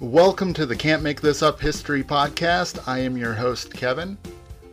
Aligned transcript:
Welcome 0.00 0.52
to 0.52 0.66
the 0.66 0.76
Can't 0.76 1.02
Make 1.02 1.22
This 1.22 1.42
Up 1.42 1.58
History 1.58 2.04
Podcast. 2.04 2.86
I 2.86 2.98
am 2.98 3.16
your 3.16 3.32
host, 3.32 3.72
Kevin. 3.72 4.18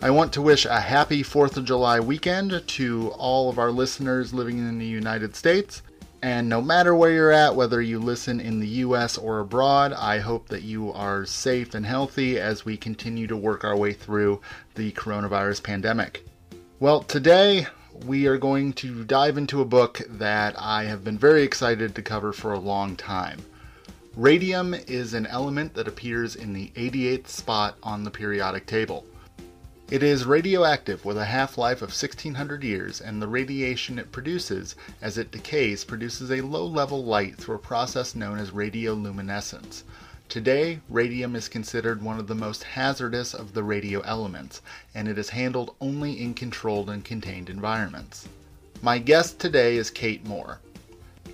I 0.01 0.09
want 0.09 0.33
to 0.33 0.41
wish 0.41 0.65
a 0.65 0.81
happy 0.81 1.23
4th 1.23 1.55
of 1.55 1.63
July 1.63 2.01
weekend 2.01 2.61
to 2.67 3.07
all 3.11 3.49
of 3.49 3.57
our 3.57 3.71
listeners 3.71 4.33
living 4.33 4.57
in 4.57 4.77
the 4.77 4.85
United 4.85 5.33
States. 5.33 5.81
And 6.21 6.49
no 6.49 6.61
matter 6.61 6.93
where 6.93 7.11
you're 7.11 7.31
at, 7.31 7.55
whether 7.55 7.81
you 7.81 7.99
listen 7.99 8.41
in 8.41 8.59
the 8.59 8.67
US 8.67 9.17
or 9.17 9.39
abroad, 9.39 9.93
I 9.93 10.19
hope 10.19 10.49
that 10.49 10.63
you 10.63 10.91
are 10.91 11.25
safe 11.25 11.73
and 11.73 11.85
healthy 11.85 12.37
as 12.37 12.65
we 12.65 12.75
continue 12.75 13.25
to 13.27 13.37
work 13.37 13.63
our 13.63 13.77
way 13.77 13.93
through 13.93 14.41
the 14.75 14.91
coronavirus 14.91 15.63
pandemic. 15.63 16.25
Well, 16.81 17.01
today 17.01 17.67
we 18.05 18.27
are 18.27 18.37
going 18.37 18.73
to 18.73 19.05
dive 19.05 19.37
into 19.37 19.61
a 19.61 19.65
book 19.65 20.01
that 20.09 20.53
I 20.59 20.83
have 20.83 21.05
been 21.05 21.17
very 21.17 21.43
excited 21.43 21.95
to 21.95 22.01
cover 22.01 22.33
for 22.33 22.51
a 22.51 22.59
long 22.59 22.97
time. 22.97 23.39
Radium 24.15 24.75
is 24.75 25.15
an 25.15 25.25
element 25.25 25.73
that 25.73 25.87
appears 25.87 26.35
in 26.35 26.53
the 26.53 26.71
88th 26.75 27.29
spot 27.29 27.79
on 27.81 28.03
the 28.03 28.11
periodic 28.11 28.67
table. 28.67 29.07
It 29.89 30.03
is 30.03 30.23
radioactive 30.23 31.03
with 31.03 31.17
a 31.17 31.25
half 31.25 31.57
life 31.57 31.77
of 31.77 31.89
1600 31.89 32.63
years, 32.63 33.01
and 33.01 33.19
the 33.19 33.27
radiation 33.27 33.97
it 33.97 34.11
produces 34.11 34.75
as 35.01 35.17
it 35.17 35.31
decays 35.31 35.83
produces 35.83 36.29
a 36.29 36.41
low 36.41 36.63
level 36.63 37.03
light 37.03 37.37
through 37.37 37.55
a 37.55 37.59
process 37.59 38.13
known 38.13 38.37
as 38.37 38.51
radioluminescence. 38.51 39.81
Today, 40.29 40.79
radium 40.89 41.35
is 41.35 41.49
considered 41.49 42.03
one 42.03 42.19
of 42.19 42.27
the 42.27 42.35
most 42.35 42.63
hazardous 42.63 43.33
of 43.33 43.55
the 43.55 43.63
radio 43.63 44.01
elements, 44.01 44.61
and 44.93 45.07
it 45.07 45.17
is 45.17 45.29
handled 45.29 45.73
only 45.81 46.21
in 46.21 46.35
controlled 46.35 46.91
and 46.91 47.03
contained 47.03 47.49
environments. 47.49 48.27
My 48.83 48.99
guest 48.99 49.39
today 49.39 49.75
is 49.75 49.89
Kate 49.89 50.23
Moore. 50.23 50.59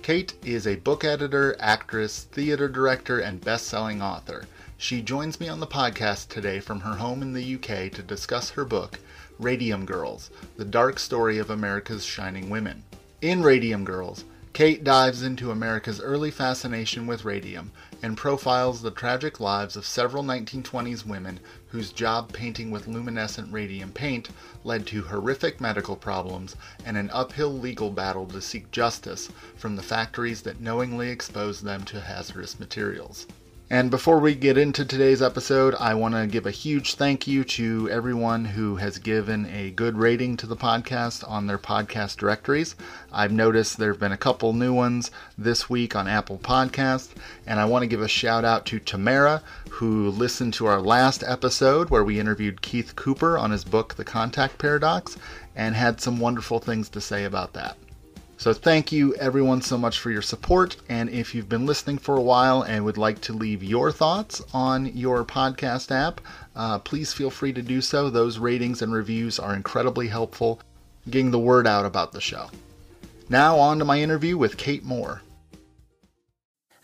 Kate 0.02 0.32
is 0.42 0.66
a 0.66 0.76
book 0.76 1.04
editor, 1.04 1.54
actress, 1.60 2.24
theater 2.32 2.68
director, 2.68 3.20
and 3.20 3.38
best 3.38 3.66
selling 3.66 4.00
author. 4.00 4.46
She 4.78 5.02
joins 5.02 5.38
me 5.38 5.46
on 5.46 5.60
the 5.60 5.66
podcast 5.66 6.28
today 6.28 6.58
from 6.58 6.80
her 6.80 6.94
home 6.94 7.20
in 7.20 7.34
the 7.34 7.54
UK 7.56 7.92
to 7.92 8.02
discuss 8.02 8.48
her 8.50 8.64
book, 8.64 8.98
Radium 9.38 9.84
Girls 9.84 10.30
The 10.56 10.64
Dark 10.64 10.98
Story 10.98 11.36
of 11.36 11.50
America's 11.50 12.04
Shining 12.04 12.48
Women. 12.48 12.82
In 13.20 13.42
Radium 13.42 13.84
Girls, 13.84 14.24
Kate 14.52 14.82
dives 14.82 15.22
into 15.22 15.52
America's 15.52 16.00
early 16.00 16.30
fascination 16.30 17.06
with 17.06 17.24
radium 17.24 17.70
and 18.02 18.16
profiles 18.16 18.82
the 18.82 18.90
tragic 18.90 19.38
lives 19.38 19.76
of 19.76 19.86
several 19.86 20.24
1920s 20.24 21.06
women 21.06 21.38
whose 21.68 21.92
job 21.92 22.32
painting 22.32 22.70
with 22.72 22.88
luminescent 22.88 23.50
radium 23.52 23.92
paint 23.92 24.28
led 24.64 24.88
to 24.88 25.02
horrific 25.02 25.60
medical 25.60 25.94
problems 25.94 26.56
and 26.84 26.96
an 26.96 27.10
uphill 27.12 27.56
legal 27.56 27.90
battle 27.90 28.26
to 28.26 28.40
seek 28.40 28.70
justice 28.72 29.30
from 29.56 29.76
the 29.76 29.82
factories 29.82 30.42
that 30.42 30.60
knowingly 30.60 31.10
exposed 31.10 31.62
them 31.62 31.84
to 31.84 32.00
hazardous 32.00 32.58
materials. 32.58 33.28
And 33.72 33.88
before 33.88 34.18
we 34.18 34.34
get 34.34 34.58
into 34.58 34.84
today's 34.84 35.22
episode, 35.22 35.76
I 35.76 35.94
want 35.94 36.16
to 36.16 36.26
give 36.26 36.44
a 36.44 36.50
huge 36.50 36.96
thank 36.96 37.28
you 37.28 37.44
to 37.44 37.88
everyone 37.88 38.44
who 38.44 38.74
has 38.74 38.98
given 38.98 39.46
a 39.46 39.70
good 39.70 39.96
rating 39.96 40.36
to 40.38 40.46
the 40.48 40.56
podcast 40.56 41.22
on 41.30 41.46
their 41.46 41.56
podcast 41.56 42.16
directories. 42.16 42.74
I've 43.12 43.30
noticed 43.30 43.78
there 43.78 43.92
have 43.92 44.00
been 44.00 44.10
a 44.10 44.16
couple 44.16 44.52
new 44.54 44.74
ones 44.74 45.12
this 45.38 45.70
week 45.70 45.94
on 45.94 46.08
Apple 46.08 46.38
Podcast, 46.38 47.10
and 47.46 47.60
I 47.60 47.64
want 47.66 47.84
to 47.84 47.86
give 47.86 48.02
a 48.02 48.08
shout 48.08 48.44
out 48.44 48.66
to 48.66 48.80
Tamara, 48.80 49.40
who 49.70 50.10
listened 50.10 50.52
to 50.54 50.66
our 50.66 50.80
last 50.80 51.22
episode 51.24 51.90
where 51.90 52.02
we 52.02 52.18
interviewed 52.18 52.62
Keith 52.62 52.96
Cooper 52.96 53.38
on 53.38 53.52
his 53.52 53.62
book, 53.62 53.94
The 53.94 54.04
Contact 54.04 54.58
Paradox, 54.58 55.16
and 55.54 55.76
had 55.76 56.00
some 56.00 56.18
wonderful 56.18 56.58
things 56.58 56.88
to 56.88 57.00
say 57.00 57.22
about 57.22 57.52
that. 57.52 57.76
So 58.40 58.54
thank 58.54 58.90
you 58.90 59.14
everyone 59.16 59.60
so 59.60 59.76
much 59.76 59.98
for 59.98 60.10
your 60.10 60.22
support. 60.22 60.76
And 60.88 61.10
if 61.10 61.34
you've 61.34 61.50
been 61.50 61.66
listening 61.66 61.98
for 61.98 62.16
a 62.16 62.22
while 62.22 62.62
and 62.62 62.86
would 62.86 62.96
like 62.96 63.20
to 63.22 63.34
leave 63.34 63.62
your 63.62 63.92
thoughts 63.92 64.40
on 64.54 64.86
your 64.96 65.26
podcast 65.26 65.90
app, 65.90 66.22
uh, 66.56 66.78
please 66.78 67.12
feel 67.12 67.28
free 67.28 67.52
to 67.52 67.60
do 67.60 67.82
so. 67.82 68.08
Those 68.08 68.38
ratings 68.38 68.80
and 68.80 68.94
reviews 68.94 69.38
are 69.38 69.54
incredibly 69.54 70.08
helpful 70.08 70.58
getting 71.10 71.32
the 71.32 71.38
word 71.38 71.66
out 71.66 71.84
about 71.84 72.12
the 72.12 72.20
show. 72.22 72.48
Now 73.28 73.58
on 73.58 73.78
to 73.78 73.84
my 73.84 74.00
interview 74.00 74.38
with 74.38 74.56
Kate 74.56 74.84
Moore. 74.84 75.20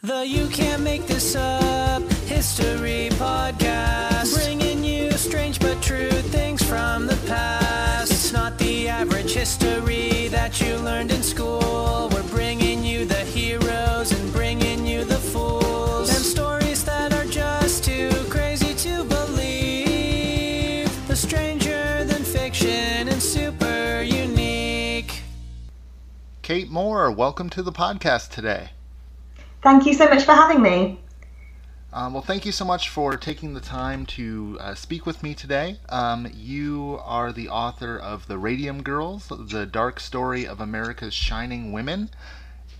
The 0.03 0.27
You 0.27 0.49
Can't 0.49 0.83
Make 0.83 1.07
This 1.07 1.35
Up 1.37 2.03
History 2.27 3.09
Podcast, 3.13 4.35
bringing 4.35 4.85
you 4.85 5.11
strange 5.13 5.59
but 5.59 5.81
true 5.81 6.11
things 6.11 6.63
from 6.63 7.07
the 7.07 7.17
past. 7.27 8.13
It's 8.13 8.31
not 8.35 8.59
the 8.59 8.91
average 8.91 9.33
history 9.33 10.16
that 10.37 10.61
you 10.61 10.77
learned 10.77 11.11
in 11.11 11.23
school. 11.23 12.11
We're 12.13 12.29
bringing 12.29 12.85
you 12.85 13.07
the 13.07 13.25
heroes 13.37 14.13
and 14.13 14.33
bringing 14.35 14.87
you 14.87 15.03
the 15.03 15.17
fools. 15.17 16.13
Them 16.13 16.23
stories 16.23 16.85
that 16.85 17.15
are 17.15 17.25
just 17.25 17.85
too 17.85 18.11
crazy 18.29 18.75
to 18.87 19.03
believe. 19.05 20.91
The 21.09 21.17
stranger 21.17 22.05
than 22.05 22.23
fiction 22.23 23.09
and 23.09 23.23
super 23.23 24.03
unique. 24.03 25.23
Kate 26.43 26.69
Moore, 26.69 27.11
welcome 27.11 27.49
to 27.51 27.63
the 27.63 27.73
podcast 27.73 28.29
today. 28.29 28.69
Thank 29.63 29.87
you 29.87 29.95
so 29.95 30.07
much 30.07 30.25
for 30.25 30.33
having 30.33 30.61
me. 30.61 31.01
Um, 31.97 32.13
well, 32.13 32.23
thank 32.23 32.45
you 32.45 32.53
so 32.53 32.67
much 32.67 32.91
for 32.91 33.17
taking 33.17 33.55
the 33.55 33.61
time 33.61 34.05
to 34.05 34.59
uh, 34.61 34.75
speak 34.75 35.07
with 35.07 35.23
me 35.23 35.35
today. 35.35 35.79
Um, 35.89 36.31
you 36.35 37.01
are 37.03 37.33
the 37.33 37.49
author 37.49 37.97
of 37.97 38.29
The 38.29 38.37
Radium 38.37 38.83
Girls, 38.83 39.29
The 39.31 39.65
Dark 39.65 39.99
Story 39.99 40.47
of 40.47 40.61
America's 40.61 41.15
Shining 41.15 41.73
Women. 41.73 42.11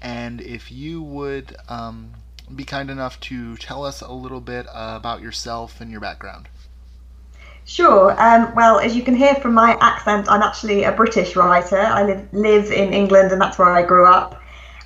And 0.03 0.43
if 0.43 0.71
you 0.71 1.01
would 1.01 1.57
um, 1.67 2.13
be 2.55 2.65
kind 2.65 2.91
enough 2.91 3.19
to 3.21 3.57
tell 3.57 3.87
us 3.87 4.03
a 4.03 4.13
little 4.13 4.43
bit 4.43 4.67
uh, 4.67 4.99
about 4.99 5.23
yourself 5.23 5.81
and 5.81 5.91
your 5.91 6.01
background. 6.01 6.51
Sure. 7.65 8.15
Um, 8.21 8.55
well, 8.55 8.79
as 8.79 8.95
you 8.95 9.03
can 9.03 9.17
hear 9.17 9.35
from 9.37 9.55
my 9.55 9.79
accent, 9.81 10.27
I'm 10.29 10.43
actually 10.43 10.85
a 10.85 10.93
British 10.93 11.37
writer. 11.37 11.81
I 11.81 12.03
live, 12.03 12.29
live 12.35 12.71
in 12.71 12.93
England, 12.93 13.33
and 13.33 13.41
that's 13.41 13.59
where 13.59 13.71
I 13.71 13.83
grew 13.83 14.07
up. 14.07 14.43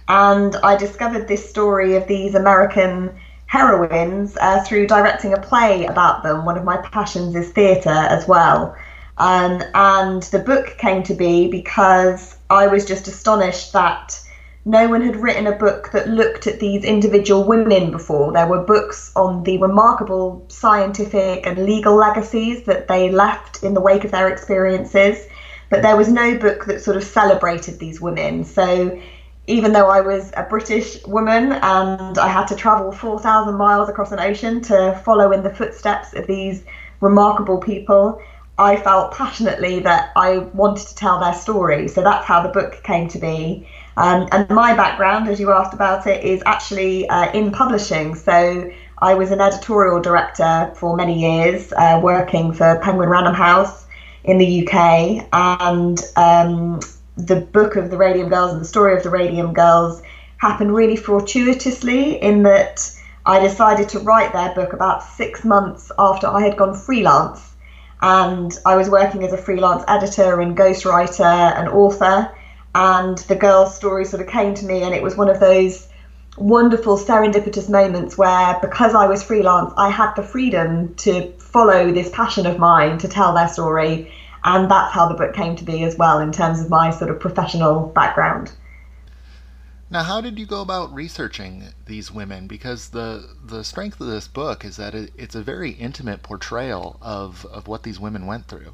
And 0.06 0.54
I 0.62 0.76
discovered 0.76 1.26
this 1.26 1.50
story 1.50 1.96
of 1.96 2.06
these 2.06 2.36
American 2.36 3.12
heroines 3.50 4.36
uh, 4.40 4.62
through 4.62 4.86
directing 4.86 5.32
a 5.32 5.40
play 5.40 5.84
about 5.84 6.22
them. 6.22 6.44
One 6.44 6.56
of 6.56 6.62
my 6.62 6.76
passions 6.76 7.34
is 7.34 7.50
theatre 7.50 7.90
as 7.90 8.28
well. 8.28 8.76
Um, 9.18 9.60
and 9.74 10.22
the 10.22 10.38
book 10.38 10.78
came 10.78 11.02
to 11.02 11.14
be 11.14 11.48
because 11.48 12.36
I 12.48 12.68
was 12.68 12.84
just 12.84 13.08
astonished 13.08 13.72
that 13.72 14.20
no 14.64 14.88
one 14.88 15.02
had 15.02 15.16
written 15.16 15.48
a 15.48 15.56
book 15.56 15.90
that 15.92 16.08
looked 16.08 16.46
at 16.46 16.60
these 16.60 16.84
individual 16.84 17.42
women 17.42 17.90
before. 17.90 18.32
There 18.32 18.46
were 18.46 18.62
books 18.62 19.10
on 19.16 19.42
the 19.42 19.58
remarkable 19.58 20.46
scientific 20.46 21.44
and 21.44 21.66
legal 21.66 21.96
legacies 21.96 22.62
that 22.66 22.86
they 22.86 23.10
left 23.10 23.64
in 23.64 23.74
the 23.74 23.80
wake 23.80 24.04
of 24.04 24.12
their 24.12 24.28
experiences, 24.28 25.26
but 25.70 25.82
there 25.82 25.96
was 25.96 26.08
no 26.08 26.38
book 26.38 26.66
that 26.66 26.82
sort 26.82 26.96
of 26.96 27.02
celebrated 27.02 27.80
these 27.80 28.00
women. 28.00 28.44
So 28.44 28.96
even 29.46 29.72
though 29.72 29.88
I 29.88 30.00
was 30.00 30.30
a 30.36 30.42
British 30.42 31.04
woman 31.06 31.52
and 31.52 32.18
I 32.18 32.28
had 32.28 32.46
to 32.48 32.54
travel 32.54 32.92
4,000 32.92 33.54
miles 33.54 33.88
across 33.88 34.12
an 34.12 34.20
ocean 34.20 34.60
to 34.62 35.00
follow 35.04 35.32
in 35.32 35.42
the 35.42 35.50
footsteps 35.50 36.14
of 36.14 36.26
these 36.26 36.62
remarkable 37.00 37.58
people, 37.58 38.20
I 38.58 38.76
felt 38.76 39.12
passionately 39.12 39.80
that 39.80 40.12
I 40.16 40.38
wanted 40.38 40.86
to 40.88 40.94
tell 40.94 41.18
their 41.18 41.32
story. 41.32 41.88
So 41.88 42.02
that's 42.02 42.26
how 42.26 42.42
the 42.42 42.50
book 42.50 42.82
came 42.82 43.08
to 43.08 43.18
be. 43.18 43.66
Um, 43.96 44.28
and 44.32 44.48
my 44.50 44.74
background, 44.74 45.28
as 45.28 45.40
you 45.40 45.50
asked 45.50 45.72
about 45.72 46.06
it, 46.06 46.22
is 46.22 46.42
actually 46.44 47.08
uh, 47.08 47.32
in 47.32 47.52
publishing. 47.52 48.14
So 48.14 48.70
I 48.98 49.14
was 49.14 49.30
an 49.30 49.40
editorial 49.40 50.00
director 50.00 50.72
for 50.76 50.94
many 50.94 51.20
years, 51.20 51.72
uh, 51.72 52.00
working 52.02 52.52
for 52.52 52.78
Penguin 52.80 53.08
Random 53.08 53.34
House 53.34 53.86
in 54.24 54.36
the 54.36 54.68
UK. 54.68 55.26
And 55.32 55.98
um, 56.16 56.80
the 57.16 57.36
book 57.36 57.76
of 57.76 57.90
the 57.90 57.96
Radium 57.96 58.28
Girls 58.28 58.52
and 58.52 58.60
the 58.60 58.66
story 58.66 58.96
of 58.96 59.02
the 59.02 59.10
Radium 59.10 59.52
Girls 59.52 60.02
happened 60.38 60.74
really 60.74 60.96
fortuitously 60.96 62.22
in 62.22 62.42
that 62.44 62.90
I 63.26 63.40
decided 63.40 63.90
to 63.90 64.00
write 64.00 64.32
their 64.32 64.54
book 64.54 64.72
about 64.72 65.02
six 65.02 65.44
months 65.44 65.92
after 65.98 66.26
I 66.26 66.42
had 66.42 66.56
gone 66.56 66.74
freelance. 66.74 67.52
And 68.02 68.56
I 68.64 68.76
was 68.76 68.88
working 68.88 69.22
as 69.24 69.32
a 69.32 69.36
freelance 69.36 69.84
editor 69.86 70.40
and 70.40 70.56
ghostwriter 70.56 71.58
and 71.58 71.68
author. 71.68 72.32
And 72.74 73.18
the 73.18 73.36
girls' 73.36 73.76
story 73.76 74.06
sort 74.06 74.22
of 74.22 74.28
came 74.28 74.54
to 74.54 74.64
me, 74.64 74.82
and 74.82 74.94
it 74.94 75.02
was 75.02 75.16
one 75.16 75.28
of 75.28 75.40
those 75.40 75.88
wonderful 76.38 76.96
serendipitous 76.96 77.68
moments 77.68 78.16
where, 78.16 78.58
because 78.62 78.94
I 78.94 79.06
was 79.06 79.22
freelance, 79.22 79.74
I 79.76 79.90
had 79.90 80.14
the 80.14 80.22
freedom 80.22 80.94
to 80.96 81.30
follow 81.32 81.92
this 81.92 82.08
passion 82.10 82.46
of 82.46 82.58
mine 82.58 82.96
to 82.98 83.08
tell 83.08 83.34
their 83.34 83.48
story 83.48 84.12
and 84.44 84.70
that's 84.70 84.92
how 84.92 85.08
the 85.08 85.14
book 85.14 85.34
came 85.34 85.56
to 85.56 85.64
be 85.64 85.82
as 85.84 85.96
well 85.96 86.18
in 86.20 86.32
terms 86.32 86.60
of 86.60 86.70
my 86.70 86.90
sort 86.90 87.10
of 87.10 87.20
professional 87.20 87.86
background. 87.86 88.52
Now, 89.92 90.04
how 90.04 90.20
did 90.20 90.38
you 90.38 90.46
go 90.46 90.60
about 90.60 90.94
researching 90.94 91.64
these 91.86 92.12
women? 92.12 92.46
Because 92.46 92.90
the 92.90 93.28
the 93.44 93.64
strength 93.64 94.00
of 94.00 94.06
this 94.06 94.28
book 94.28 94.64
is 94.64 94.76
that 94.76 94.94
it, 94.94 95.12
it's 95.18 95.34
a 95.34 95.42
very 95.42 95.72
intimate 95.72 96.22
portrayal 96.22 96.96
of, 97.02 97.44
of 97.46 97.66
what 97.66 97.82
these 97.82 97.98
women 97.98 98.26
went 98.26 98.46
through. 98.46 98.72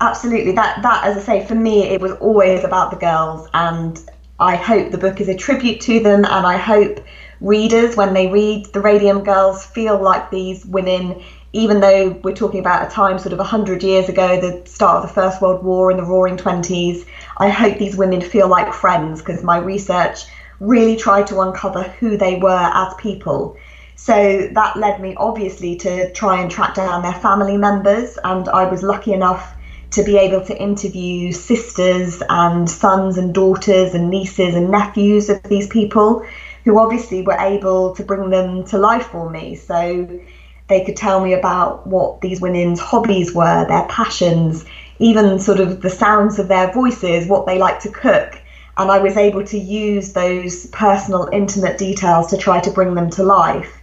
Absolutely. 0.00 0.52
That 0.52 0.82
that, 0.82 1.04
as 1.04 1.18
I 1.18 1.20
say, 1.20 1.46
for 1.46 1.54
me, 1.54 1.82
it 1.82 2.00
was 2.00 2.12
always 2.12 2.64
about 2.64 2.90
the 2.90 2.96
girls, 2.96 3.48
and 3.52 4.00
I 4.40 4.56
hope 4.56 4.92
the 4.92 4.98
book 4.98 5.20
is 5.20 5.28
a 5.28 5.36
tribute 5.36 5.80
to 5.82 6.00
them, 6.00 6.24
and 6.24 6.46
I 6.46 6.56
hope 6.56 7.04
readers, 7.40 7.96
when 7.96 8.14
they 8.14 8.28
read 8.28 8.66
the 8.72 8.80
Radium 8.80 9.24
Girls, 9.24 9.66
feel 9.66 10.00
like 10.00 10.30
these 10.30 10.64
women, 10.64 11.22
even 11.52 11.80
though 11.80 12.10
we're 12.22 12.34
talking 12.34 12.60
about 12.60 12.86
a 12.86 12.90
time 12.90 13.18
sort 13.18 13.32
of 13.32 13.38
100 13.38 13.82
years 13.82 14.08
ago, 14.08 14.40
the 14.40 14.68
start 14.68 15.02
of 15.02 15.08
the 15.08 15.14
First 15.14 15.40
World 15.40 15.64
War 15.64 15.90
in 15.90 15.96
the 15.96 16.02
roaring 16.02 16.36
20s, 16.36 17.06
I 17.38 17.48
hope 17.48 17.78
these 17.78 17.96
women 17.96 18.20
feel 18.20 18.48
like 18.48 18.74
friends 18.74 19.20
because 19.20 19.42
my 19.42 19.58
research 19.58 20.26
really 20.60 20.96
tried 20.96 21.26
to 21.28 21.40
uncover 21.40 21.82
who 21.82 22.16
they 22.16 22.36
were 22.36 22.50
as 22.50 22.92
people. 22.94 23.56
So 23.96 24.48
that 24.52 24.76
led 24.76 25.00
me 25.00 25.14
obviously 25.16 25.76
to 25.76 26.12
try 26.12 26.40
and 26.40 26.50
track 26.50 26.74
down 26.74 27.02
their 27.02 27.14
family 27.14 27.56
members, 27.56 28.18
and 28.22 28.48
I 28.48 28.70
was 28.70 28.82
lucky 28.82 29.12
enough 29.12 29.54
to 29.90 30.04
be 30.04 30.18
able 30.18 30.44
to 30.44 30.62
interview 30.62 31.32
sisters 31.32 32.22
and 32.28 32.68
sons 32.68 33.16
and 33.16 33.34
daughters 33.34 33.94
and 33.94 34.10
nieces 34.10 34.54
and 34.54 34.70
nephews 34.70 35.30
of 35.30 35.42
these 35.44 35.66
people 35.66 36.26
who 36.64 36.78
obviously 36.78 37.22
were 37.22 37.38
able 37.38 37.94
to 37.94 38.02
bring 38.02 38.28
them 38.28 38.64
to 38.64 38.76
life 38.76 39.06
for 39.06 39.30
me. 39.30 39.54
So 39.54 40.20
they 40.68 40.84
could 40.84 40.96
tell 40.96 41.20
me 41.20 41.32
about 41.32 41.86
what 41.86 42.20
these 42.20 42.40
women's 42.40 42.78
hobbies 42.78 43.34
were, 43.34 43.66
their 43.66 43.86
passions, 43.88 44.64
even 44.98 45.38
sort 45.38 45.60
of 45.60 45.80
the 45.80 45.90
sounds 45.90 46.38
of 46.38 46.48
their 46.48 46.72
voices, 46.72 47.26
what 47.26 47.46
they 47.46 47.58
like 47.58 47.80
to 47.80 47.90
cook. 47.90 48.40
And 48.76 48.90
I 48.90 48.98
was 48.98 49.16
able 49.16 49.44
to 49.44 49.58
use 49.58 50.12
those 50.12 50.66
personal, 50.66 51.28
intimate 51.32 51.78
details 51.78 52.28
to 52.28 52.36
try 52.36 52.60
to 52.60 52.70
bring 52.70 52.94
them 52.94 53.10
to 53.10 53.22
life. 53.22 53.80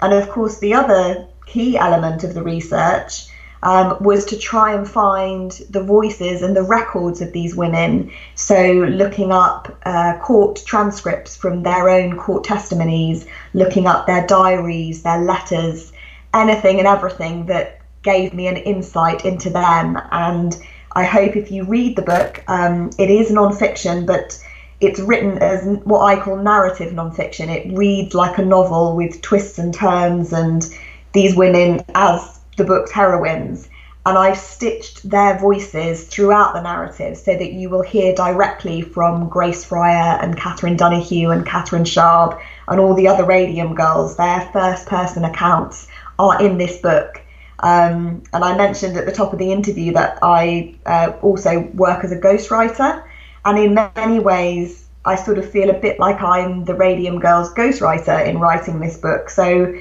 And 0.00 0.12
of 0.14 0.28
course, 0.30 0.58
the 0.58 0.74
other 0.74 1.26
key 1.46 1.76
element 1.76 2.24
of 2.24 2.34
the 2.34 2.42
research 2.42 3.26
um, 3.62 3.96
was 4.00 4.24
to 4.26 4.38
try 4.38 4.72
and 4.72 4.88
find 4.88 5.50
the 5.70 5.82
voices 5.82 6.42
and 6.42 6.54
the 6.54 6.62
records 6.62 7.20
of 7.20 7.32
these 7.32 7.56
women. 7.56 8.12
So, 8.36 8.72
looking 8.72 9.32
up 9.32 9.76
uh, 9.84 10.18
court 10.22 10.62
transcripts 10.64 11.36
from 11.36 11.64
their 11.64 11.88
own 11.88 12.16
court 12.16 12.44
testimonies, 12.44 13.26
looking 13.54 13.86
up 13.86 14.06
their 14.06 14.26
diaries, 14.26 15.02
their 15.02 15.18
letters, 15.18 15.92
anything 16.34 16.78
and 16.78 16.86
everything 16.86 17.46
that 17.46 17.80
gave 18.02 18.32
me 18.34 18.46
an 18.46 18.56
insight 18.56 19.24
into 19.24 19.50
them. 19.50 19.98
And 20.10 20.56
I 20.92 21.04
hope 21.04 21.36
if 21.36 21.50
you 21.50 21.64
read 21.64 21.96
the 21.96 22.02
book, 22.02 22.42
um, 22.48 22.90
it 22.98 23.10
is 23.10 23.30
non-fiction, 23.30 24.06
but 24.06 24.42
it's 24.80 25.00
written 25.00 25.38
as 25.38 25.66
what 25.84 26.02
I 26.02 26.20
call 26.20 26.36
narrative 26.36 26.92
non-fiction. 26.92 27.50
It 27.50 27.76
reads 27.76 28.14
like 28.14 28.38
a 28.38 28.44
novel 28.44 28.96
with 28.96 29.20
twists 29.22 29.58
and 29.58 29.74
turns 29.74 30.32
and 30.32 30.64
these 31.12 31.34
women 31.34 31.84
as 31.94 32.40
the 32.56 32.64
book's 32.64 32.92
heroines. 32.92 33.68
And 34.06 34.16
I've 34.16 34.38
stitched 34.38 35.10
their 35.10 35.38
voices 35.38 36.06
throughout 36.06 36.54
the 36.54 36.62
narrative 36.62 37.18
so 37.18 37.36
that 37.36 37.52
you 37.52 37.68
will 37.68 37.82
hear 37.82 38.14
directly 38.14 38.80
from 38.80 39.28
Grace 39.28 39.64
Fryer 39.64 40.18
and 40.22 40.36
Catherine 40.36 40.76
Donohue 40.76 41.30
and 41.30 41.44
Catherine 41.44 41.84
Schaub 41.84 42.40
and 42.68 42.80
all 42.80 42.94
the 42.94 43.08
other 43.08 43.24
Radium 43.24 43.74
girls. 43.74 44.16
Their 44.16 44.48
first 44.52 44.86
person 44.86 45.24
accounts 45.24 45.88
are 46.18 46.40
in 46.42 46.58
this 46.58 46.78
book. 46.78 47.20
Um, 47.60 48.22
and 48.32 48.44
I 48.44 48.56
mentioned 48.56 48.96
at 48.96 49.06
the 49.06 49.12
top 49.12 49.32
of 49.32 49.38
the 49.38 49.50
interview 49.50 49.92
that 49.94 50.18
I 50.22 50.76
uh, 50.86 51.12
also 51.22 51.60
work 51.74 52.04
as 52.04 52.12
a 52.12 52.16
ghostwriter. 52.16 53.02
And 53.44 53.58
in 53.58 53.74
many 53.74 54.20
ways, 54.20 54.86
I 55.04 55.16
sort 55.16 55.38
of 55.38 55.50
feel 55.50 55.70
a 55.70 55.74
bit 55.74 55.98
like 55.98 56.20
I'm 56.20 56.64
the 56.64 56.74
Radium 56.74 57.18
Girls 57.18 57.52
ghostwriter 57.54 58.26
in 58.26 58.38
writing 58.38 58.78
this 58.78 58.96
book. 58.96 59.30
So 59.30 59.74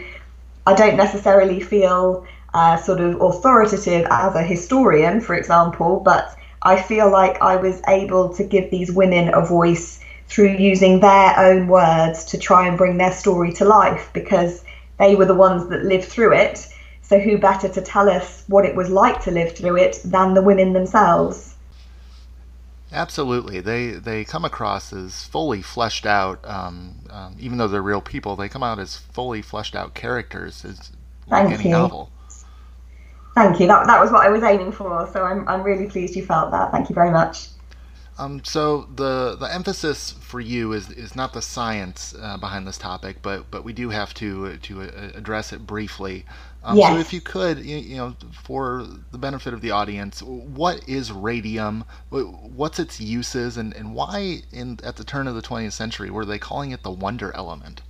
I 0.65 0.73
don't 0.73 0.97
necessarily 0.97 1.59
feel 1.59 2.25
uh, 2.53 2.77
sort 2.77 2.99
of 2.99 3.21
authoritative 3.21 4.07
as 4.09 4.35
a 4.35 4.41
historian, 4.41 5.21
for 5.21 5.35
example, 5.35 5.99
but 5.99 6.35
I 6.61 6.81
feel 6.81 7.11
like 7.11 7.41
I 7.41 7.55
was 7.57 7.81
able 7.87 8.33
to 8.35 8.43
give 8.43 8.71
these 8.71 8.91
women 8.91 9.33
a 9.33 9.45
voice 9.45 9.99
through 10.27 10.57
using 10.57 10.99
their 10.99 11.37
own 11.37 11.67
words 11.67 12.25
to 12.25 12.37
try 12.37 12.67
and 12.67 12.77
bring 12.77 12.97
their 12.97 13.11
story 13.11 13.53
to 13.53 13.65
life 13.65 14.09
because 14.13 14.63
they 14.99 15.15
were 15.15 15.25
the 15.25 15.35
ones 15.35 15.69
that 15.69 15.83
lived 15.83 16.05
through 16.05 16.33
it. 16.33 16.67
So, 17.01 17.19
who 17.19 17.37
better 17.37 17.69
to 17.69 17.81
tell 17.81 18.09
us 18.09 18.43
what 18.47 18.65
it 18.65 18.75
was 18.75 18.89
like 18.89 19.23
to 19.23 19.31
live 19.31 19.55
through 19.55 19.77
it 19.77 20.01
than 20.03 20.33
the 20.33 20.41
women 20.41 20.73
themselves? 20.73 21.55
Absolutely, 22.91 23.59
they 23.61 23.91
they 23.91 24.23
come 24.23 24.45
across 24.45 24.93
as 24.93 25.23
fully 25.25 25.61
fleshed 25.61 26.05
out. 26.05 26.39
Um, 26.45 26.95
um, 27.09 27.35
even 27.39 27.57
though 27.57 27.67
they're 27.67 27.81
real 27.81 28.01
people, 28.01 28.35
they 28.35 28.49
come 28.49 28.63
out 28.63 28.79
as 28.79 28.95
fully 28.97 29.41
fleshed 29.41 29.75
out 29.75 29.93
characters, 29.93 30.65
as 30.65 30.91
Thank 31.29 31.53
any 31.53 31.65
you. 31.65 31.71
novel. 31.71 32.11
Thank 33.35 33.59
you. 33.59 33.67
That, 33.67 33.85
that 33.87 34.01
was 34.01 34.11
what 34.11 34.25
I 34.25 34.29
was 34.29 34.41
aiming 34.41 34.71
for. 34.71 35.07
So 35.13 35.23
I'm, 35.23 35.47
I'm 35.47 35.61
really 35.61 35.87
pleased 35.87 36.15
you 36.15 36.25
felt 36.25 36.51
that. 36.51 36.71
Thank 36.71 36.89
you 36.89 36.95
very 36.95 37.11
much. 37.11 37.49
Um, 38.19 38.43
so 38.43 38.87
the 38.95 39.35
the 39.39 39.53
emphasis 39.53 40.11
for 40.11 40.39
you 40.39 40.73
is 40.73 40.89
is 40.89 41.15
not 41.15 41.33
the 41.33 41.41
science 41.41 42.15
uh, 42.19 42.37
behind 42.37 42.67
this 42.67 42.77
topic, 42.77 43.17
but 43.21 43.49
but 43.51 43.63
we 43.63 43.73
do 43.73 43.89
have 43.89 44.13
to 44.15 44.57
to 44.57 44.81
uh, 44.81 45.11
address 45.13 45.53
it 45.53 45.67
briefly. 45.67 46.25
Um, 46.63 46.77
Yes. 46.77 46.91
So 46.91 46.99
if 46.99 47.13
you 47.13 47.21
could, 47.21 47.59
you, 47.59 47.77
you 47.77 47.97
know, 47.97 48.15
for 48.43 48.85
the 49.11 49.17
benefit 49.17 49.53
of 49.53 49.61
the 49.61 49.71
audience, 49.71 50.21
what 50.23 50.81
is 50.87 51.11
radium? 51.11 51.85
What's 52.09 52.79
its 52.79 52.99
uses, 52.99 53.55
and, 53.55 53.73
and 53.73 53.93
why 53.93 54.41
in 54.51 54.79
at 54.83 54.95
the 54.97 55.03
turn 55.03 55.27
of 55.27 55.35
the 55.35 55.41
20th 55.41 55.73
century 55.73 56.09
were 56.09 56.25
they 56.25 56.39
calling 56.39 56.71
it 56.71 56.83
the 56.83 56.91
wonder 56.91 57.31
element? 57.35 57.81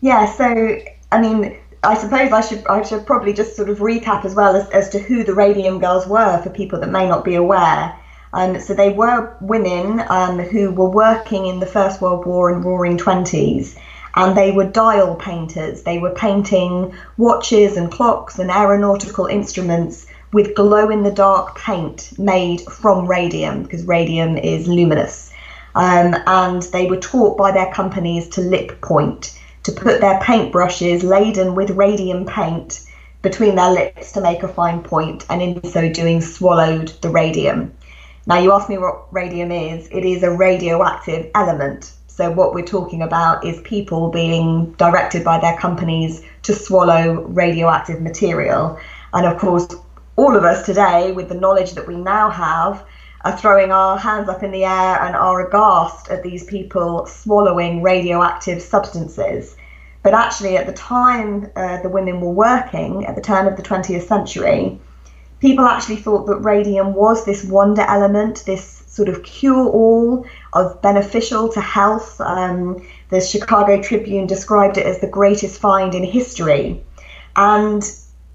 Yeah, 0.00 0.26
so 0.26 0.78
I 1.10 1.20
mean, 1.20 1.56
I 1.82 1.94
suppose 1.94 2.32
I 2.32 2.40
should 2.40 2.66
I 2.68 2.82
should 2.82 3.04
probably 3.04 3.32
just 3.32 3.56
sort 3.56 3.68
of 3.68 3.78
recap 3.78 4.24
as 4.24 4.34
well 4.34 4.54
as, 4.54 4.68
as 4.70 4.88
to 4.90 4.98
who 5.00 5.24
the 5.24 5.34
Radium 5.34 5.80
Girls 5.80 6.06
were 6.06 6.40
for 6.42 6.50
people 6.50 6.78
that 6.80 6.90
may 6.90 7.08
not 7.08 7.24
be 7.24 7.34
aware. 7.34 7.96
Um, 8.36 8.60
so 8.60 8.74
they 8.74 8.92
were 8.92 9.34
women 9.40 10.04
um, 10.10 10.38
who 10.38 10.70
were 10.70 10.90
working 10.90 11.46
in 11.46 11.58
the 11.58 11.64
First 11.64 12.02
World 12.02 12.26
War 12.26 12.50
and 12.50 12.62
Roaring 12.62 12.98
Twenties, 12.98 13.78
and 14.14 14.36
they 14.36 14.52
were 14.52 14.66
dial 14.66 15.14
painters. 15.14 15.84
They 15.84 15.98
were 15.98 16.10
painting 16.10 16.94
watches 17.16 17.78
and 17.78 17.90
clocks 17.90 18.38
and 18.38 18.50
aeronautical 18.50 19.24
instruments 19.24 20.06
with 20.34 20.54
glow 20.54 20.90
in 20.90 21.02
the 21.02 21.10
dark 21.10 21.58
paint 21.58 22.10
made 22.18 22.60
from 22.60 23.06
radium 23.06 23.62
because 23.62 23.84
radium 23.86 24.36
is 24.36 24.68
luminous. 24.68 25.32
Um, 25.74 26.14
and 26.26 26.62
they 26.62 26.90
were 26.90 27.00
taught 27.00 27.38
by 27.38 27.52
their 27.52 27.72
companies 27.72 28.28
to 28.30 28.42
lip 28.42 28.82
point, 28.82 29.38
to 29.62 29.72
put 29.72 30.02
their 30.02 30.20
paintbrushes 30.20 31.02
laden 31.02 31.54
with 31.54 31.70
radium 31.70 32.26
paint 32.26 32.84
between 33.22 33.54
their 33.54 33.72
lips 33.72 34.12
to 34.12 34.20
make 34.20 34.42
a 34.42 34.48
fine 34.48 34.82
point, 34.82 35.24
and 35.30 35.40
in 35.40 35.64
so 35.64 35.90
doing, 35.90 36.20
swallowed 36.20 36.88
the 37.00 37.08
radium. 37.08 37.72
Now, 38.28 38.38
you 38.38 38.52
ask 38.52 38.68
me 38.68 38.76
what 38.76 39.12
radium 39.12 39.52
is. 39.52 39.86
It 39.92 40.04
is 40.04 40.24
a 40.24 40.30
radioactive 40.32 41.30
element. 41.36 41.92
So, 42.08 42.28
what 42.28 42.54
we're 42.54 42.64
talking 42.64 43.02
about 43.02 43.46
is 43.46 43.60
people 43.60 44.10
being 44.10 44.72
directed 44.72 45.22
by 45.22 45.38
their 45.38 45.56
companies 45.56 46.22
to 46.42 46.52
swallow 46.52 47.22
radioactive 47.22 48.00
material. 48.02 48.80
And 49.12 49.26
of 49.26 49.38
course, 49.38 49.68
all 50.16 50.34
of 50.36 50.42
us 50.42 50.66
today, 50.66 51.12
with 51.12 51.28
the 51.28 51.36
knowledge 51.36 51.74
that 51.74 51.86
we 51.86 51.94
now 51.94 52.28
have, 52.30 52.84
are 53.24 53.36
throwing 53.36 53.70
our 53.70 53.96
hands 53.96 54.28
up 54.28 54.42
in 54.42 54.50
the 54.50 54.64
air 54.64 55.00
and 55.02 55.14
are 55.14 55.46
aghast 55.46 56.08
at 56.10 56.24
these 56.24 56.42
people 56.44 57.06
swallowing 57.06 57.80
radioactive 57.80 58.60
substances. 58.60 59.56
But 60.02 60.14
actually, 60.14 60.56
at 60.56 60.66
the 60.66 60.72
time 60.72 61.50
uh, 61.54 61.80
the 61.82 61.88
women 61.88 62.20
were 62.20 62.30
working, 62.30 63.06
at 63.06 63.14
the 63.14 63.20
turn 63.20 63.46
of 63.46 63.56
the 63.56 63.62
20th 63.62 64.08
century, 64.08 64.80
people 65.46 65.64
actually 65.64 65.94
thought 65.94 66.26
that 66.26 66.38
radium 66.38 66.92
was 66.92 67.24
this 67.24 67.44
wonder 67.44 67.82
element, 67.82 68.42
this 68.46 68.82
sort 68.88 69.08
of 69.08 69.22
cure 69.22 69.68
all 69.68 70.26
of 70.54 70.82
beneficial 70.82 71.48
to 71.52 71.60
health. 71.60 72.20
Um, 72.20 72.84
the 73.10 73.20
Chicago 73.20 73.80
Tribune 73.80 74.26
described 74.26 74.76
it 74.76 74.84
as 74.84 74.98
the 74.98 75.06
greatest 75.06 75.60
find 75.60 75.94
in 75.94 76.02
history. 76.02 76.82
And 77.36 77.80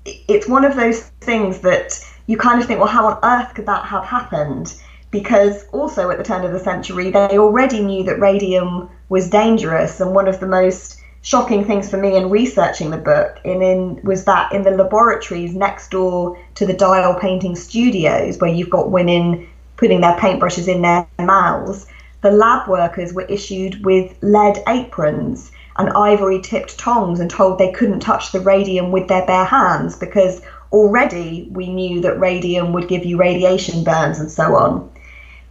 it's 0.06 0.48
one 0.48 0.64
of 0.64 0.78
those 0.78 1.02
things 1.20 1.60
that 1.60 2.00
you 2.28 2.38
kind 2.38 2.62
of 2.62 2.68
think, 2.68 2.80
well, 2.80 2.88
how 2.88 3.08
on 3.08 3.20
earth 3.24 3.56
could 3.56 3.66
that 3.66 3.84
have 3.84 4.06
happened? 4.06 4.74
Because 5.10 5.66
also 5.74 6.10
at 6.12 6.18
the 6.18 6.24
turn 6.24 6.46
of 6.46 6.54
the 6.54 6.60
century, 6.60 7.12
they 7.12 7.38
already 7.38 7.84
knew 7.84 8.06
that 8.06 8.22
radium 8.22 8.90
was 9.10 9.30
dangerous. 9.30 10.00
And 10.00 10.16
one 10.16 10.30
of 10.30 10.40
the 10.40 10.48
most 10.48 11.01
shocking 11.22 11.66
things 11.66 11.90
for 11.90 11.98
me 11.98 12.16
in 12.16 12.30
researching 12.30 12.90
the 12.90 12.98
book 12.98 13.40
in, 13.44 13.62
in 13.62 14.02
was 14.04 14.26
that 14.26 14.52
in 14.52 14.64
the 14.64 14.72
laboratories 14.72 15.54
next 15.54 15.92
door 15.92 16.38
to 16.56 16.66
the 16.66 16.74
dial 16.74 17.14
painting 17.20 17.56
studios, 17.56 18.40
where 18.40 18.52
you've 18.52 18.70
got 18.70 18.92
women 18.92 19.48
putting 19.78 20.02
their 20.02 20.18
paintbrushes 20.18 20.68
in 20.68 20.82
their 20.82 21.08
mouths, 21.20 21.86
the 22.22 22.32
lab 22.32 22.68
workers 22.68 23.14
were 23.14 23.24
issued 23.24 23.84
with 23.86 24.16
lead 24.22 24.64
aprons 24.68 25.52
and 25.78 25.90
ivory 25.92 26.42
tipped 26.42 26.78
tongs 26.78 27.20
and 27.20 27.30
told 27.30 27.58
they 27.58 27.72
couldn't 27.72 28.00
touch 28.00 28.32
the 28.32 28.40
radium 28.40 28.92
with 28.92 29.08
their 29.08 29.26
bare 29.26 29.46
hands 29.46 29.96
because 29.96 30.42
already 30.72 31.50
we 31.52 31.70
knew 31.70 32.02
that 32.02 32.20
radium 32.20 32.74
would 32.74 32.88
give 32.88 33.06
you 33.06 33.18
radiation 33.18 33.84
burns 33.84 34.20
and 34.20 34.30
so 34.30 34.56
on. 34.56 34.90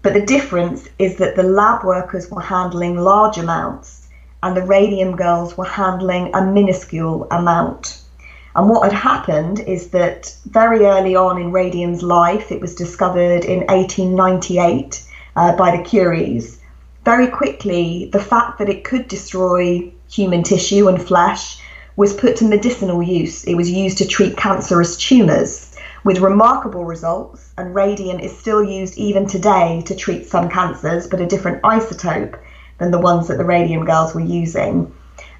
But 0.02 0.14
the 0.14 0.26
difference 0.26 0.88
is 0.98 1.16
that 1.16 1.36
the 1.36 1.42
lab 1.42 1.84
workers 1.84 2.30
were 2.30 2.40
handling 2.40 2.96
large 2.96 3.38
amounts 3.38 3.99
and 4.42 4.56
the 4.56 4.62
radium 4.62 5.16
girls 5.16 5.56
were 5.56 5.64
handling 5.64 6.30
a 6.34 6.44
minuscule 6.44 7.26
amount. 7.30 8.00
And 8.56 8.68
what 8.68 8.90
had 8.90 9.00
happened 9.00 9.60
is 9.60 9.88
that 9.90 10.34
very 10.46 10.84
early 10.84 11.14
on 11.14 11.40
in 11.40 11.52
radium's 11.52 12.02
life, 12.02 12.50
it 12.50 12.60
was 12.60 12.74
discovered 12.74 13.44
in 13.44 13.60
1898 13.66 15.02
uh, 15.36 15.56
by 15.56 15.76
the 15.76 15.82
Curies. 15.82 16.58
Very 17.04 17.28
quickly, 17.28 18.08
the 18.12 18.18
fact 18.18 18.58
that 18.58 18.68
it 18.68 18.84
could 18.84 19.08
destroy 19.08 19.90
human 20.10 20.42
tissue 20.42 20.88
and 20.88 21.00
flesh, 21.00 21.58
was 21.96 22.12
put 22.12 22.36
to 22.36 22.48
medicinal 22.48 23.02
use. 23.02 23.44
It 23.44 23.54
was 23.54 23.70
used 23.70 23.98
to 23.98 24.06
treat 24.06 24.36
cancerous 24.36 24.96
tumours 24.96 25.70
with 26.02 26.18
remarkable 26.18 26.84
results, 26.84 27.52
and 27.58 27.74
radium 27.74 28.18
is 28.18 28.36
still 28.36 28.62
used 28.62 28.96
even 28.96 29.26
today 29.26 29.82
to 29.84 29.94
treat 29.94 30.26
some 30.26 30.48
cancers, 30.48 31.06
but 31.06 31.20
a 31.20 31.26
different 31.26 31.60
isotope 31.62 32.36
than 32.80 32.90
the 32.90 32.98
ones 32.98 33.28
that 33.28 33.38
the 33.38 33.44
radium 33.44 33.84
girls 33.84 34.14
were 34.14 34.20
using. 34.20 34.92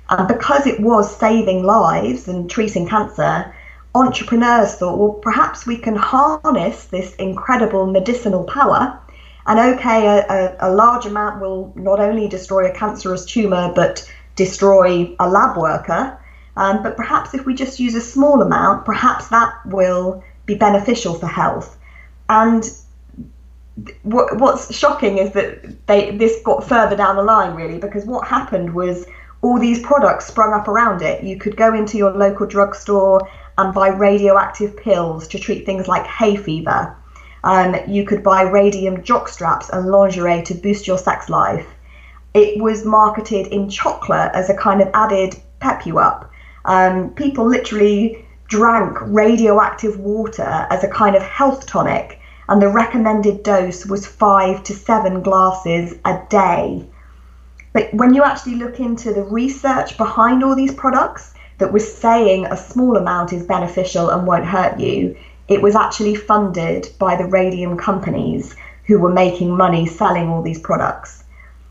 And 0.09 0.29
because 0.29 0.67
it 0.67 0.79
was 0.79 1.17
saving 1.17 1.65
lives 1.65 2.29
and 2.29 2.49
treating 2.49 2.87
cancer, 2.87 3.53
entrepreneurs 3.95 4.75
thought, 4.75 4.99
well, 4.99 5.15
perhaps 5.15 5.67
we 5.67 5.77
can 5.79 5.97
harness 5.97 6.85
this 6.87 7.17
incredible 7.17 7.87
medicinal 7.87 8.45
power. 8.45 9.01
And 9.47 9.59
okay, 9.59 10.07
a, 10.07 10.27
a, 10.29 10.57
a 10.69 10.71
large 10.71 11.07
amount 11.07 11.41
will 11.41 11.73
not 11.75 11.99
only 11.99 12.29
destroy 12.29 12.67
a 12.67 12.75
cancerous 12.75 13.25
tumor, 13.25 13.73
but 13.75 14.09
destroy 14.37 15.15
a 15.19 15.29
lab 15.29 15.57
worker. 15.57 16.19
Um, 16.57 16.83
but 16.83 16.97
perhaps 16.97 17.33
if 17.35 17.47
we 17.47 17.55
just 17.55 17.81
use 17.81 17.95
a 17.95 18.01
small 18.01 18.43
amount, 18.43 18.85
perhaps 18.85 19.29
that 19.29 19.55
will 19.65 20.23
be 20.45 20.57
beneficial 20.57 21.15
for 21.15 21.27
health. 21.27 21.79
And 22.29 22.65
what, 24.03 24.39
what's 24.39 24.75
shocking 24.75 25.19
is 25.19 25.33
that 25.33 25.87
they 25.87 26.17
this 26.17 26.41
got 26.43 26.65
further 26.65 26.97
down 26.97 27.17
the 27.17 27.23
line 27.23 27.55
really 27.55 27.79
because 27.79 28.05
what 28.05 28.27
happened 28.27 28.75
was 28.75 29.07
all 29.43 29.59
these 29.59 29.81
products 29.81 30.27
sprung 30.27 30.53
up 30.53 30.69
around 30.69 31.03
it. 31.03 31.23
You 31.23 31.39
could 31.39 31.57
go 31.57 31.75
into 31.75 31.97
your 31.97 32.11
local 32.11 32.47
drugstore 32.47 33.27
and 33.57 33.75
buy 33.75 33.89
radioactive 33.89 34.77
pills 34.77 35.29
to 35.29 35.39
treat 35.39 35.65
things 35.65 35.89
like 35.89 36.07
hay 36.07 36.37
fever. 36.37 36.97
Um, 37.43 37.75
you 37.89 38.05
could 38.05 38.23
buy 38.23 38.43
radium 38.43 39.03
jock 39.03 39.29
straps 39.29 39.71
and 39.71 39.91
lingerie 39.91 40.43
to 40.43 40.55
boost 40.55 40.87
your 40.87 40.99
sex 40.99 41.31
life. 41.31 41.67
It 42.35 42.63
was 42.63 42.85
marketed 42.85 43.47
in 43.47 43.69
chocolate 43.71 44.31
as 44.35 44.51
a 44.51 44.57
kind 44.57 44.83
of 44.83 44.91
added 44.93 45.41
pep 45.59 45.87
you 45.87 45.99
up. 45.99 46.31
Um, 46.67 47.11
people 47.15 47.47
literally 47.47 48.27
drank 48.49 48.99
radioactive 49.01 49.99
water 49.99 50.67
as 50.71 50.85
a 50.85 50.89
kind 50.89 51.17
of 51.17 51.23
health 51.23 51.67
tonic, 51.67 52.20
and 52.51 52.61
the 52.61 52.69
recommended 52.69 53.45
dose 53.45 53.87
was 53.87 54.09
five 54.09 54.65
to 54.65 54.75
seven 54.75 55.23
glasses 55.23 55.95
a 56.05 56.21
day. 56.29 56.85
But 57.73 57.95
when 57.95 58.13
you 58.13 58.25
actually 58.25 58.57
look 58.57 58.81
into 58.81 59.15
the 59.15 59.23
research 59.23 59.97
behind 59.97 60.43
all 60.43 60.57
these 60.57 60.75
products 60.75 61.33
that 61.59 61.73
was 61.73 61.97
saying 61.97 62.47
a 62.47 62.57
small 62.57 62.97
amount 62.97 63.33
is 63.33 63.47
beneficial 63.47 64.11
and 64.11 64.27
won't 64.27 64.45
hurt 64.45 64.81
you, 64.81 65.17
it 65.47 65.63
was 65.63 65.77
actually 65.77 66.17
funded 66.17 66.89
by 66.99 67.15
the 67.15 67.27
radium 67.27 67.77
companies 67.77 68.57
who 68.85 68.99
were 68.99 69.13
making 69.13 69.57
money 69.57 69.87
selling 69.87 70.29
all 70.29 70.43
these 70.43 70.59
products. 70.59 71.23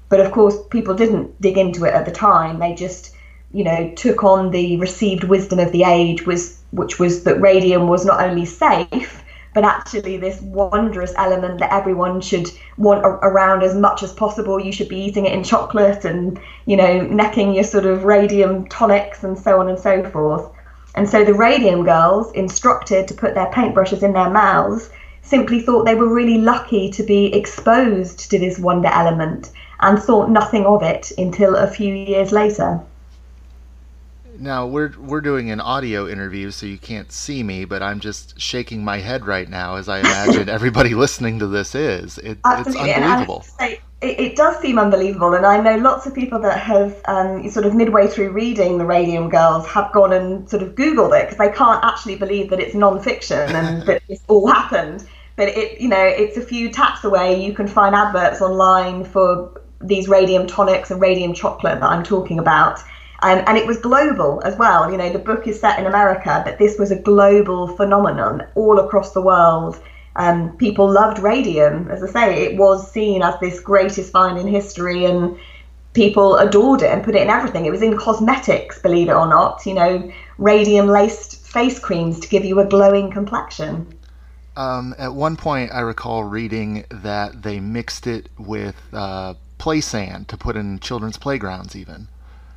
But 0.07 0.21
of 0.21 0.31
course, 0.31 0.57
people 0.69 0.93
didn't 0.93 1.41
dig 1.41 1.57
into 1.57 1.83
it 1.83 1.93
at 1.93 2.05
the 2.05 2.11
time. 2.13 2.57
They 2.59 2.73
just, 2.73 3.13
you 3.51 3.65
know, 3.65 3.91
took 3.97 4.23
on 4.23 4.51
the 4.51 4.77
received 4.77 5.25
wisdom 5.25 5.59
of 5.59 5.73
the 5.73 5.83
age, 5.83 6.25
was 6.25 6.57
which 6.71 6.99
was 6.99 7.25
that 7.25 7.41
radium 7.41 7.87
was 7.87 8.05
not 8.05 8.21
only 8.21 8.45
safe 8.45 9.18
but 9.53 9.63
actually 9.63 10.17
this 10.17 10.41
wondrous 10.41 11.13
element 11.17 11.59
that 11.59 11.73
everyone 11.73 12.21
should 12.21 12.47
want 12.77 13.01
around 13.03 13.63
as 13.63 13.75
much 13.75 14.03
as 14.03 14.13
possible. 14.13 14.59
You 14.59 14.71
should 14.71 14.89
be 14.89 14.99
eating 14.99 15.25
it 15.25 15.33
in 15.33 15.43
chocolate 15.43 16.05
and, 16.05 16.39
you 16.65 16.77
know, 16.77 17.01
necking 17.01 17.53
your 17.53 17.63
sort 17.63 17.85
of 17.85 18.03
radium 18.03 18.67
tonics 18.67 19.23
and 19.23 19.37
so 19.37 19.59
on 19.59 19.69
and 19.69 19.79
so 19.79 20.03
forth. 20.09 20.49
And 20.95 21.09
so 21.09 21.23
the 21.23 21.33
radium 21.33 21.83
girls, 21.83 22.31
instructed 22.33 23.07
to 23.07 23.13
put 23.13 23.35
their 23.35 23.51
paintbrushes 23.51 24.03
in 24.03 24.13
their 24.13 24.29
mouths, 24.29 24.89
simply 25.21 25.61
thought 25.61 25.85
they 25.85 25.95
were 25.95 26.13
really 26.13 26.37
lucky 26.37 26.89
to 26.91 27.03
be 27.03 27.33
exposed 27.33 28.31
to 28.31 28.39
this 28.39 28.59
wonder 28.59 28.89
element 28.89 29.51
and 29.79 29.99
thought 29.99 30.29
nothing 30.29 30.65
of 30.65 30.83
it 30.83 31.11
until 31.17 31.55
a 31.55 31.67
few 31.67 31.93
years 31.93 32.31
later. 32.31 32.81
Now 34.39 34.65
we're 34.65 34.93
we're 34.97 35.21
doing 35.21 35.51
an 35.51 35.59
audio 35.59 36.07
interview, 36.07 36.51
so 36.51 36.65
you 36.65 36.77
can't 36.77 37.11
see 37.11 37.43
me, 37.43 37.65
but 37.65 37.83
I'm 37.83 37.99
just 37.99 38.39
shaking 38.39 38.83
my 38.83 38.97
head 38.97 39.25
right 39.25 39.49
now 39.49 39.75
as 39.75 39.89
I 39.89 39.99
imagine 39.99 40.49
everybody 40.49 40.95
listening 40.95 41.39
to 41.39 41.47
this 41.47 41.75
is. 41.75 42.17
It, 42.19 42.39
it's 42.45 42.75
unbelievable. 42.75 43.41
Say, 43.59 43.81
it, 44.01 44.19
it, 44.19 44.35
does 44.37 44.57
seem 44.61 44.79
unbelievable, 44.79 45.33
and 45.33 45.45
I 45.45 45.59
know 45.59 45.75
lots 45.75 46.05
of 46.05 46.13
people 46.13 46.39
that 46.39 46.57
have 46.57 47.01
um, 47.05 47.49
sort 47.49 47.65
of 47.65 47.75
midway 47.75 48.07
through 48.07 48.31
reading 48.31 48.77
the 48.77 48.85
Radium 48.85 49.29
Girls 49.29 49.67
have 49.67 49.91
gone 49.91 50.13
and 50.13 50.49
sort 50.49 50.63
of 50.63 50.75
Googled 50.75 51.19
it 51.19 51.29
because 51.29 51.37
they 51.37 51.53
can't 51.53 51.83
actually 51.83 52.15
believe 52.15 52.49
that 52.51 52.61
it's 52.61 52.73
non-fiction 52.73 53.37
and 53.55 53.83
that 53.87 54.01
this 54.07 54.21
all 54.29 54.47
happened. 54.47 55.05
But 55.35 55.49
it, 55.49 55.81
you 55.81 55.89
know, 55.89 56.01
it's 56.01 56.37
a 56.37 56.41
few 56.41 56.71
taps 56.71 57.03
away. 57.03 57.43
You 57.43 57.53
can 57.53 57.67
find 57.67 57.93
adverts 57.93 58.41
online 58.41 59.03
for 59.03 59.61
these 59.81 60.07
radium 60.07 60.47
tonics 60.47 60.91
and 60.91 61.01
radium 61.01 61.33
chocolate 61.33 61.79
that 61.79 61.89
I'm 61.89 62.03
talking 62.03 62.39
about 62.39 62.79
um, 63.21 63.43
and 63.47 63.57
it 63.57 63.67
was 63.67 63.77
global 63.77 64.41
as 64.45 64.55
well. 64.57 64.89
You 64.91 64.97
know, 64.97 65.11
the 65.11 65.19
book 65.19 65.47
is 65.47 65.59
set 65.59 65.79
in 65.79 65.85
America, 65.85 66.41
but 66.45 66.57
this 66.57 66.79
was 66.79 66.91
a 66.91 66.95
global 66.95 67.67
phenomenon 67.67 68.45
all 68.55 68.79
across 68.79 69.11
the 69.11 69.21
world. 69.21 69.81
Um, 70.15 70.55
people 70.57 70.89
loved 70.89 71.19
radium. 71.19 71.89
As 71.89 72.03
I 72.03 72.07
say, 72.07 72.43
it 72.45 72.57
was 72.57 72.89
seen 72.91 73.21
as 73.21 73.39
this 73.39 73.59
greatest 73.59 74.11
find 74.11 74.37
in 74.37 74.47
history, 74.47 75.05
and 75.05 75.37
people 75.93 76.37
adored 76.37 76.81
it 76.81 76.91
and 76.91 77.03
put 77.03 77.15
it 77.15 77.21
in 77.21 77.29
everything. 77.29 77.65
It 77.65 77.71
was 77.71 77.81
in 77.81 77.97
cosmetics, 77.97 78.79
believe 78.79 79.09
it 79.09 79.13
or 79.13 79.27
not. 79.27 79.65
You 79.65 79.73
know, 79.73 80.11
radium 80.37 80.87
laced 80.87 81.45
face 81.45 81.79
creams 81.79 82.19
to 82.21 82.27
give 82.29 82.45
you 82.45 82.59
a 82.59 82.65
glowing 82.65 83.11
complexion. 83.11 83.93
Um, 84.55 84.95
at 84.97 85.13
one 85.13 85.35
point, 85.35 85.71
I 85.73 85.81
recall 85.81 86.23
reading 86.23 86.85
that 86.89 87.43
they 87.43 87.59
mixed 87.59 88.07
it 88.07 88.29
with 88.37 88.75
uh, 88.93 89.35
play 89.57 89.81
sand 89.81 90.27
to 90.29 90.37
put 90.37 90.55
in 90.55 90.79
children's 90.79 91.17
playgrounds, 91.17 91.75
even. 91.75 92.07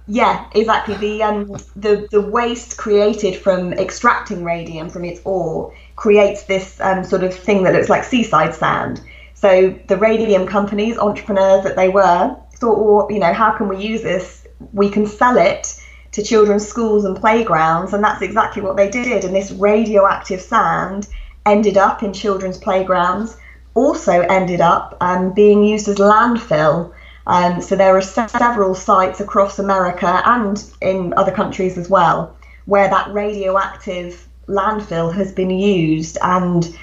Yeah, 0.06 0.46
exactly. 0.54 0.96
The 0.96 1.22
um 1.22 1.46
the 1.76 2.08
the 2.10 2.20
waste 2.20 2.76
created 2.76 3.36
from 3.36 3.72
extracting 3.72 4.42
radium 4.44 4.90
from 4.90 5.04
its 5.04 5.20
ore 5.24 5.74
creates 5.96 6.42
this 6.44 6.80
um, 6.80 7.04
sort 7.04 7.22
of 7.22 7.32
thing 7.34 7.62
that 7.62 7.72
looks 7.72 7.88
like 7.88 8.04
seaside 8.04 8.54
sand. 8.54 9.00
So 9.34 9.78
the 9.86 9.96
radium 9.96 10.46
companies, 10.46 10.98
entrepreneurs 10.98 11.64
that 11.64 11.76
they 11.76 11.88
were, 11.88 12.36
thought, 12.56 12.78
well, 12.78 13.06
you 13.10 13.18
know, 13.20 13.32
how 13.32 13.52
can 13.52 13.68
we 13.68 13.76
use 13.78 14.02
this? 14.02 14.46
We 14.72 14.88
can 14.90 15.06
sell 15.06 15.36
it 15.36 15.80
to 16.12 16.22
children's 16.22 16.66
schools 16.66 17.04
and 17.04 17.16
playgrounds, 17.16 17.92
and 17.92 18.02
that's 18.02 18.22
exactly 18.22 18.62
what 18.62 18.76
they 18.76 18.90
did. 18.90 19.24
And 19.24 19.34
this 19.34 19.50
radioactive 19.52 20.40
sand 20.40 21.08
ended 21.46 21.76
up 21.76 22.02
in 22.02 22.12
children's 22.12 22.58
playgrounds, 22.58 23.36
also 23.74 24.20
ended 24.20 24.60
up 24.60 24.96
um, 25.00 25.32
being 25.32 25.64
used 25.64 25.88
as 25.88 25.96
landfill 25.96 26.92
um, 27.26 27.60
so 27.60 27.76
there 27.76 27.96
are 27.96 28.02
several 28.02 28.74
sites 28.74 29.20
across 29.20 29.58
America 29.58 30.22
and 30.24 30.64
in 30.80 31.14
other 31.16 31.32
countries 31.32 31.78
as 31.78 31.88
well 31.88 32.36
where 32.66 32.88
that 32.88 33.12
radioactive 33.12 34.28
landfill 34.48 35.12
has 35.12 35.32
been 35.32 35.50
used 35.50 36.18
and 36.22 36.76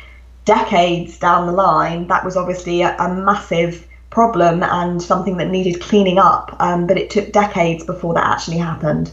decades 0.45 1.19
down 1.19 1.45
the 1.45 1.53
line 1.53 2.07
that 2.07 2.23
was 2.25 2.35
obviously 2.35 2.81
a, 2.81 2.95
a 2.97 3.13
massive 3.13 3.87
problem 4.09 4.63
and 4.63 5.01
something 5.01 5.37
that 5.37 5.49
needed 5.49 5.79
cleaning 5.81 6.17
up 6.17 6.55
um, 6.59 6.87
but 6.87 6.97
it 6.97 7.09
took 7.09 7.31
decades 7.31 7.85
before 7.85 8.13
that 8.13 8.25
actually 8.25 8.57
happened. 8.57 9.11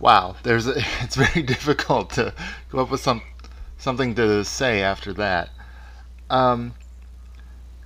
Wow 0.00 0.36
there's 0.42 0.66
a, 0.66 0.74
it's 1.00 1.16
very 1.16 1.42
difficult 1.42 2.10
to 2.10 2.32
come 2.70 2.80
up 2.80 2.90
with 2.90 3.00
some 3.00 3.22
something 3.78 4.14
to 4.16 4.44
say 4.44 4.82
after 4.82 5.14
that. 5.14 5.50
Um, 6.28 6.74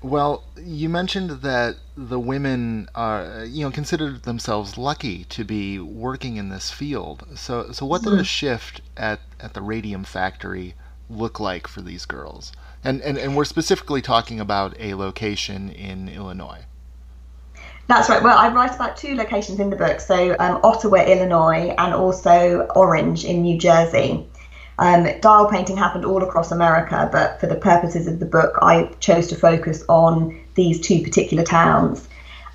well, 0.03 0.43
you 0.57 0.89
mentioned 0.89 1.31
that 1.43 1.77
the 1.97 2.19
women 2.19 2.89
are, 2.95 3.45
you 3.45 3.65
know, 3.65 3.71
considered 3.71 4.23
themselves 4.23 4.79
lucky 4.79 5.25
to 5.25 5.45
be 5.45 5.79
working 5.79 6.37
in 6.37 6.49
this 6.49 6.71
field. 6.71 7.27
So, 7.35 7.73
so 7.73 7.85
what 7.85 8.03
did 8.03 8.15
a 8.15 8.25
shift 8.25 8.81
at, 8.97 9.21
at 9.39 9.53
the 9.53 9.61
radium 9.61 10.05
factory 10.05 10.75
look 11.11 11.39
like 11.39 11.67
for 11.67 11.83
these 11.83 12.07
girls? 12.07 12.53
And, 12.83 13.01
and, 13.03 13.19
and 13.19 13.37
we're 13.37 13.45
specifically 13.45 14.01
talking 14.01 14.41
about 14.41 14.75
a 14.79 14.95
location 14.95 15.71
in 15.71 16.09
Illinois. 16.09 16.65
That's 17.89 18.09
right. 18.09 18.23
Well, 18.23 18.39
I 18.39 18.49
write 18.49 18.75
about 18.75 18.97
two 18.97 19.15
locations 19.15 19.61
in 19.61 19.69
the 19.69 19.77
book. 19.77 20.01
So, 20.01 20.35
um, 20.39 20.61
Ottawa, 20.65 21.05
Illinois, 21.05 21.75
and 21.77 21.93
also 21.93 22.67
Orange 22.75 23.25
in 23.25 23.43
New 23.43 23.59
Jersey. 23.59 24.27
Um, 24.79 25.07
dial 25.21 25.49
painting 25.51 25.77
happened 25.77 26.07
all 26.07 26.23
across 26.23 26.51
America, 26.51 27.09
but 27.13 27.39
for 27.39 27.47
the 27.47 27.55
purposes 27.57 28.07
of 28.07 28.19
the 28.19 28.27
book, 28.27 28.59
I 28.63 28.91
chose 29.01 29.27
to 29.29 29.37
focus 29.37 29.85
on 29.89 30.42
these 30.55 30.81
two 30.81 31.03
particular 31.03 31.45
towns. 31.45 32.09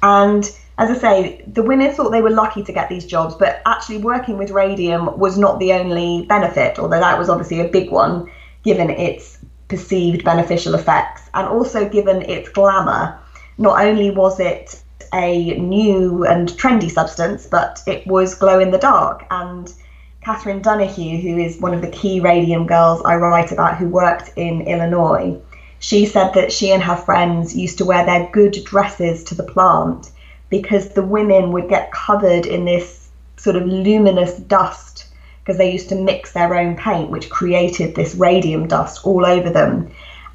And 0.03 0.43
as 0.77 0.91
I 0.91 0.97
say, 0.99 1.43
the 1.47 1.63
women 1.63 1.91
thought 1.91 2.11
they 2.11 2.21
were 2.21 2.29
lucky 2.29 2.63
to 2.63 2.71
get 2.71 2.89
these 2.89 3.05
jobs, 3.05 3.35
but 3.35 3.61
actually 3.65 3.97
working 3.97 4.37
with 4.37 4.51
radium 4.51 5.17
was 5.17 5.37
not 5.37 5.59
the 5.59 5.73
only 5.73 6.25
benefit, 6.27 6.77
although 6.77 6.99
that 6.99 7.17
was 7.17 7.29
obviously 7.29 7.59
a 7.59 7.67
big 7.67 7.89
one 7.89 8.29
given 8.63 8.89
its 8.89 9.39
perceived 9.67 10.23
beneficial 10.23 10.75
effects 10.75 11.29
and 11.33 11.47
also 11.47 11.89
given 11.89 12.21
its 12.23 12.49
glamour. 12.49 13.19
Not 13.57 13.83
only 13.83 14.11
was 14.11 14.39
it 14.39 14.81
a 15.13 15.57
new 15.57 16.25
and 16.25 16.49
trendy 16.49 16.91
substance, 16.91 17.47
but 17.47 17.81
it 17.87 18.05
was 18.05 18.35
glow 18.35 18.59
in 18.59 18.71
the 18.71 18.77
dark 18.77 19.25
and 19.31 19.73
Catherine 20.21 20.61
Donohue, 20.61 21.21
who 21.21 21.37
is 21.37 21.59
one 21.59 21.73
of 21.73 21.81
the 21.81 21.89
key 21.89 22.19
radium 22.19 22.67
girls 22.67 23.01
I 23.05 23.15
write 23.15 23.51
about 23.51 23.77
who 23.77 23.87
worked 23.87 24.31
in 24.35 24.61
Illinois, 24.61 25.39
she 25.79 26.05
said 26.05 26.33
that 26.33 26.51
she 26.51 26.71
and 26.71 26.83
her 26.83 26.95
friends 26.95 27.55
used 27.55 27.77
to 27.77 27.85
wear 27.85 28.05
their 28.05 28.29
good 28.31 28.63
dresses 28.63 29.23
to 29.25 29.35
the 29.35 29.43
plant 29.43 30.11
because 30.49 30.89
the 30.89 31.03
women 31.03 31.51
would 31.51 31.69
get 31.69 31.91
covered 31.91 32.45
in 32.45 32.65
this 32.65 33.09
sort 33.35 33.55
of 33.55 33.65
luminous 33.65 34.37
dust 34.37 35.07
because 35.39 35.57
they 35.57 35.71
used 35.71 35.89
to 35.89 35.95
mix 35.95 36.33
their 36.33 36.55
own 36.55 36.75
paint, 36.75 37.09
which 37.09 37.29
created 37.29 37.95
this 37.95 38.15
radium 38.15 38.67
dust 38.67 39.05
all 39.05 39.25
over 39.25 39.49
them. 39.49 39.89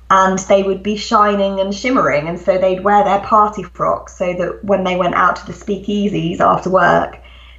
And 0.08 0.38
they 0.40 0.62
would 0.62 0.82
be 0.82 0.96
shining 0.96 1.60
and 1.60 1.74
shimmering, 1.74 2.28
and 2.28 2.38
so 2.38 2.58
they'd 2.58 2.84
wear 2.84 3.02
their 3.04 3.20
party 3.20 3.62
frocks 3.62 4.16
so 4.16 4.32
that 4.34 4.64
when 4.64 4.84
they 4.84 4.96
went 4.96 5.14
out 5.14 5.36
to 5.36 5.46
the 5.46 5.52
speakeasies 5.52 6.40
after 6.40 6.70
work, 6.70 7.18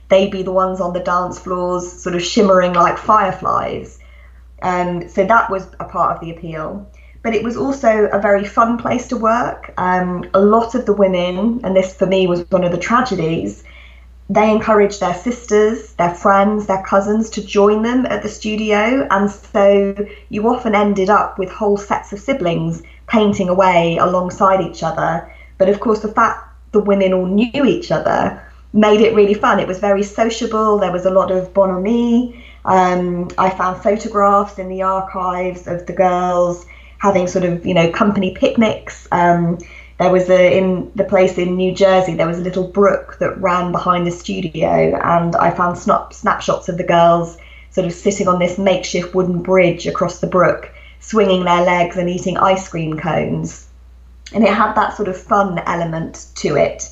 they'd 0.09 0.31
be 0.31 0.43
the 0.43 0.51
ones 0.51 0.79
on 0.79 0.93
the 0.93 0.99
dance 0.99 1.39
floors, 1.39 1.91
sort 1.91 2.15
of 2.15 2.23
shimmering 2.23 2.73
like 2.73 2.97
fireflies. 2.97 3.99
Um, 4.61 5.09
so 5.09 5.25
that 5.25 5.49
was 5.49 5.67
a 5.79 5.85
part 5.85 6.15
of 6.15 6.21
the 6.21 6.31
appeal. 6.31 6.89
But 7.23 7.33
it 7.33 7.43
was 7.43 7.57
also 7.57 8.09
a 8.11 8.19
very 8.19 8.45
fun 8.45 8.77
place 8.77 9.07
to 9.07 9.17
work. 9.17 9.73
Um, 9.77 10.29
a 10.33 10.41
lot 10.41 10.75
of 10.75 10.85
the 10.85 10.93
women, 10.93 11.61
and 11.63 11.75
this 11.75 11.95
for 11.95 12.05
me 12.05 12.27
was 12.27 12.45
one 12.49 12.63
of 12.63 12.71
the 12.71 12.77
tragedies, 12.77 13.63
they 14.29 14.49
encouraged 14.49 14.99
their 14.99 15.13
sisters, 15.13 15.93
their 15.93 16.13
friends, 16.13 16.65
their 16.65 16.83
cousins 16.83 17.29
to 17.31 17.45
join 17.45 17.83
them 17.83 18.05
at 18.05 18.23
the 18.23 18.29
studio. 18.29 19.07
And 19.09 19.29
so 19.29 19.95
you 20.29 20.47
often 20.47 20.75
ended 20.75 21.09
up 21.09 21.37
with 21.37 21.49
whole 21.49 21.77
sets 21.77 22.13
of 22.13 22.19
siblings 22.19 22.83
painting 23.07 23.49
away 23.49 23.97
alongside 23.97 24.61
each 24.61 24.81
other. 24.83 25.31
But 25.57 25.69
of 25.69 25.79
course, 25.79 26.01
the 26.01 26.11
fact 26.11 26.49
the 26.71 26.79
women 26.79 27.13
all 27.13 27.25
knew 27.25 27.65
each 27.65 27.91
other 27.91 28.41
made 28.73 29.01
it 29.01 29.13
really 29.13 29.35
fun. 29.35 29.59
It 29.59 29.67
was 29.67 29.79
very 29.79 30.03
sociable. 30.03 30.79
There 30.79 30.91
was 30.91 31.05
a 31.05 31.11
lot 31.11 31.31
of 31.31 31.53
bonhomie. 31.53 32.43
Um, 32.65 33.29
I 33.37 33.49
found 33.49 33.83
photographs 33.83 34.57
in 34.57 34.67
the 34.69 34.81
archives 34.81 35.67
of 35.67 35.85
the 35.85 35.93
girls 35.93 36.65
having 37.03 37.27
sort 37.27 37.43
of, 37.43 37.65
you 37.65 37.73
know, 37.73 37.91
company 37.91 38.33
picnics. 38.33 39.09
Um, 39.11 39.59
there 39.99 40.09
was 40.09 40.29
a 40.29 40.57
in 40.57 40.89
the 40.95 41.03
place 41.03 41.37
in 41.37 41.57
New 41.57 41.75
Jersey. 41.75 42.15
There 42.15 42.27
was 42.27 42.39
a 42.39 42.47
little 42.49 42.65
brook 42.65 43.17
that 43.19 43.37
ran 43.41 43.73
behind 43.73 44.07
the 44.07 44.11
studio, 44.11 44.97
and 45.03 45.35
I 45.35 45.51
found 45.51 45.77
snap, 45.77 46.13
snapshots 46.13 46.69
of 46.69 46.77
the 46.77 46.85
girls 46.85 47.37
sort 47.71 47.85
of 47.85 47.91
sitting 47.91 48.29
on 48.29 48.39
this 48.39 48.57
makeshift 48.57 49.13
wooden 49.13 49.41
bridge 49.41 49.85
across 49.85 50.19
the 50.19 50.27
brook, 50.27 50.71
swinging 51.01 51.43
their 51.43 51.65
legs 51.65 51.97
and 51.97 52.09
eating 52.09 52.37
ice 52.37 52.69
cream 52.69 52.97
cones. 52.97 53.67
And 54.33 54.45
it 54.45 54.53
had 54.53 54.73
that 54.75 54.95
sort 54.95 55.09
of 55.09 55.17
fun 55.17 55.59
element 55.59 56.27
to 56.35 56.55
it. 56.55 56.89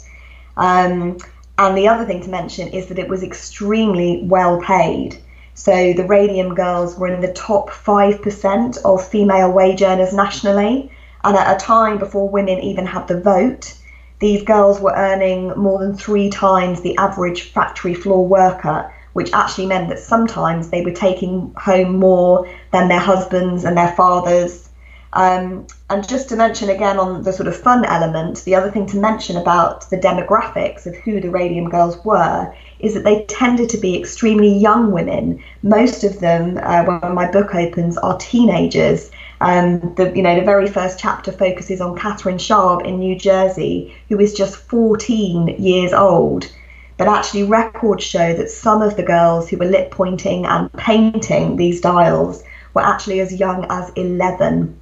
Um, 0.58 1.20
and 1.58 1.78
the 1.78 1.88
other 1.88 2.06
thing 2.06 2.22
to 2.24 2.30
mention 2.30 2.68
is 2.68 2.88
that 2.88 3.00
it 3.00 3.08
was 3.08 3.24
extremely 3.24 4.24
well 4.24 4.60
paid. 4.62 5.18
So 5.54 5.94
the 5.94 6.06
Radium 6.06 6.56
Girls 6.56 6.98
were 6.98 7.08
in 7.08 7.22
the 7.22 7.34
top 7.34 7.70
5% 7.70 8.78
of 8.84 9.08
female 9.08 9.52
wage 9.52 9.82
earners 9.82 10.14
nationally. 10.14 10.92
And 11.24 11.38
at 11.38 11.56
a 11.56 11.60
time 11.64 11.98
before 11.98 12.30
women 12.30 12.60
even 12.60 12.86
had 12.86 13.08
the 13.08 13.20
vote, 13.20 13.74
these 14.20 14.44
girls 14.44 14.80
were 14.80 14.94
earning 14.96 15.50
more 15.58 15.80
than 15.80 15.96
three 15.96 16.30
times 16.30 16.82
the 16.82 16.98
average 16.98 17.52
factory 17.52 17.94
floor 17.94 18.26
worker, 18.26 18.92
which 19.14 19.34
actually 19.34 19.68
meant 19.68 19.90
that 19.90 20.00
sometimes 20.00 20.70
they 20.70 20.84
were 20.84 20.92
taking 20.92 21.54
home 21.58 21.98
more 21.98 22.48
than 22.72 22.88
their 22.88 23.00
husbands 23.00 23.66
and 23.66 23.78
their 23.78 23.92
fathers 23.92 24.70
um, 25.14 25.68
and 25.90 26.08
just 26.08 26.30
to 26.30 26.38
mention 26.38 26.70
again 26.70 26.98
on 26.98 27.24
the 27.24 27.34
sort 27.34 27.50
of 27.50 27.58
fun 27.58 27.84
element, 27.84 28.46
the 28.46 28.56
other 28.56 28.72
thing 28.72 28.86
to 28.88 28.98
mention 28.98 29.36
about 29.36 29.90
the 29.90 29.98
demographics 29.98 30.86
of 30.86 30.96
who 30.96 31.20
the 31.20 31.30
Radium 31.30 31.70
Girls 31.70 31.98
were 32.06 32.56
is 32.80 32.94
that 32.94 33.04
they 33.04 33.26
tended 33.26 33.68
to 33.70 33.78
be 33.78 34.00
extremely 34.00 34.54
young 34.58 34.94
women. 34.94 35.44
Most 35.64 36.06
of 36.06 36.22
them, 36.22 36.58
uh, 36.64 36.86
when 36.86 37.14
my 37.14 37.30
book 37.30 37.54
opens, 37.54 37.98
are 37.98 38.18
teenagers. 38.18 39.12
Um, 39.42 39.94
the 39.96 40.14
you 40.16 40.24
know 40.24 40.36
the 40.36 40.46
very 40.46 40.68
first 40.68 40.98
chapter 40.98 41.34
focuses 41.34 41.82
on 41.82 41.98
Catherine 41.98 42.38
Schaub 42.38 42.86
in 42.86 43.00
New 43.00 43.18
Jersey, 43.18 43.94
who 44.08 44.18
is 44.18 44.34
just 44.34 44.56
14 44.56 45.62
years 45.62 45.92
old. 45.92 46.50
But 46.96 47.10
actually, 47.10 47.44
records 47.44 48.06
show 48.06 48.34
that 48.34 48.50
some 48.50 48.82
of 48.82 48.96
the 48.96 49.04
girls 49.04 49.50
who 49.50 49.58
were 49.58 49.66
lip 49.66 49.92
pointing 49.92 50.46
and 50.46 50.72
painting 50.72 51.58
these 51.58 51.82
dials 51.82 52.44
were 52.74 52.84
actually 52.84 53.20
as 53.20 53.34
young 53.34 53.66
as 53.70 53.90
11 53.98 54.78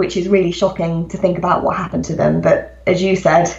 which 0.00 0.16
is 0.16 0.28
really 0.28 0.50
shocking 0.50 1.06
to 1.10 1.18
think 1.18 1.36
about 1.36 1.62
what 1.62 1.76
happened 1.76 2.06
to 2.06 2.16
them. 2.16 2.40
But 2.40 2.82
as 2.86 3.02
you 3.02 3.16
said, 3.16 3.54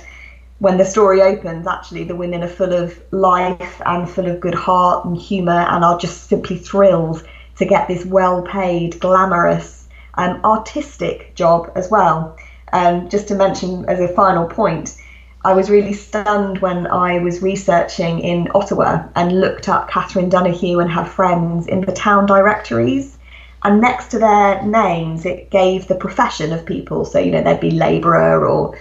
when 0.58 0.78
the 0.78 0.86
story 0.86 1.22
opens, 1.22 1.68
actually 1.68 2.04
the 2.06 2.16
women 2.16 2.44
are 2.44 2.48
full 2.48 2.74
of 2.74 3.00
life 3.12 3.80
and 3.86 4.10
full 4.10 4.26
of 4.26 4.40
good 4.40 4.56
heart 4.56 5.06
and 5.06 5.16
humour 5.16 5.62
and 5.70 5.84
are 5.84 6.00
just 6.00 6.28
simply 6.28 6.58
thrilled 6.58 7.24
to 7.58 7.66
get 7.66 7.88
this 7.88 8.04
well 8.06 8.42
paid, 8.42 9.00
glamorous, 9.00 9.88
um, 10.16 10.42
artistic 10.44 11.36
job 11.36 11.72
as 11.76 11.92
well. 11.92 12.36
Um, 12.74 13.08
just 13.08 13.28
to 13.28 13.36
mention 13.36 13.86
as 13.86 14.00
a 14.00 14.08
final 14.08 14.48
point, 14.48 14.98
I 15.46 15.54
was 15.54 15.70
really 15.70 15.94
stunned 15.94 16.58
when 16.58 16.88
I 16.88 17.20
was 17.20 17.44
researching 17.44 18.20
in 18.22 18.48
Ottawa 18.56 19.04
and 19.16 19.40
looked 19.40 19.70
up 19.70 19.92
Catherine 19.92 20.30
Donohue 20.30 20.80
and 20.80 20.92
her 20.92 21.06
friends 21.06 21.68
in 21.68 21.82
the 21.82 21.92
town 21.92 22.26
directories 22.26 23.20
and 23.64 23.80
next 23.80 24.10
to 24.12 24.20
their 24.20 24.62
names 24.64 25.26
it 25.26 25.52
gave 25.52 25.88
the 25.88 25.96
profession 25.96 26.52
of 26.52 26.66
people. 26.66 27.06
So 27.06 27.20
you 27.20 27.32
know 27.32 27.44
there'd 27.44 27.60
be 27.60 27.72
labourer 27.72 28.48
or 28.48 28.78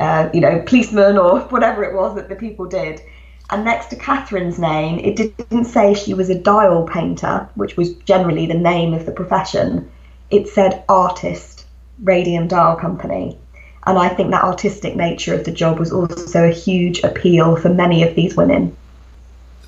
uh, 0.00 0.30
you 0.32 0.40
know 0.40 0.62
policeman 0.66 1.18
or 1.18 1.40
whatever 1.50 1.84
it 1.84 1.94
was 1.94 2.14
that 2.16 2.28
the 2.28 2.36
people 2.36 2.66
did. 2.66 3.02
And 3.50 3.64
next 3.64 3.88
to 3.88 3.96
catherine's 3.96 4.58
name 4.58 4.98
it 4.98 5.16
didn't 5.16 5.66
say 5.66 5.94
she 5.94 6.14
was 6.14 6.30
a 6.30 6.38
dial 6.38 6.84
painter 6.84 7.48
which 7.54 7.76
was 7.76 7.94
generally 7.94 8.46
the 8.46 8.54
name 8.54 8.94
of 8.94 9.04
the 9.06 9.12
profession. 9.12 9.90
It 10.30 10.48
said 10.48 10.84
artist 10.88 11.66
radium 12.02 12.48
dial 12.48 12.76
company. 12.76 13.38
And 13.84 13.98
i 13.98 14.08
think 14.08 14.30
that 14.30 14.44
artistic 14.44 14.96
nature 14.96 15.34
of 15.34 15.44
the 15.44 15.50
job 15.50 15.78
was 15.78 15.92
also 15.92 16.44
a 16.44 16.52
huge 16.52 17.02
appeal 17.02 17.56
for 17.56 17.68
many 17.68 18.02
of 18.02 18.14
these 18.14 18.36
women. 18.36 18.76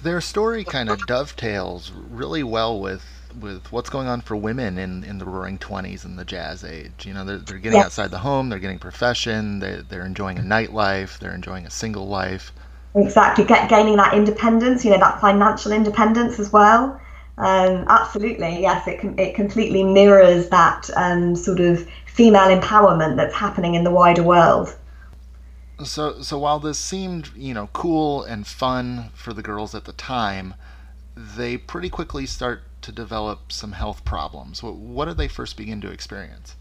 Their 0.03 0.21
story 0.21 0.65
kind 0.65 0.89
of 0.89 1.05
dovetails 1.07 1.91
really 1.91 2.43
well 2.43 2.79
with 2.79 3.03
with 3.41 3.71
what's 3.73 3.91
going 3.91 4.07
on 4.07 4.21
for 4.21 4.37
women 4.37 4.79
in, 4.79 5.05
in 5.05 5.19
the 5.19 5.25
Roaring 5.25 5.59
Twenties 5.59 6.05
and 6.05 6.19
the 6.19 6.25
Jazz 6.25 6.65
Age. 6.65 7.05
You 7.05 7.15
know, 7.15 7.25
they're, 7.25 7.39
they're 7.39 7.59
getting 7.59 7.79
yes. 7.79 7.87
outside 7.87 8.11
the 8.11 8.19
home, 8.19 8.49
they're 8.49 8.59
getting 8.59 8.79
profession, 8.79 9.59
they, 9.59 9.83
they're 9.89 10.07
enjoying 10.07 10.39
a 10.39 10.43
nightlife, 10.43 11.19
they're 11.19 11.35
enjoying 11.35 11.67
a 11.67 11.71
single 11.71 12.07
life. 12.09 12.53
Exactly, 12.95 13.45
Get, 13.45 13.69
gaining 13.69 13.97
that 13.97 14.15
independence, 14.15 14.85
you 14.85 14.91
know, 14.91 14.99
that 14.99 15.21
financial 15.21 15.73
independence 15.73 16.39
as 16.39 16.53
well. 16.53 17.01
Um, 17.37 17.85
absolutely, 17.89 18.61
yes, 18.61 18.87
it 18.87 19.01
it 19.19 19.35
completely 19.35 19.83
mirrors 19.83 20.49
that 20.51 20.89
um, 20.95 21.35
sort 21.35 21.59
of 21.59 21.89
female 22.07 22.57
empowerment 22.57 23.17
that's 23.17 23.35
happening 23.35 23.75
in 23.75 23.83
the 23.83 23.91
wider 23.91 24.23
world. 24.23 24.77
So, 25.85 26.23
so 26.23 26.39
while 26.39 26.61
this 26.61 26.79
seemed, 26.79 27.31
you 27.35 27.53
know, 27.53 27.69
cool 27.73 28.23
and 28.23 28.47
fun 28.47 29.11
for 29.15 29.33
the 29.33 29.43
girls 29.43 29.75
at 29.75 29.85
the 29.85 29.93
time, 29.93 30.55
they 31.17 31.57
pretty 31.57 31.89
quickly 31.89 32.27
start 32.27 32.63
to 32.85 32.93
develop 32.93 33.51
some 33.51 33.73
health 33.73 34.05
problems? 34.05 34.63
What, 34.63 34.77
what 34.77 35.07
did 35.07 35.17
they 35.17 35.29
first 35.29 35.57
begin 35.57 35.81
to 35.81 35.91
experience? 35.91 36.55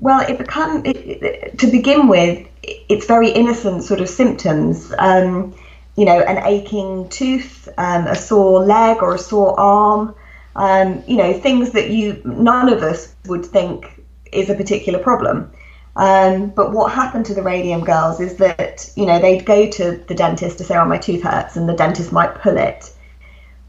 Well, 0.00 0.20
it 0.20 0.38
become 0.38 0.84
it, 0.84 0.96
it, 0.96 1.58
to 1.58 1.66
begin 1.66 2.08
with, 2.08 2.46
it's 2.62 3.06
very 3.06 3.30
innocent 3.30 3.82
sort 3.82 4.00
of 4.00 4.08
symptoms. 4.08 4.92
Um, 4.98 5.54
you 5.96 6.04
know, 6.04 6.20
an 6.20 6.38
aching 6.46 7.08
tooth, 7.08 7.68
um, 7.78 8.06
a 8.06 8.14
sore 8.14 8.64
leg 8.64 9.02
or 9.02 9.14
a 9.14 9.18
sore 9.18 9.58
arm. 9.58 10.14
Um, 10.54 11.02
you 11.06 11.16
know, 11.16 11.32
things 11.32 11.70
that 11.72 11.90
you 11.90 12.20
none 12.24 12.68
of 12.68 12.82
us 12.82 13.14
would 13.26 13.44
think 13.44 14.04
is 14.30 14.50
a 14.50 14.54
particular 14.54 14.98
problem. 14.98 15.50
Um, 15.96 16.50
but 16.50 16.72
what 16.72 16.92
happened 16.92 17.26
to 17.26 17.34
the 17.34 17.42
radium 17.42 17.82
girls 17.82 18.20
is 18.20 18.36
that 18.36 18.88
you 18.94 19.06
know 19.06 19.18
they'd 19.18 19.44
go 19.44 19.68
to 19.68 19.96
the 20.06 20.14
dentist 20.14 20.58
to 20.58 20.64
say, 20.64 20.76
"Oh, 20.76 20.84
my 20.84 20.98
tooth 20.98 21.22
hurts," 21.22 21.56
and 21.56 21.68
the 21.68 21.74
dentist 21.74 22.12
might 22.12 22.36
pull 22.36 22.56
it, 22.56 22.92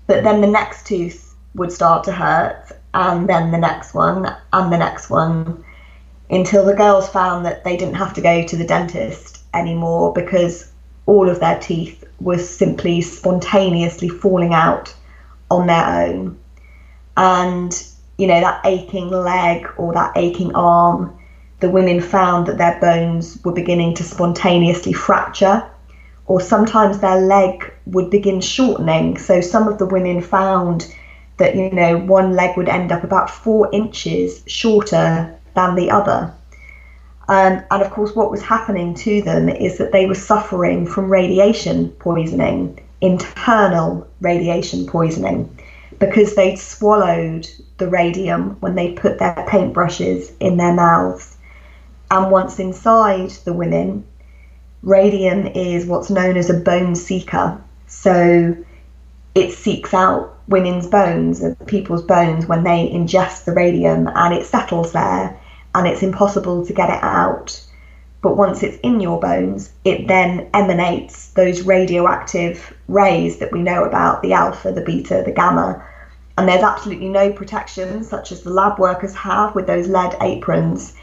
but 0.06 0.23
then 0.23 0.41
the 0.41 0.47
next 0.47 0.86
tooth 0.86 1.29
would 1.56 1.72
start 1.72 2.04
to 2.06 2.12
hurt, 2.12 2.72
and 2.94 3.28
then 3.28 3.52
the 3.52 3.58
next 3.58 3.94
one, 3.94 4.36
and 4.54 4.72
the 4.72 4.78
next 4.78 5.10
one, 5.10 5.64
until 6.30 6.64
the 6.66 6.76
girls 6.76 7.10
found 7.10 7.46
that 7.46 7.64
they 7.64 7.76
didn't 7.76 7.96
have 7.96 8.14
to 8.14 8.22
go 8.22 8.46
to 8.46 8.56
the 8.56 8.66
dentist 8.66 9.42
anymore 9.54 10.14
because 10.14 10.72
all 11.06 11.28
of 11.28 11.40
their 11.40 11.60
teeth 11.60 12.04
were 12.20 12.38
simply 12.38 13.02
spontaneously 13.02 14.10
falling 14.10 14.54
out 14.54 14.94
on 15.50 15.66
their 15.66 16.06
own. 16.06 16.38
And, 17.18 17.84
you 18.18 18.28
know, 18.28 18.40
that 18.40 18.66
aching 18.66 19.10
leg 19.10 19.68
or 19.78 19.94
that 19.94 20.16
aching 20.16 20.54
arm, 20.54 21.18
the 21.62 21.70
women 21.70 22.00
found 22.00 22.48
that 22.48 22.58
their 22.58 22.80
bones 22.80 23.40
were 23.44 23.52
beginning 23.52 23.96
to 23.96 24.04
spontaneously 24.04 24.94
fracture, 24.94 25.68
or 26.28 26.40
sometimes 26.40 27.00
their 27.00 27.20
leg 27.20 27.74
would 27.88 28.12
begin 28.12 28.40
shortening. 28.40 29.18
So 29.18 29.42
some 29.42 29.68
of 29.68 29.80
the 29.80 29.88
women 29.88 30.22
found 30.22 30.94
that 31.39 31.56
you 31.56 31.71
know 31.71 31.97
one 31.97 32.34
leg 32.34 32.56
would 32.56 32.69
end 32.69 32.91
up 32.91 33.04
about 33.04 33.30
four 33.30 33.69
inches 33.73 34.43
shorter 34.45 35.36
than 35.56 35.75
the 35.75 35.89
other. 35.89 36.34
Um, 37.28 37.63
and 37.69 37.84
of 37.84 37.91
course, 37.91 38.15
what 38.15 38.32
was 38.32 38.41
happening 38.41 38.95
to 38.95 39.21
them 39.21 39.49
is 39.49 39.78
that 39.78 39.91
they 39.91 40.08
were 40.08 40.15
suffering 40.15 40.88
from 40.88 41.12
radiation 41.12 41.89
poisoning, 41.89 42.80
internal 43.02 44.08
radiation 44.19 44.88
poisoning, 44.88 45.56
because 45.99 46.36
they'd 46.36 46.58
swallowed 46.58 47.47
the 47.78 47.88
radium 47.88 48.58
when 48.62 48.75
they 48.75 48.93
put 48.93 49.19
their 49.19 49.45
paintbrushes 49.47 50.32
in 50.39 50.58
their 50.58 50.73
mouths. 50.73 51.38
And 52.10 52.32
once 52.32 52.58
inside 52.58 53.30
the 53.45 53.54
women, 53.54 54.06
radium 54.82 55.45
is 55.45 55.86
what's 55.86 56.10
known 56.10 56.36
as 56.36 56.49
a 56.49 56.60
bone 56.60 56.95
seeker. 56.95 57.62
So 57.86 58.56
it 59.36 59.52
seeks 59.52 59.94
out 59.94 60.38
women's 60.48 60.88
bones, 60.88 61.42
and 61.42 61.56
people's 61.68 62.04
bones, 62.04 62.48
when 62.48 62.63
they 62.63 62.89
ingest 62.89 63.46
the 63.46 63.54
radium 63.54 64.08
and 64.08 64.34
it 64.34 64.46
settles 64.46 64.92
there 64.92 65.39
and 65.76 65.88
it's 65.88 66.04
impossible 66.04 66.65
to 66.65 66.74
get 66.74 66.89
it 66.89 67.04
out. 67.04 67.63
But 68.22 68.36
once 68.36 68.63
it's 68.63 68.78
in 68.80 69.00
your 69.00 69.20
bones, 69.20 69.72
it 69.86 70.08
then 70.08 70.50
emanates 70.54 71.30
those 71.30 71.62
radioactive 71.62 72.74
rays 72.88 73.38
that 73.38 73.52
we 73.52 73.62
know 73.62 73.86
about 73.86 74.22
the 74.22 74.34
alpha, 74.34 74.72
the 74.72 74.82
beta, 74.82 75.24
the 75.26 75.32
gamma. 75.32 75.86
And 76.38 76.48
there's 76.48 76.63
absolutely 76.63 77.10
no 77.10 77.32
protection, 77.32 78.04
such 78.04 78.32
as 78.32 78.42
the 78.42 78.50
lab 78.50 78.80
workers 78.80 79.13
have 79.15 79.56
with 79.56 79.68
those 79.68 79.88
lead 79.88 80.15
aprons. 80.22 80.96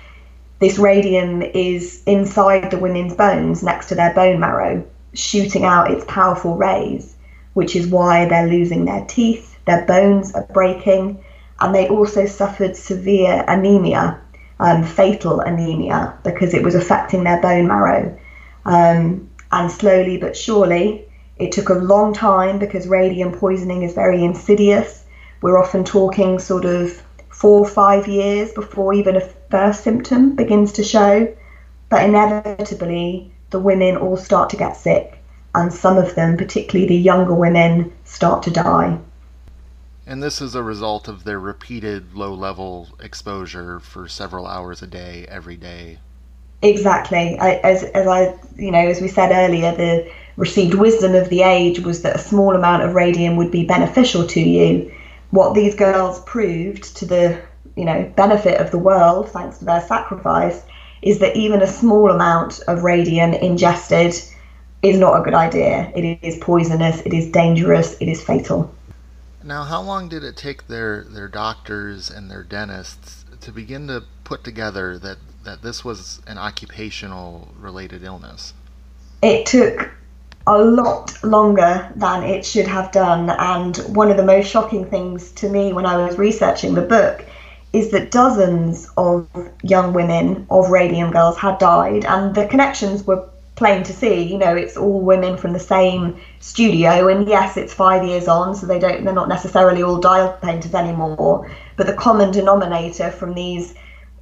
This 0.58 0.78
radium 0.78 1.42
is 1.42 2.02
inside 2.06 2.70
the 2.70 2.78
women's 2.78 3.14
bones 3.14 3.62
next 3.62 3.86
to 3.88 3.94
their 3.94 4.12
bone 4.12 4.40
marrow, 4.40 4.84
shooting 5.14 5.64
out 5.64 5.90
its 5.90 6.04
powerful 6.06 6.56
rays, 6.56 7.15
which 7.56 7.74
is 7.74 7.86
why 7.86 8.26
they're 8.26 8.48
losing 8.48 8.84
their 8.84 9.04
teeth, 9.06 9.58
their 9.64 9.86
bones 9.86 10.34
are 10.34 10.46
breaking, 10.52 11.24
and 11.58 11.74
they 11.74 11.88
also 11.88 12.26
suffered 12.26 12.76
severe 12.76 13.42
anemia 13.48 14.20
um, 14.58 14.84
fatal 14.84 15.40
anemia 15.40 16.18
because 16.22 16.54
it 16.54 16.62
was 16.62 16.74
affecting 16.74 17.24
their 17.24 17.40
bone 17.40 17.66
marrow. 17.66 18.18
Um, 18.64 19.30
and 19.52 19.70
slowly 19.70 20.18
but 20.18 20.36
surely, 20.36 21.08
it 21.36 21.52
took 21.52 21.68
a 21.68 21.74
long 21.74 22.12
time 22.12 22.58
because 22.58 22.86
radium 22.86 23.32
poisoning 23.32 23.82
is 23.82 23.94
very 23.94 24.22
insidious. 24.24 25.04
We're 25.40 25.58
often 25.58 25.84
talking 25.84 26.38
sort 26.38 26.64
of 26.64 27.02
four 27.30 27.60
or 27.60 27.68
five 27.68 28.06
years 28.06 28.52
before 28.52 28.92
even 28.94 29.16
a 29.16 29.28
first 29.50 29.82
symptom 29.84 30.34
begins 30.34 30.72
to 30.72 30.84
show. 30.84 31.34
But 31.88 32.04
inevitably, 32.04 33.32
the 33.50 33.60
women 33.60 33.96
all 33.96 34.16
start 34.16 34.50
to 34.50 34.56
get 34.56 34.76
sick, 34.76 35.22
and 35.56 35.72
some 35.72 35.96
of 35.98 36.14
them, 36.14 36.36
particularly 36.36 36.86
the 36.86 36.96
younger 36.96 37.34
women, 37.34 37.92
start 38.04 38.42
to 38.44 38.50
die. 38.50 38.98
And 40.06 40.22
this 40.22 40.40
is 40.40 40.54
a 40.54 40.62
result 40.62 41.08
of 41.08 41.24
their 41.24 41.40
repeated 41.40 42.14
low 42.14 42.32
level 42.32 42.88
exposure 43.00 43.80
for 43.80 44.06
several 44.06 44.46
hours 44.46 44.82
a 44.82 44.86
day, 44.86 45.26
every 45.28 45.56
day. 45.56 45.98
Exactly. 46.62 47.38
I, 47.40 47.54
as, 47.56 47.82
as 47.82 48.06
I, 48.06 48.38
you 48.56 48.70
know, 48.70 48.86
as 48.86 49.00
we 49.00 49.08
said 49.08 49.32
earlier, 49.32 49.74
the 49.74 50.10
received 50.36 50.74
wisdom 50.74 51.14
of 51.14 51.28
the 51.28 51.42
age 51.42 51.80
was 51.80 52.02
that 52.02 52.14
a 52.16 52.20
small 52.20 52.54
amount 52.54 52.82
of 52.82 52.94
radium 52.94 53.36
would 53.36 53.50
be 53.50 53.64
beneficial 53.64 54.26
to 54.28 54.40
you. 54.40 54.92
What 55.30 55.54
these 55.54 55.74
girls 55.74 56.20
proved 56.20 56.96
to 56.98 57.06
the, 57.06 57.42
you 57.74 57.84
know, 57.84 58.10
benefit 58.14 58.60
of 58.60 58.70
the 58.70 58.78
world, 58.78 59.30
thanks 59.30 59.58
to 59.58 59.64
their 59.64 59.80
sacrifice, 59.80 60.62
is 61.02 61.18
that 61.18 61.36
even 61.36 61.62
a 61.62 61.66
small 61.66 62.10
amount 62.10 62.60
of 62.68 62.84
radium 62.84 63.32
ingested 63.32 64.14
is 64.88 64.98
not 64.98 65.20
a 65.20 65.22
good 65.22 65.34
idea. 65.34 65.92
It 65.94 66.18
is 66.22 66.38
poisonous, 66.38 67.00
it 67.00 67.12
is 67.12 67.30
dangerous, 67.30 67.96
it 68.00 68.08
is 68.08 68.22
fatal. 68.22 68.72
Now, 69.42 69.62
how 69.62 69.80
long 69.80 70.08
did 70.08 70.24
it 70.24 70.36
take 70.36 70.66
their, 70.66 71.04
their 71.04 71.28
doctors 71.28 72.10
and 72.10 72.30
their 72.30 72.42
dentists 72.42 73.24
to 73.40 73.52
begin 73.52 73.86
to 73.88 74.02
put 74.24 74.42
together 74.42 74.98
that, 74.98 75.18
that 75.44 75.62
this 75.62 75.84
was 75.84 76.20
an 76.26 76.36
occupational 76.36 77.54
related 77.58 78.02
illness? 78.02 78.54
It 79.22 79.46
took 79.46 79.90
a 80.46 80.58
lot 80.58 81.12
longer 81.24 81.92
than 81.96 82.22
it 82.22 82.44
should 82.44 82.66
have 82.66 82.92
done. 82.92 83.30
And 83.30 83.76
one 83.96 84.10
of 84.10 84.16
the 84.16 84.24
most 84.24 84.48
shocking 84.48 84.84
things 84.86 85.32
to 85.32 85.48
me 85.48 85.72
when 85.72 85.86
I 85.86 85.96
was 85.96 86.18
researching 86.18 86.74
the 86.74 86.82
book 86.82 87.24
is 87.72 87.90
that 87.90 88.10
dozens 88.10 88.88
of 88.96 89.28
young 89.62 89.92
women 89.92 90.46
of 90.50 90.70
Radium 90.70 91.10
Girls 91.10 91.36
had 91.36 91.58
died, 91.58 92.04
and 92.04 92.34
the 92.34 92.46
connections 92.46 93.04
were 93.04 93.28
plain 93.56 93.82
to 93.84 93.92
see. 93.92 94.22
You 94.22 94.38
know, 94.38 94.54
it's 94.54 94.76
all 94.76 95.00
women 95.00 95.36
from 95.36 95.52
the 95.52 95.58
same 95.58 96.14
studio, 96.38 97.08
and 97.08 97.26
yes, 97.28 97.56
it's 97.56 97.74
five 97.74 98.04
years 98.04 98.28
on, 98.28 98.54
so 98.54 98.66
they 98.66 98.78
don't 98.78 99.04
they're 99.04 99.12
not 99.12 99.28
necessarily 99.28 99.82
all 99.82 99.98
dial 99.98 100.28
painters 100.40 100.74
anymore. 100.74 101.50
But 101.76 101.86
the 101.86 101.92
common 101.92 102.30
denominator 102.30 103.10
from 103.10 103.34
these 103.34 103.74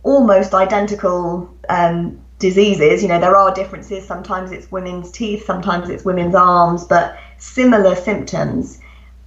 almost 0.02 0.54
identical 0.54 1.48
um, 1.68 2.16
diseases, 2.38 3.02
you 3.02 3.08
know, 3.08 3.18
there 3.18 3.36
are 3.36 3.52
differences. 3.52 4.06
Sometimes 4.06 4.52
it's 4.52 4.70
women's 4.70 5.10
teeth, 5.10 5.44
sometimes 5.44 5.88
it's 5.88 6.04
women's 6.04 6.34
arms, 6.34 6.84
but 6.84 7.14
similar 7.38 7.94
symptoms. 7.94 8.78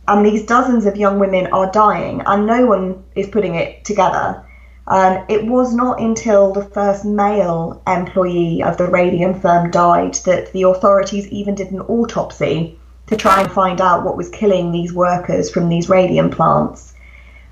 And 0.08 0.26
these 0.26 0.46
dozens 0.46 0.86
of 0.86 0.96
young 0.96 1.20
women 1.20 1.48
are 1.52 1.70
dying, 1.70 2.22
and 2.26 2.46
no 2.46 2.65
one 2.65 3.04
is 3.15 3.28
putting 3.28 3.56
it 3.56 3.84
together. 3.84 4.41
Um, 4.88 5.26
it 5.28 5.45
was 5.45 5.73
not 5.73 6.00
until 6.00 6.54
the 6.54 6.63
first 6.63 7.04
male 7.04 7.82
employee 7.86 8.63
of 8.63 8.78
the 8.78 8.88
radium 8.88 9.39
firm 9.39 9.69
died 9.69 10.15
that 10.26 10.54
the 10.54 10.63
authorities 10.63 11.28
even 11.28 11.56
did 11.56 11.71
an 11.71 11.82
autopsy 11.82 12.80
to 13.08 13.17
try 13.17 13.41
and 13.41 13.52
find 13.52 13.82
out 13.82 14.06
what 14.06 14.15
was 14.15 14.30
killing 14.30 14.71
these 14.71 14.93
workers 14.93 15.50
from 15.50 15.67
these 15.67 15.89
radium 15.89 16.30
plants. 16.30 16.93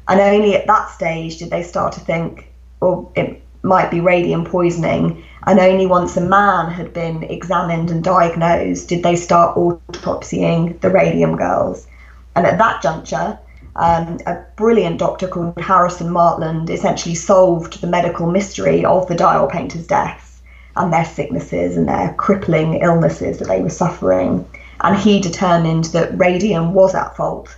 And 0.08 0.22
only 0.22 0.56
at 0.56 0.68
that 0.68 0.92
stage 0.92 1.38
did 1.38 1.50
they 1.50 1.64
start 1.64 1.94
to 1.94 2.00
think, 2.00 2.48
well, 2.80 3.12
it 3.16 3.42
might 3.64 3.92
be 3.92 4.00
radium 4.00 4.46
poisoning. 4.46 5.24
And 5.46 5.60
only 5.60 5.88
once 5.88 6.16
a 6.16 6.22
man 6.22 6.72
had 6.72 6.94
been 6.94 7.24
examined 7.24 7.92
and 7.92 8.04
diagnosed 8.04 8.88
did 8.88 9.04
they 9.04 9.16
start 9.16 9.58
autopsying 9.58 10.80
the 10.80 10.90
radium 10.90 11.36
girls. 11.36 11.88
And 12.36 12.46
at 12.46 12.58
that 12.60 12.82
juncture, 12.82 13.40
um, 13.76 14.20
a 14.26 14.44
brilliant 14.56 15.00
doctor 15.00 15.28
called 15.28 15.60
Harrison 15.60 16.10
Martland 16.10 16.70
essentially 16.70 17.16
solved 17.16 17.82
the 17.82 17.88
medical 17.88 18.28
mystery 18.28 18.86
of 18.86 19.08
the 19.08 19.16
dial 19.16 19.48
painters' 19.48 19.88
deaths 19.88 20.42
and 20.78 20.92
their 20.92 21.06
sicknesses 21.06 21.78
and 21.78 21.88
their 21.88 22.14
crippling 22.14 22.76
illnesses 22.76 23.40
that 23.40 23.48
they 23.48 23.62
were 23.62 23.70
suffering. 23.70 24.48
And 24.82 24.98
he 24.98 25.20
determined 25.20 25.86
that 25.86 26.18
radium 26.18 26.74
was 26.74 26.96
at 26.96 27.16
fault 27.16 27.56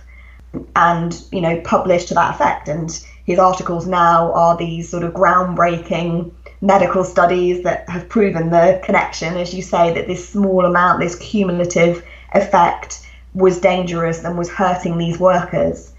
and, 0.74 1.20
you 1.30 1.40
know, 1.40 1.60
published 1.60 2.08
to 2.08 2.14
that 2.14 2.34
effect. 2.34 2.68
And 2.68 2.90
his 3.24 3.38
articles 3.38 3.86
now 3.86 4.32
are 4.32 4.56
these 4.56 4.88
sort 4.88 5.04
of 5.04 5.12
groundbreaking 5.12 6.32
medical 6.60 7.04
studies 7.04 7.62
that 7.62 7.88
have 7.88 8.08
proven 8.08 8.50
the 8.50 8.80
connection, 8.82 9.36
as 9.36 9.54
you 9.54 9.62
say, 9.62 9.94
that 9.94 10.06
this 10.06 10.28
small 10.28 10.64
amount, 10.64 11.00
this 11.00 11.16
cumulative 11.16 12.04
effect 12.34 13.06
was 13.34 13.60
dangerous 13.60 14.24
and 14.24 14.36
was 14.36 14.50
hurting 14.50 14.98
these 14.98 15.18
workers. 15.18 15.92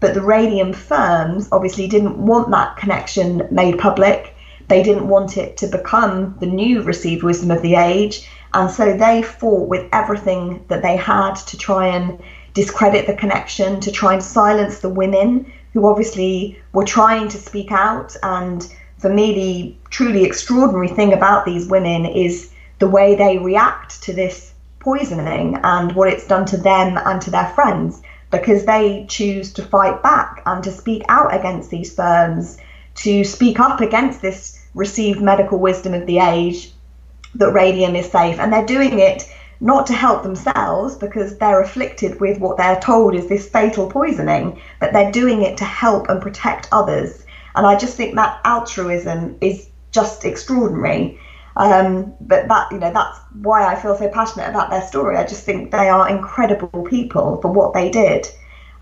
But 0.00 0.14
the 0.14 0.22
radium 0.22 0.72
firms 0.72 1.48
obviously 1.52 1.86
didn't 1.86 2.16
want 2.16 2.50
that 2.50 2.76
connection 2.76 3.46
made 3.50 3.78
public. 3.78 4.34
They 4.68 4.82
didn't 4.82 5.08
want 5.08 5.36
it 5.36 5.58
to 5.58 5.66
become 5.66 6.36
the 6.40 6.46
new 6.46 6.80
received 6.82 7.22
wisdom 7.22 7.50
of 7.50 7.60
the 7.60 7.74
age. 7.74 8.28
And 8.54 8.70
so 8.70 8.96
they 8.96 9.22
fought 9.22 9.68
with 9.68 9.86
everything 9.92 10.64
that 10.68 10.82
they 10.82 10.96
had 10.96 11.34
to 11.34 11.58
try 11.58 11.88
and 11.88 12.18
discredit 12.54 13.06
the 13.06 13.14
connection, 13.14 13.80
to 13.80 13.92
try 13.92 14.14
and 14.14 14.22
silence 14.22 14.78
the 14.78 14.88
women 14.88 15.52
who 15.74 15.86
obviously 15.86 16.60
were 16.72 16.84
trying 16.84 17.28
to 17.28 17.36
speak 17.36 17.70
out. 17.70 18.16
And 18.22 18.66
for 18.98 19.10
me, 19.10 19.34
the 19.34 19.90
truly 19.90 20.24
extraordinary 20.24 20.88
thing 20.88 21.12
about 21.12 21.44
these 21.44 21.68
women 21.68 22.06
is 22.06 22.50
the 22.78 22.88
way 22.88 23.14
they 23.14 23.38
react 23.38 24.02
to 24.04 24.14
this 24.14 24.54
poisoning 24.78 25.60
and 25.62 25.92
what 25.92 26.08
it's 26.08 26.26
done 26.26 26.46
to 26.46 26.56
them 26.56 26.98
and 27.04 27.20
to 27.20 27.30
their 27.30 27.48
friends 27.48 28.00
because 28.30 28.64
they 28.64 29.06
choose 29.08 29.52
to 29.54 29.62
fight 29.62 30.02
back 30.02 30.42
and 30.46 30.62
to 30.64 30.70
speak 30.70 31.02
out 31.08 31.34
against 31.34 31.70
these 31.70 31.94
firms, 31.94 32.58
to 32.96 33.24
speak 33.24 33.58
up 33.58 33.80
against 33.80 34.22
this 34.22 34.64
received 34.74 35.20
medical 35.20 35.58
wisdom 35.58 35.94
of 35.94 36.06
the 36.06 36.18
age 36.18 36.72
that 37.34 37.52
radium 37.52 37.96
is 37.96 38.10
safe. 38.10 38.38
And 38.38 38.52
they're 38.52 38.66
doing 38.66 38.98
it 38.98 39.28
not 39.60 39.86
to 39.86 39.92
help 39.92 40.22
themselves 40.22 40.96
because 40.96 41.36
they're 41.36 41.60
afflicted 41.60 42.20
with 42.20 42.38
what 42.38 42.56
they're 42.56 42.80
told 42.80 43.14
is 43.14 43.28
this 43.28 43.48
fatal 43.48 43.90
poisoning, 43.90 44.60
but 44.80 44.92
they're 44.92 45.12
doing 45.12 45.42
it 45.42 45.58
to 45.58 45.64
help 45.64 46.08
and 46.08 46.22
protect 46.22 46.68
others. 46.72 47.24
And 47.54 47.66
I 47.66 47.76
just 47.76 47.96
think 47.96 48.14
that 48.14 48.40
altruism 48.44 49.36
is 49.40 49.68
just 49.90 50.24
extraordinary. 50.24 51.18
Um, 51.56 52.14
but 52.20 52.48
that 52.48 52.70
you 52.70 52.78
know 52.78 52.92
that's 52.92 53.18
why 53.42 53.66
I 53.66 53.74
feel 53.74 53.96
so 53.96 54.08
passionate 54.08 54.48
about 54.48 54.70
their 54.70 54.82
story. 54.82 55.16
I 55.16 55.24
just 55.26 55.44
think 55.44 55.70
they 55.70 55.88
are 55.88 56.08
incredible 56.08 56.82
people 56.84 57.40
for 57.40 57.52
what 57.52 57.74
they 57.74 57.90
did. 57.90 58.28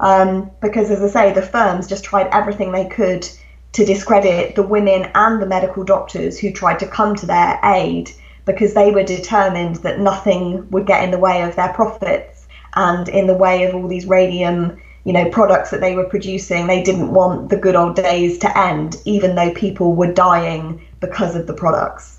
Um, 0.01 0.51
because 0.61 0.91
as 0.91 1.03
I 1.03 1.09
say, 1.09 1.33
the 1.33 1.43
firms 1.43 1.87
just 1.87 2.05
tried 2.05 2.29
everything 2.31 2.71
they 2.71 2.87
could 2.87 3.29
to 3.73 3.85
discredit 3.85 4.55
the 4.55 4.63
women 4.63 5.11
and 5.15 5.43
the 5.43 5.47
medical 5.47 5.85
doctors 5.85 6.39
who 6.39 6.53
tried 6.53 6.79
to 6.79 6.87
come 6.87 7.15
to 7.17 7.27
their 7.27 7.59
aid 7.65 8.11
because 8.45 8.75
they 8.75 8.91
were 8.91 9.03
determined 9.03 9.77
that 9.77 10.01
nothing 10.01 10.69
would 10.71 10.87
get 10.87 11.03
in 11.05 11.11
the 11.11 11.19
way 11.19 11.43
of 11.43 11.55
their 11.57 11.73
profits 11.73 12.47
and 12.75 13.09
in 13.09 13.27
the 13.27 13.35
way 13.35 13.65
of 13.65 13.75
all 13.75 13.89
these 13.89 14.07
radium 14.07 14.79
you 15.05 15.13
know 15.13 15.29
products 15.31 15.71
that 15.71 15.81
they 15.81 15.95
were 15.95 16.09
producing 16.09 16.67
they 16.67 16.83
didn't 16.83 17.13
want 17.13 17.51
the 17.51 17.57
good 17.57 17.77
old 17.77 17.95
days 17.95 18.39
to 18.39 18.59
end 18.59 18.97
even 19.05 19.35
though 19.35 19.53
people 19.53 19.95
were 19.95 20.13
dying 20.13 20.81
because 21.01 21.35
of 21.35 21.47
the 21.47 21.55
products 21.55 22.18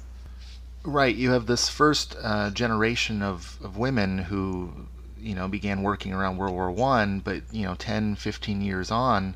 Right. 0.83 1.15
You 1.15 1.31
have 1.31 1.45
this 1.45 1.69
first 1.69 2.15
uh, 2.21 2.51
generation 2.51 3.21
of, 3.21 3.57
of 3.63 3.77
women 3.77 4.17
who, 4.17 4.71
you 5.19 5.35
know, 5.35 5.47
began 5.47 5.83
working 5.83 6.13
around 6.13 6.37
World 6.37 6.53
War 6.53 6.71
One, 6.71 7.19
but 7.19 7.43
you 7.51 7.63
know, 7.63 7.75
10, 7.75 8.15
15 8.15 8.61
years 8.61 8.89
on, 8.89 9.35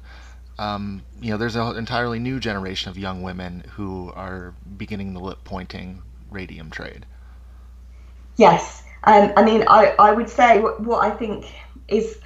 um, 0.57 1.03
you 1.21 1.31
know, 1.31 1.37
there's 1.37 1.55
an 1.55 1.75
entirely 1.75 2.19
new 2.19 2.39
generation 2.39 2.89
of 2.89 2.97
young 2.97 3.21
women 3.21 3.63
who 3.75 4.11
are 4.15 4.53
beginning 4.77 5.13
the 5.13 5.19
lip 5.19 5.39
pointing 5.43 6.01
radium 6.29 6.69
trade. 6.69 7.05
Yes. 8.37 8.83
Um, 9.03 9.33
I 9.35 9.43
mean, 9.43 9.65
I, 9.67 9.95
I 9.99 10.11
would 10.11 10.29
say 10.29 10.59
what, 10.59 10.79
what 10.81 11.03
I 11.03 11.11
think 11.11 11.53
is 11.87 12.19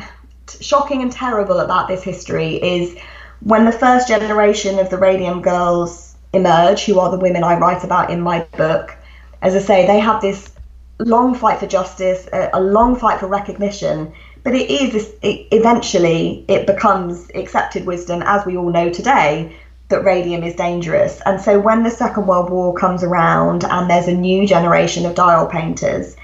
shocking 0.61 1.01
and 1.01 1.11
terrible 1.11 1.59
about 1.59 1.87
this 1.87 2.03
history 2.03 2.55
is 2.55 2.97
when 3.41 3.65
the 3.65 3.71
first 3.71 4.07
generation 4.07 4.79
of 4.79 4.89
the 4.89 4.97
Radium 4.97 5.41
Girls 5.41 6.15
emerge, 6.33 6.85
who 6.85 6.99
are 6.99 7.09
the 7.09 7.17
women 7.17 7.43
I 7.43 7.57
write 7.57 7.83
about 7.83 8.09
in 8.09 8.21
my 8.21 8.41
book, 8.57 8.96
as 9.41 9.55
I 9.55 9.59
say, 9.59 9.87
they 9.87 9.99
have 9.99 10.21
this 10.21 10.51
long 10.99 11.35
fight 11.35 11.59
for 11.59 11.67
justice, 11.67 12.27
a, 12.33 12.49
a 12.53 12.61
long 12.61 12.95
fight 12.95 13.19
for 13.19 13.27
recognition. 13.27 14.13
But 14.43 14.55
it 14.55 14.69
is 14.69 15.13
it, 15.21 15.47
eventually 15.51 16.45
it 16.47 16.65
becomes 16.65 17.29
accepted 17.35 17.85
wisdom, 17.85 18.23
as 18.25 18.45
we 18.45 18.57
all 18.57 18.69
know 18.69 18.89
today, 18.89 19.55
that 19.89 20.03
radium 20.03 20.43
is 20.43 20.55
dangerous. 20.55 21.21
And 21.25 21.39
so 21.39 21.59
when 21.59 21.83
the 21.83 21.89
Second 21.89 22.27
World 22.27 22.49
War 22.49 22.73
comes 22.73 23.03
around 23.03 23.63
and 23.63 23.89
there's 23.89 24.07
a 24.07 24.13
new 24.13 24.47
generation 24.47 25.05
of 25.05 25.15
dial 25.15 25.47
painters, 25.47 26.15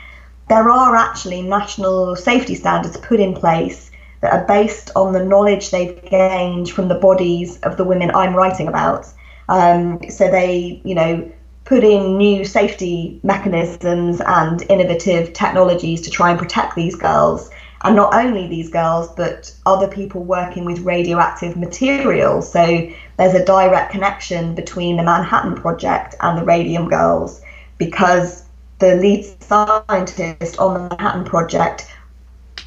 there 0.50 0.70
are 0.70 0.96
actually 0.96 1.42
national 1.42 2.16
safety 2.16 2.56
standards 2.56 2.98
put 2.98 3.20
in 3.20 3.34
place 3.34 3.92
that 4.22 4.34
are 4.34 4.46
based 4.46 4.92
on 4.96 5.14
the 5.14 5.24
knowledge 5.24 5.70
they've 5.70 6.02
gained 6.10 6.70
from 6.70 6.88
the 6.88 6.96
bodies 6.96 7.60
of 7.62 7.78
the 7.78 7.84
women 7.84 8.12
I'm 8.14 8.36
writing 8.36 8.68
about. 8.68 9.06
Um, 9.50 10.00
so 10.10 10.30
they, 10.30 10.82
you 10.86 10.96
know, 10.96 11.32
put 11.66 11.84
in 11.84 12.18
new 12.18 12.44
safety 12.44 13.20
mechanisms 13.24 14.22
and 14.26 14.62
innovative 14.70 15.34
technologies 15.34 16.02
to 16.02 16.10
try 16.10 16.30
and 16.30 16.40
protect 16.40 16.76
these 16.76 16.96
girls. 16.96 17.50
And 17.84 17.96
not 17.96 18.14
only 18.14 18.48
these 18.48 18.70
girls, 18.70 19.10
but 19.16 19.54
other 19.66 19.88
people 19.88 20.24
working 20.24 20.66
with 20.66 20.80
radioactive 20.80 21.58
materials. 21.58 22.52
So 22.52 22.90
there's 23.18 23.34
a 23.34 23.46
direct 23.46 23.92
connection 23.92 24.56
between 24.56 24.98
the 24.98 25.04
Manhattan 25.04 25.56
Project 25.56 26.16
and 26.22 26.38
the 26.38 26.46
Radium 26.46 26.88
Girls 26.90 27.42
because 27.78 28.44
the 28.80 28.96
lead 28.96 29.26
scientist 29.42 30.60
on 30.60 30.74
the 30.74 30.96
Manhattan 30.96 31.26
Project 31.26 31.88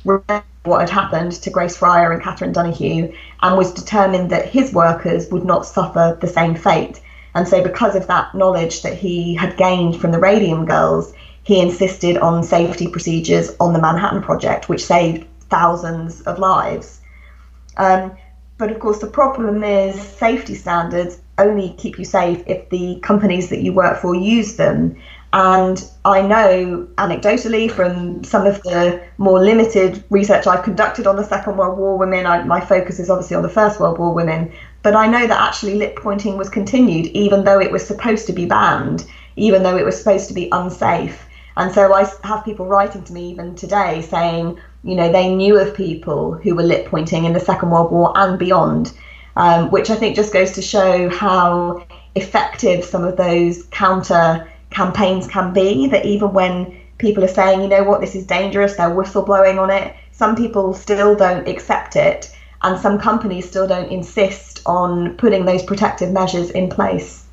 remembered 0.04 0.44
what 0.64 0.80
had 0.80 0.90
happened 0.90 1.32
to 1.32 1.50
Grace 1.50 1.76
Fryer 1.76 2.12
and 2.12 2.22
Catherine 2.22 2.52
Donohue 2.52 3.12
and 3.42 3.56
was 3.56 3.72
determined 3.72 4.30
that 4.30 4.48
his 4.48 4.72
workers 4.72 5.30
would 5.30 5.44
not 5.44 5.64
suffer 5.64 6.18
the 6.20 6.26
same 6.26 6.54
fate. 6.54 7.00
And 7.36 7.46
so, 7.46 7.62
because 7.62 7.94
of 7.94 8.06
that 8.06 8.34
knowledge 8.34 8.80
that 8.80 8.94
he 8.94 9.34
had 9.34 9.58
gained 9.58 10.00
from 10.00 10.10
the 10.10 10.18
Radium 10.18 10.64
Girls, 10.64 11.12
he 11.42 11.60
insisted 11.60 12.16
on 12.16 12.42
safety 12.42 12.88
procedures 12.88 13.54
on 13.60 13.74
the 13.74 13.78
Manhattan 13.78 14.22
Project, 14.22 14.70
which 14.70 14.82
saved 14.82 15.26
thousands 15.50 16.22
of 16.22 16.38
lives. 16.38 16.98
Um, 17.76 18.16
but 18.56 18.70
of 18.70 18.78
course, 18.78 19.00
the 19.00 19.06
problem 19.06 19.62
is 19.62 20.00
safety 20.00 20.54
standards 20.54 21.20
only 21.36 21.74
keep 21.76 21.98
you 21.98 22.06
safe 22.06 22.42
if 22.46 22.70
the 22.70 22.98
companies 23.02 23.50
that 23.50 23.60
you 23.60 23.74
work 23.74 24.00
for 24.00 24.14
use 24.14 24.56
them. 24.56 24.96
And 25.34 25.86
I 26.06 26.22
know 26.22 26.88
anecdotally 26.96 27.70
from 27.70 28.24
some 28.24 28.46
of 28.46 28.62
the 28.62 29.02
more 29.18 29.38
limited 29.44 30.02
research 30.08 30.46
I've 30.46 30.64
conducted 30.64 31.06
on 31.06 31.16
the 31.16 31.24
Second 31.24 31.58
World 31.58 31.76
War 31.76 31.98
women, 31.98 32.24
I, 32.24 32.42
my 32.44 32.62
focus 32.62 32.98
is 32.98 33.10
obviously 33.10 33.36
on 33.36 33.42
the 33.42 33.50
First 33.50 33.78
World 33.78 33.98
War 33.98 34.14
women, 34.14 34.50
but 34.86 34.94
I 34.94 35.08
know 35.08 35.26
that 35.26 35.40
actually 35.40 35.74
lip 35.74 35.96
pointing 35.96 36.36
was 36.36 36.48
continued, 36.48 37.06
even 37.06 37.42
though 37.42 37.58
it 37.58 37.72
was 37.72 37.84
supposed 37.84 38.24
to 38.28 38.32
be 38.32 38.46
banned, 38.46 39.04
even 39.34 39.64
though 39.64 39.76
it 39.76 39.84
was 39.84 39.98
supposed 39.98 40.28
to 40.28 40.34
be 40.34 40.48
unsafe. 40.52 41.26
And 41.56 41.72
so 41.72 41.92
I 41.92 42.08
have 42.22 42.44
people 42.44 42.66
writing 42.66 43.02
to 43.02 43.12
me 43.12 43.28
even 43.30 43.56
today 43.56 44.00
saying, 44.00 44.60
you 44.84 44.94
know, 44.94 45.10
they 45.10 45.34
knew 45.34 45.58
of 45.58 45.74
people 45.74 46.34
who 46.34 46.54
were 46.54 46.62
lip 46.62 46.86
pointing 46.86 47.24
in 47.24 47.32
the 47.32 47.40
Second 47.40 47.70
World 47.70 47.90
War 47.90 48.12
and 48.14 48.38
beyond, 48.38 48.92
um, 49.34 49.72
which 49.72 49.90
I 49.90 49.96
think 49.96 50.14
just 50.14 50.32
goes 50.32 50.52
to 50.52 50.62
show 50.62 51.08
how 51.08 51.84
effective 52.14 52.84
some 52.84 53.02
of 53.02 53.16
those 53.16 53.64
counter 53.72 54.48
campaigns 54.70 55.26
can 55.26 55.52
be. 55.52 55.88
That 55.88 56.06
even 56.06 56.32
when 56.32 56.80
people 56.98 57.24
are 57.24 57.38
saying, 57.40 57.60
you 57.60 57.66
know 57.66 57.82
what, 57.82 58.00
this 58.00 58.14
is 58.14 58.24
dangerous, 58.24 58.76
they're 58.76 58.94
whistleblowing 58.94 59.60
on 59.60 59.68
it, 59.68 59.96
some 60.12 60.36
people 60.36 60.74
still 60.74 61.16
don't 61.16 61.48
accept 61.48 61.96
it 61.96 62.32
and 62.66 62.80
some 62.80 62.98
companies 62.98 63.48
still 63.48 63.66
don't 63.66 63.90
insist 63.90 64.60
on 64.66 65.16
putting 65.16 65.44
those 65.44 65.62
protective 65.62 66.10
measures 66.10 66.50
in 66.50 66.68
place. 66.68 67.24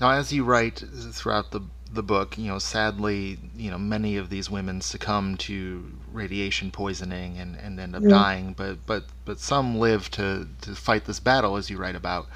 Now, 0.00 0.10
as 0.10 0.32
you 0.32 0.44
write 0.44 0.84
throughout 1.12 1.50
the 1.50 1.62
the 1.90 2.02
book, 2.02 2.36
you 2.36 2.48
know, 2.48 2.58
sadly, 2.58 3.38
you 3.56 3.70
know, 3.70 3.78
many 3.78 4.18
of 4.18 4.28
these 4.28 4.50
women 4.50 4.82
succumb 4.82 5.38
to 5.38 5.90
radiation 6.12 6.70
poisoning 6.70 7.38
and, 7.38 7.56
and 7.56 7.80
end 7.80 7.96
up 7.96 8.02
mm. 8.02 8.10
dying, 8.10 8.52
but 8.52 8.84
but 8.84 9.04
but 9.24 9.40
some 9.40 9.78
live 9.78 10.10
to, 10.10 10.46
to 10.60 10.74
fight 10.74 11.06
this 11.06 11.18
battle, 11.18 11.56
as 11.56 11.70
you 11.70 11.78
write 11.78 11.96
about. 11.96 12.26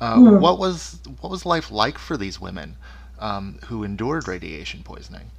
Uh, 0.00 0.16
mm. 0.16 0.40
What 0.40 0.58
was 0.58 0.98
what 1.20 1.30
was 1.30 1.44
life 1.44 1.70
like 1.70 1.98
for 1.98 2.16
these 2.16 2.40
women 2.40 2.76
um, 3.18 3.58
who 3.66 3.84
endured 3.84 4.26
radiation 4.26 4.82
poisoning? 4.82 5.30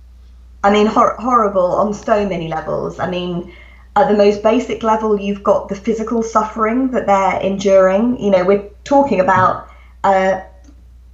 I 0.64 0.72
mean, 0.72 0.86
hor- 0.86 1.18
horrible 1.20 1.74
on 1.74 1.94
so 1.94 2.30
many 2.30 2.48
levels. 2.48 3.00
I 3.00 3.10
mean, 3.10 3.52
at 3.96 4.08
the 4.08 4.18
most 4.18 4.42
basic 4.42 4.82
level, 4.82 5.20
you've 5.20 5.44
got 5.44 5.70
the 5.70 5.76
physical 5.76 6.24
suffering 6.24 6.92
that 6.92 7.06
they're 7.06 7.40
enduring. 7.40 8.20
You 8.20 8.32
know, 8.32 8.44
we're 8.44 8.70
talking 8.84 9.20
about 9.20 9.68
uh, 10.04 10.42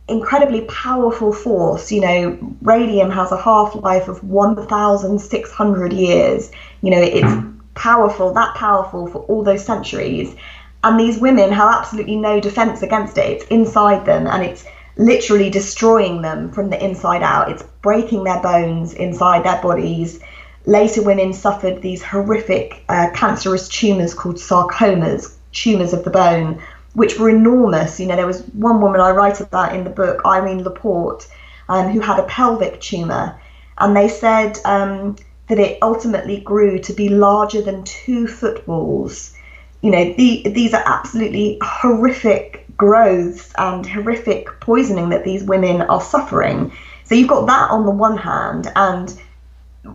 incredibly 0.08 0.62
powerful 0.62 1.34
force. 1.34 1.92
You 1.92 2.02
know, 2.02 2.56
radium 2.62 3.12
has 3.12 3.32
a 3.32 3.38
half 3.38 3.76
life 3.76 4.08
of 4.08 4.24
1,600 4.24 5.94
years. 5.94 6.52
You 6.82 6.92
know, 6.92 7.02
it's 7.02 7.46
powerful, 7.76 8.34
that 8.34 8.56
powerful 8.56 9.08
for 9.08 9.20
all 9.24 9.44
those 9.44 9.65
centuries. 9.65 10.34
And 10.82 10.98
these 10.98 11.20
women 11.20 11.52
have 11.52 11.80
absolutely 11.80 12.15
no 12.15 12.39
defense 12.39 12.82
against 12.82 13.18
it. 13.18 13.30
It's 13.30 13.46
inside 13.48 14.06
them 14.06 14.26
and 14.28 14.44
it's 14.44 14.63
literally 14.96 15.50
destroying 15.50 16.22
them 16.22 16.52
from 16.54 16.70
the 16.70 16.82
inside 16.82 17.24
out. 17.24 17.52
It's 17.52 17.63
breaking 17.82 18.24
their 18.24 18.42
bones 18.42 18.94
inside 18.94 19.44
their 19.44 19.62
bodies 19.62 20.22
later 20.70 21.02
women 21.02 21.34
suffered 21.34 21.82
these 21.82 22.04
horrific 22.04 22.84
uh, 22.90 23.10
cancerous 23.14 23.68
tumours 23.68 24.14
called 24.14 24.36
sarcomas, 24.36 25.36
tumours 25.52 25.94
of 25.94 26.04
the 26.04 26.12
bone, 26.12 26.62
which 26.94 27.18
were 27.18 27.30
enormous. 27.30 28.00
You 28.00 28.06
know, 28.06 28.16
there 28.16 28.28
was 28.28 28.42
one 28.54 28.80
woman 28.80 29.02
I 29.02 29.10
write 29.10 29.42
about 29.42 29.76
in 29.76 29.84
the 29.84 29.90
book, 29.90 30.22
Irene 30.26 30.64
Laporte, 30.64 31.28
um, 31.68 31.90
who 31.90 32.00
had 32.00 32.20
a 32.20 32.24
pelvic 32.24 32.80
tumour, 32.80 33.40
and 33.80 33.98
they 33.98 34.08
said 34.08 34.60
um, 34.64 35.16
that 35.48 35.58
it 35.58 35.80
ultimately 35.82 36.40
grew 36.40 36.78
to 36.80 36.94
be 36.94 37.10
larger 37.10 37.62
than 37.64 37.84
two 37.84 38.28
footballs. 38.28 39.34
You 39.82 39.90
know, 39.90 40.14
the, 40.14 40.50
these 40.50 40.74
are 40.76 40.84
absolutely 40.86 41.58
horrific 41.64 42.66
growths 42.78 43.52
and 43.58 43.86
horrific 43.86 44.60
poisoning 44.60 45.10
that 45.10 45.24
these 45.24 45.44
women 45.44 45.82
are 45.82 46.02
suffering. 46.02 46.72
So 47.06 47.16
you've 47.16 47.28
got 47.28 47.48
that 47.48 47.72
on 47.72 47.86
the 47.86 47.92
one 47.92 48.18
hand, 48.18 48.72
and 48.76 49.20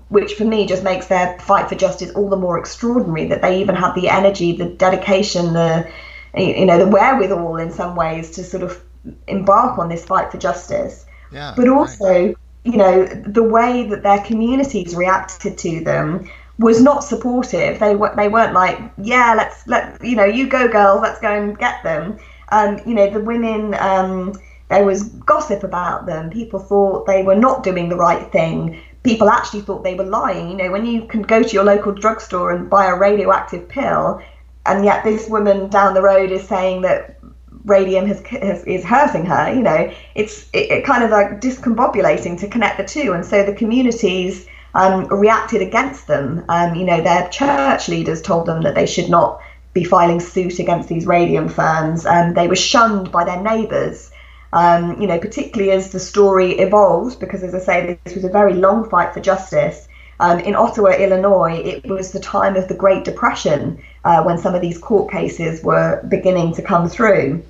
which 0.08 0.34
for 0.34 0.44
me 0.44 0.66
just 0.66 0.82
makes 0.82 1.06
their 1.06 1.38
fight 1.40 1.68
for 1.68 1.74
justice 1.74 2.10
all 2.12 2.28
the 2.28 2.36
more 2.36 2.58
extraordinary 2.58 3.26
that 3.26 3.42
they 3.42 3.60
even 3.60 3.74
had 3.74 3.94
the 3.94 4.08
energy, 4.08 4.52
the 4.52 4.66
dedication, 4.66 5.52
the 5.52 5.90
you 6.36 6.66
know 6.66 6.78
the 6.78 6.88
wherewithal 6.88 7.56
in 7.56 7.70
some 7.70 7.94
ways 7.94 8.30
to 8.32 8.44
sort 8.44 8.62
of 8.62 8.82
embark 9.28 9.78
on 9.78 9.88
this 9.88 10.04
fight 10.04 10.30
for 10.30 10.38
justice. 10.38 11.06
Yeah, 11.30 11.52
but 11.56 11.68
also, 11.68 12.04
right. 12.04 12.36
you 12.64 12.76
know, 12.76 13.04
the 13.04 13.42
way 13.42 13.86
that 13.88 14.02
their 14.02 14.20
communities 14.20 14.94
reacted 14.94 15.58
to 15.58 15.84
them 15.84 16.30
was 16.58 16.80
not 16.80 17.04
supportive. 17.04 17.78
They 17.78 17.94
were 17.94 18.14
they 18.16 18.28
weren't 18.28 18.54
like, 18.54 18.80
yeah, 18.98 19.34
let's 19.36 19.66
let 19.66 20.02
you 20.02 20.16
know, 20.16 20.24
you 20.24 20.48
go 20.48 20.66
girls, 20.68 21.02
let's 21.02 21.20
go 21.20 21.32
and 21.32 21.58
get 21.58 21.82
them. 21.82 22.18
Um, 22.50 22.80
you 22.86 22.94
know, 22.94 23.10
the 23.10 23.20
women. 23.20 23.74
Um, 23.74 24.34
there 24.70 24.84
was 24.84 25.04
gossip 25.04 25.62
about 25.62 26.06
them. 26.06 26.30
People 26.30 26.58
thought 26.58 27.06
they 27.06 27.22
were 27.22 27.34
not 27.34 27.62
doing 27.62 27.90
the 27.90 27.96
right 27.96 28.32
thing 28.32 28.80
people 29.04 29.28
actually 29.28 29.60
thought 29.60 29.84
they 29.84 29.94
were 29.94 30.04
lying. 30.04 30.50
You 30.50 30.56
know, 30.56 30.72
when 30.72 30.84
you 30.84 31.04
can 31.06 31.22
go 31.22 31.42
to 31.42 31.48
your 31.48 31.62
local 31.62 31.92
drugstore 31.92 32.50
and 32.50 32.68
buy 32.68 32.86
a 32.86 32.96
radioactive 32.96 33.68
pill, 33.68 34.20
and 34.66 34.84
yet 34.84 35.04
this 35.04 35.28
woman 35.28 35.68
down 35.68 35.94
the 35.94 36.02
road 36.02 36.32
is 36.32 36.48
saying 36.48 36.82
that 36.82 37.20
radium 37.64 38.06
has, 38.06 38.20
has, 38.26 38.64
is 38.64 38.82
hurting 38.82 39.26
her. 39.26 39.52
You 39.52 39.62
know, 39.62 39.92
it's 40.14 40.48
it, 40.52 40.70
it, 40.70 40.84
kind 40.84 41.04
of 41.04 41.10
like 41.10 41.40
discombobulating 41.40 42.40
to 42.40 42.48
connect 42.48 42.78
the 42.78 42.84
two, 42.84 43.12
and 43.12 43.24
so 43.24 43.44
the 43.44 43.54
communities 43.54 44.46
um, 44.74 45.06
reacted 45.06 45.60
against 45.60 46.06
them. 46.06 46.44
Um, 46.48 46.74
you 46.74 46.84
know, 46.84 47.00
their 47.00 47.28
church 47.28 47.88
leaders 47.88 48.22
told 48.22 48.46
them 48.46 48.62
that 48.62 48.74
they 48.74 48.86
should 48.86 49.10
not 49.10 49.40
be 49.74 49.84
filing 49.84 50.20
suit 50.20 50.58
against 50.58 50.88
these 50.88 51.06
radium 51.06 51.48
firms. 51.48 52.06
Um, 52.06 52.32
they 52.32 52.48
were 52.48 52.56
shunned 52.56 53.12
by 53.12 53.24
their 53.24 53.42
neighbours. 53.42 54.10
Um, 54.54 55.00
you 55.00 55.08
know, 55.08 55.18
particularly 55.18 55.72
as 55.72 55.90
the 55.90 55.98
story 55.98 56.52
evolves, 56.60 57.16
because 57.16 57.42
as 57.42 57.56
I 57.56 57.58
say, 57.58 57.98
this 58.04 58.14
was 58.14 58.22
a 58.22 58.28
very 58.28 58.54
long 58.54 58.88
fight 58.88 59.12
for 59.12 59.20
justice. 59.20 59.88
Um, 60.20 60.38
in 60.38 60.54
Ottawa, 60.54 60.90
Illinois, 60.90 61.60
it 61.60 61.86
was 61.86 62.12
the 62.12 62.20
time 62.20 62.54
of 62.54 62.68
the 62.68 62.74
Great 62.74 63.04
Depression 63.04 63.82
uh, 64.04 64.22
when 64.22 64.38
some 64.38 64.54
of 64.54 64.60
these 64.60 64.78
court 64.78 65.10
cases 65.10 65.64
were 65.64 66.06
beginning 66.08 66.54
to 66.54 66.62
come 66.62 66.88
through. 66.88 67.42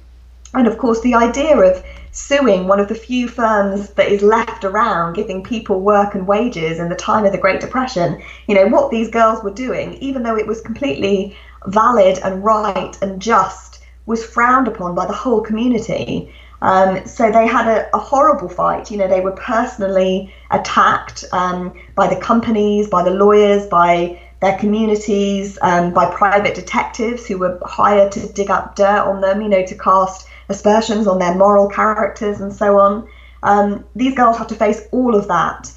And 0.54 0.66
of 0.66 0.78
course, 0.78 1.02
the 1.02 1.14
idea 1.14 1.58
of 1.58 1.84
suing 2.12 2.68
one 2.68 2.80
of 2.80 2.88
the 2.88 2.94
few 2.94 3.28
firms 3.28 3.90
that 3.90 4.08
is 4.08 4.22
left 4.22 4.64
around 4.64 5.12
giving 5.14 5.42
people 5.42 5.80
work 5.80 6.14
and 6.14 6.26
wages 6.26 6.78
in 6.78 6.88
the 6.88 6.94
time 6.94 7.26
of 7.26 7.32
the 7.32 7.38
Great 7.38 7.60
Depression, 7.60 8.22
you 8.46 8.54
know, 8.54 8.68
what 8.68 8.90
these 8.90 9.10
girls 9.10 9.44
were 9.44 9.50
doing, 9.50 9.94
even 9.94 10.22
though 10.22 10.38
it 10.38 10.46
was 10.46 10.62
completely 10.62 11.36
valid 11.66 12.18
and 12.24 12.42
right 12.42 12.96
and 13.02 13.20
just, 13.20 13.82
was 14.06 14.24
frowned 14.24 14.68
upon 14.68 14.94
by 14.94 15.04
the 15.06 15.12
whole 15.12 15.42
community. 15.42 16.32
Um, 16.64 17.06
so 17.06 17.30
they 17.30 17.46
had 17.46 17.68
a, 17.68 17.94
a, 17.94 17.98
horrible 17.98 18.48
fight. 18.48 18.90
You 18.90 18.96
know, 18.96 19.06
they 19.06 19.20
were 19.20 19.32
personally 19.32 20.32
attacked 20.50 21.22
um, 21.30 21.74
by 21.94 22.06
the 22.06 22.18
companies, 22.18 22.88
by 22.88 23.02
the 23.02 23.10
lawyers, 23.10 23.66
by 23.66 24.18
their 24.40 24.56
communities, 24.56 25.58
um, 25.60 25.92
by 25.92 26.10
private 26.10 26.54
detectives 26.54 27.26
who 27.26 27.36
were 27.36 27.60
hired 27.66 28.12
to 28.12 28.32
dig 28.32 28.48
up 28.48 28.76
dirt 28.76 29.06
on 29.06 29.20
them, 29.20 29.42
you 29.42 29.48
know, 29.50 29.64
to 29.66 29.76
cast 29.76 30.26
aspersions 30.48 31.06
on 31.06 31.18
their 31.18 31.34
moral 31.34 31.68
characters 31.68 32.40
and 32.40 32.50
so 32.50 32.78
on. 32.78 33.06
Um, 33.42 33.84
these 33.94 34.14
girls 34.14 34.38
had 34.38 34.48
to 34.48 34.54
face 34.54 34.80
all 34.90 35.14
of 35.14 35.28
that, 35.28 35.70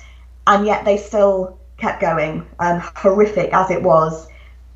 and 0.47 0.65
yet 0.65 0.86
they 0.86 0.95
still 0.95 1.60
kept 1.76 2.00
going, 2.00 2.47
um, 2.60 2.80
horrific 2.95 3.52
as 3.52 3.71
it 3.71 3.84
was, 3.84 4.26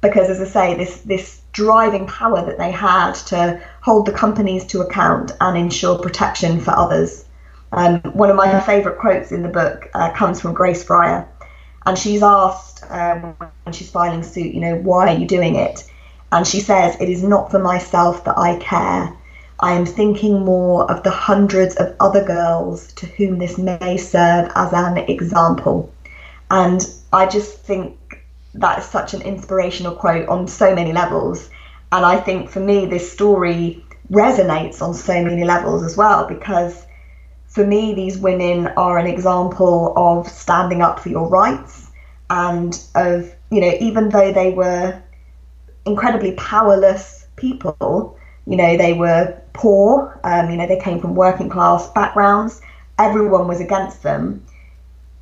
because 0.02 0.30
as 0.30 0.41
I 0.41 0.45
say, 0.45 0.76
this 0.76 1.00
this 1.02 1.40
driving 1.52 2.08
power 2.08 2.46
that 2.46 2.58
they 2.58 2.72
had 2.72 3.14
to 3.14 3.62
hold 3.82 4.06
the 4.06 4.12
companies 4.12 4.66
to 4.68 4.82
account 4.82 5.32
and 5.42 5.58
ensure 5.58 5.98
protection 5.98 6.60
for 6.60 6.78
others. 6.78 7.26
Um, 7.72 8.00
one 8.14 8.30
of 8.30 8.36
my 8.36 8.60
favourite 8.62 9.00
quotes 9.00 9.32
in 9.32 9.44
the 9.44 9.50
book 9.50 9.90
uh, 9.94 10.12
comes 10.12 10.42
from 10.42 10.54
Grace 10.54 10.84
Fryer, 10.84 11.28
and 11.86 11.98
she's 11.98 12.22
asked 12.22 12.84
um, 12.90 13.36
when 13.64 13.74
she's 13.74 13.90
filing 13.90 14.24
suit, 14.24 14.54
you 14.54 14.62
know, 14.62 14.76
why 14.76 15.14
are 15.14 15.18
you 15.18 15.28
doing 15.28 15.56
it? 15.56 15.90
And 16.32 16.46
she 16.46 16.60
says, 16.60 16.96
It 17.00 17.10
is 17.10 17.24
not 17.24 17.52
for 17.52 17.60
myself 17.60 18.24
that 18.26 18.38
I 18.38 18.58
care. 18.58 19.14
I 19.60 19.74
am 19.74 19.86
thinking 19.86 20.44
more 20.44 20.90
of 20.90 21.04
the 21.04 21.12
hundreds 21.12 21.76
of 21.76 21.96
other 22.00 22.24
girls 22.24 22.92
to 22.94 23.06
whom 23.06 23.38
this 23.38 23.58
may 23.58 23.98
serve 23.98 24.52
as 24.56 24.74
an 24.74 24.98
example. 24.98 25.94
And 26.50 26.86
I 27.14 27.28
just 27.28 27.60
think 27.60 27.98
that 28.56 28.80
is 28.80 28.86
such 28.86 29.14
an 29.14 29.22
inspirational 29.22 29.96
quote 29.96 30.28
on 30.28 30.48
so 30.48 30.76
many 30.76 30.92
levels. 30.92 31.50
And 31.92 32.06
I 32.06 32.18
think 32.18 32.50
for 32.50 32.60
me, 32.60 32.86
this 32.86 33.12
story 33.12 33.86
resonates 34.12 34.82
on 34.82 34.94
so 34.94 35.24
many 35.24 35.44
levels 35.44 35.84
as 35.84 35.96
well, 35.96 36.28
because 36.28 36.86
for 37.48 37.66
me, 37.66 37.94
these 37.94 38.18
women 38.18 38.68
are 38.78 38.98
an 38.98 39.08
example 39.08 39.94
of 39.96 40.28
standing 40.28 40.82
up 40.82 41.00
for 41.00 41.10
your 41.10 41.28
rights 41.28 41.92
and 42.30 42.82
of, 42.96 43.34
you 43.50 43.60
know, 43.60 43.74
even 43.80 44.10
though 44.10 44.32
they 44.32 44.52
were 44.54 45.02
incredibly 45.86 46.34
powerless 46.34 47.28
people, 47.36 48.18
you 48.46 48.56
know, 48.56 48.78
they 48.78 48.94
were 48.94 49.38
poor, 49.54 50.20
um, 50.24 50.50
you 50.50 50.58
know, 50.58 50.68
they 50.68 50.80
came 50.80 51.00
from 51.00 51.14
working 51.14 51.50
class 51.50 51.90
backgrounds, 51.92 52.62
everyone 52.98 53.48
was 53.48 53.60
against 53.60 54.04
them 54.04 54.46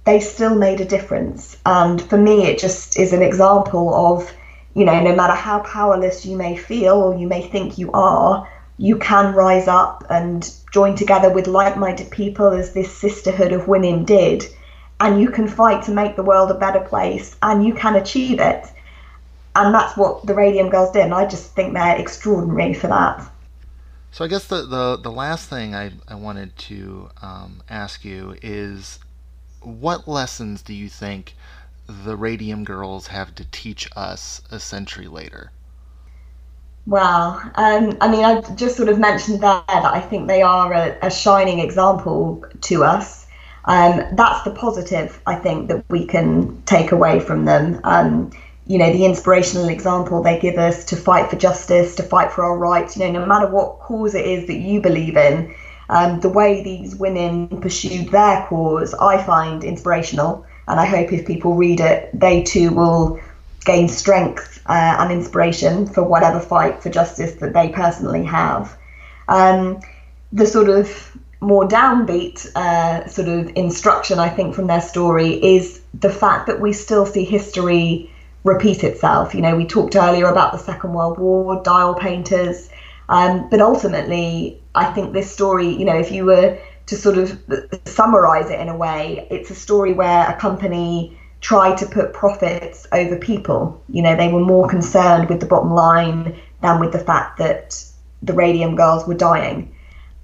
they 0.05 0.19
still 0.19 0.55
made 0.55 0.81
a 0.81 0.85
difference. 0.85 1.57
And 1.65 2.01
for 2.01 2.17
me, 2.17 2.45
it 2.45 2.59
just 2.59 2.97
is 2.97 3.13
an 3.13 3.21
example 3.21 3.93
of, 3.93 4.31
you 4.73 4.85
know, 4.85 5.01
no 5.01 5.15
matter 5.15 5.33
how 5.33 5.59
powerless 5.59 6.25
you 6.25 6.35
may 6.35 6.55
feel 6.55 6.95
or 6.95 7.15
you 7.15 7.27
may 7.27 7.47
think 7.47 7.77
you 7.77 7.91
are, 7.91 8.47
you 8.77 8.97
can 8.97 9.35
rise 9.35 9.67
up 9.67 10.05
and 10.09 10.49
join 10.71 10.95
together 10.95 11.29
with 11.29 11.47
like 11.47 11.77
minded 11.77 12.09
people 12.11 12.47
as 12.47 12.73
this 12.73 12.95
sisterhood 12.95 13.51
of 13.51 13.67
women 13.67 14.05
did. 14.05 14.45
And 15.01 15.21
you 15.21 15.29
can 15.29 15.47
fight 15.47 15.83
to 15.83 15.91
make 15.91 16.15
the 16.15 16.23
world 16.23 16.51
a 16.51 16.55
better 16.55 16.81
place 16.81 17.35
and 17.41 17.65
you 17.65 17.73
can 17.73 17.95
achieve 17.95 18.39
it. 18.39 18.65
And 19.55 19.73
that's 19.73 19.97
what 19.97 20.25
the 20.25 20.33
Radium 20.33 20.69
Girls 20.69 20.91
did. 20.91 21.03
And 21.03 21.13
I 21.13 21.25
just 21.25 21.53
think 21.53 21.73
they're 21.73 21.97
extraordinary 21.97 22.73
for 22.73 22.87
that. 22.87 23.29
So 24.11 24.25
I 24.25 24.27
guess 24.27 24.47
the, 24.47 24.65
the, 24.65 24.97
the 24.97 25.11
last 25.11 25.49
thing 25.49 25.75
I, 25.75 25.91
I 26.07 26.15
wanted 26.15 26.57
to 26.57 27.09
um, 27.21 27.61
ask 27.69 28.03
you 28.03 28.35
is 28.41 28.99
what 29.61 30.07
lessons 30.07 30.61
do 30.61 30.73
you 30.73 30.89
think 30.89 31.35
the 31.87 32.15
Radium 32.15 32.63
Girls 32.63 33.07
have 33.07 33.33
to 33.35 33.45
teach 33.51 33.89
us 33.95 34.41
a 34.51 34.59
century 34.59 35.07
later? 35.07 35.51
Well, 36.85 37.39
um, 37.55 37.97
I 38.01 38.09
mean, 38.09 38.25
I 38.25 38.41
just 38.55 38.77
sort 38.77 38.89
of 38.89 38.99
mentioned 38.99 39.41
there 39.41 39.63
that 39.67 39.85
I 39.85 39.99
think 39.99 40.27
they 40.27 40.41
are 40.41 40.73
a, 40.73 40.97
a 41.03 41.11
shining 41.11 41.59
example 41.59 42.43
to 42.61 42.83
us. 42.83 43.27
Um, 43.65 44.01
that's 44.13 44.43
the 44.43 44.51
positive, 44.51 45.21
I 45.27 45.35
think, 45.35 45.67
that 45.67 45.83
we 45.89 46.05
can 46.05 46.61
take 46.63 46.91
away 46.91 47.19
from 47.19 47.45
them. 47.45 47.79
Um, 47.83 48.31
you 48.65 48.77
know, 48.77 48.91
the 48.91 49.05
inspirational 49.05 49.67
example 49.67 50.23
they 50.23 50.39
give 50.39 50.57
us 50.57 50.85
to 50.85 50.95
fight 50.95 51.29
for 51.29 51.35
justice, 51.35 51.95
to 51.95 52.03
fight 52.03 52.31
for 52.31 52.43
our 52.43 52.57
rights, 52.57 52.95
you 52.95 53.05
know, 53.05 53.19
no 53.19 53.25
matter 53.25 53.47
what 53.47 53.79
cause 53.79 54.15
it 54.15 54.25
is 54.25 54.47
that 54.47 54.57
you 54.57 54.79
believe 54.79 55.17
in, 55.17 55.53
um, 55.89 56.19
the 56.19 56.29
way 56.29 56.63
these 56.63 56.95
women 56.95 57.47
pursued 57.61 58.09
their 58.09 58.45
cause, 58.47 58.93
I 58.93 59.21
find 59.23 59.63
inspirational. 59.63 60.45
And 60.67 60.79
I 60.79 60.85
hope 60.85 61.11
if 61.11 61.25
people 61.25 61.55
read 61.55 61.79
it, 61.79 62.11
they 62.13 62.43
too 62.43 62.71
will 62.71 63.19
gain 63.65 63.87
strength 63.87 64.61
uh, 64.67 64.97
and 64.99 65.11
inspiration 65.11 65.87
for 65.87 66.03
whatever 66.03 66.39
fight 66.39 66.81
for 66.81 66.89
justice 66.89 67.33
that 67.35 67.53
they 67.53 67.69
personally 67.69 68.23
have. 68.23 68.77
Um, 69.27 69.81
the 70.31 70.45
sort 70.45 70.69
of 70.69 71.17
more 71.41 71.67
downbeat 71.67 72.45
uh, 72.55 73.07
sort 73.07 73.27
of 73.27 73.51
instruction, 73.55 74.19
I 74.19 74.29
think, 74.29 74.53
from 74.53 74.67
their 74.67 74.81
story 74.81 75.43
is 75.43 75.81
the 75.99 76.09
fact 76.09 76.47
that 76.47 76.59
we 76.59 76.73
still 76.73 77.05
see 77.05 77.25
history 77.25 78.11
repeat 78.43 78.83
itself. 78.83 79.33
You 79.33 79.41
know, 79.41 79.55
we 79.55 79.65
talked 79.65 79.95
earlier 79.95 80.27
about 80.27 80.51
the 80.51 80.59
Second 80.59 80.93
World 80.93 81.17
War, 81.17 81.61
dial 81.63 81.95
painters, 81.95 82.69
um, 83.07 83.49
but 83.49 83.59
ultimately, 83.59 84.58
I 84.75 84.91
think 84.93 85.13
this 85.13 85.31
story, 85.31 85.67
you 85.67 85.85
know, 85.85 85.97
if 85.97 86.11
you 86.11 86.25
were 86.25 86.57
to 86.85 86.95
sort 86.95 87.17
of 87.17 87.39
summarize 87.85 88.49
it 88.49 88.59
in 88.59 88.69
a 88.69 88.75
way, 88.75 89.27
it's 89.29 89.49
a 89.51 89.55
story 89.55 89.93
where 89.93 90.27
a 90.27 90.35
company 90.39 91.17
tried 91.41 91.77
to 91.77 91.85
put 91.85 92.13
profits 92.13 92.87
over 92.91 93.15
people. 93.15 93.81
You 93.89 94.01
know, 94.01 94.15
they 94.15 94.31
were 94.31 94.39
more 94.39 94.67
concerned 94.67 95.29
with 95.29 95.39
the 95.39 95.45
bottom 95.45 95.73
line 95.73 96.39
than 96.61 96.79
with 96.79 96.91
the 96.91 96.99
fact 96.99 97.37
that 97.37 97.83
the 98.21 98.33
radium 98.33 98.75
girls 98.75 99.07
were 99.07 99.13
dying. 99.13 99.73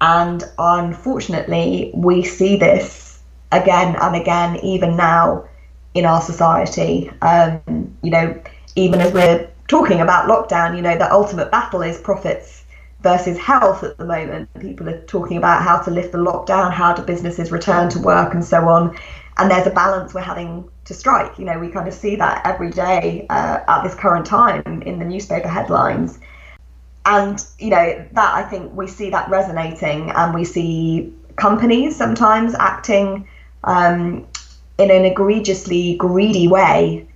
And 0.00 0.44
unfortunately, 0.58 1.90
we 1.94 2.22
see 2.22 2.56
this 2.56 3.20
again 3.50 3.96
and 3.96 4.14
again, 4.14 4.56
even 4.56 4.96
now 4.96 5.48
in 5.94 6.04
our 6.04 6.20
society. 6.20 7.10
Um, 7.22 7.96
you 8.02 8.10
know, 8.10 8.40
even 8.74 9.00
as 9.00 9.12
we're 9.12 9.50
talking 9.68 10.00
about 10.00 10.28
lockdown, 10.28 10.76
you 10.76 10.82
know, 10.82 10.98
the 10.98 11.10
ultimate 11.10 11.50
battle 11.50 11.82
is 11.82 11.98
profits 11.98 12.64
versus 13.06 13.38
health 13.38 13.84
at 13.84 13.96
the 13.98 14.04
moment. 14.04 14.52
People 14.58 14.88
are 14.88 15.00
talking 15.02 15.36
about 15.36 15.62
how 15.62 15.80
to 15.80 15.92
lift 15.92 16.10
the 16.10 16.18
lockdown, 16.18 16.72
how 16.72 16.92
do 16.92 17.02
businesses 17.02 17.52
return 17.52 17.88
to 17.88 18.00
work, 18.00 18.34
and 18.34 18.44
so 18.44 18.68
on. 18.68 18.98
And 19.38 19.48
there's 19.48 19.68
a 19.68 19.70
balance 19.70 20.12
we're 20.12 20.22
having 20.22 20.68
to 20.86 20.92
strike. 20.92 21.38
You 21.38 21.44
know, 21.44 21.56
we 21.56 21.68
kind 21.68 21.86
of 21.86 21.94
see 21.94 22.16
that 22.16 22.42
every 22.44 22.70
day 22.70 23.24
uh, 23.30 23.60
at 23.68 23.84
this 23.84 23.94
current 23.94 24.26
time 24.26 24.82
in 24.82 24.98
the 24.98 25.04
newspaper 25.04 25.46
headlines. 25.46 26.18
And, 27.04 27.40
you 27.60 27.70
know, 27.70 28.04
that 28.10 28.34
I 28.34 28.42
think 28.42 28.74
we 28.74 28.88
see 28.88 29.10
that 29.10 29.30
resonating, 29.30 30.10
and 30.10 30.34
we 30.34 30.44
see 30.44 31.14
companies 31.36 31.94
sometimes 31.94 32.56
acting 32.56 33.28
um, 33.62 34.26
in 34.78 34.90
an 34.90 35.04
egregiously 35.04 35.94
greedy 35.94 36.48
way. 36.48 37.06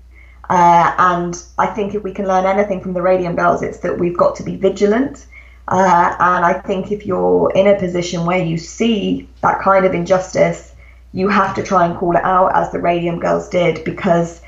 Uh, 0.48 0.94
and 0.98 1.42
I 1.58 1.66
think 1.66 1.96
if 1.96 2.04
we 2.04 2.12
can 2.12 2.28
learn 2.28 2.46
anything 2.46 2.80
from 2.80 2.92
the 2.92 3.02
Radium 3.02 3.34
Girls, 3.34 3.60
it's 3.62 3.78
that 3.78 3.98
we've 3.98 4.16
got 4.16 4.36
to 4.36 4.44
be 4.44 4.54
vigilant 4.54 5.26
uh, 5.70 6.16
and 6.18 6.44
I 6.44 6.54
think 6.54 6.90
if 6.90 7.06
you're 7.06 7.50
in 7.54 7.68
a 7.68 7.78
position 7.78 8.26
where 8.26 8.42
you 8.44 8.58
see 8.58 9.28
that 9.40 9.60
kind 9.60 9.86
of 9.86 9.94
injustice, 9.94 10.74
you 11.12 11.28
have 11.28 11.54
to 11.54 11.62
try 11.62 11.86
and 11.86 11.96
call 11.96 12.16
it 12.16 12.24
out 12.24 12.54
as 12.54 12.70
the 12.72 12.80
Radium 12.80 13.20
Girls 13.20 13.48
did, 13.48 13.84
because 13.84 14.42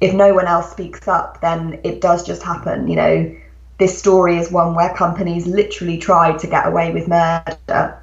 if 0.00 0.14
no 0.14 0.32
one 0.32 0.46
else 0.46 0.70
speaks 0.70 1.06
up, 1.08 1.40
then 1.40 1.80
it 1.84 2.00
does 2.00 2.26
just 2.26 2.42
happen. 2.42 2.88
You 2.88 2.96
know, 2.96 3.36
this 3.78 3.98
story 3.98 4.38
is 4.38 4.50
one 4.50 4.74
where 4.74 4.94
companies 4.94 5.46
literally 5.46 5.98
tried 5.98 6.38
to 6.40 6.46
get 6.46 6.66
away 6.66 6.92
with 6.92 7.08
murder. 7.08 7.98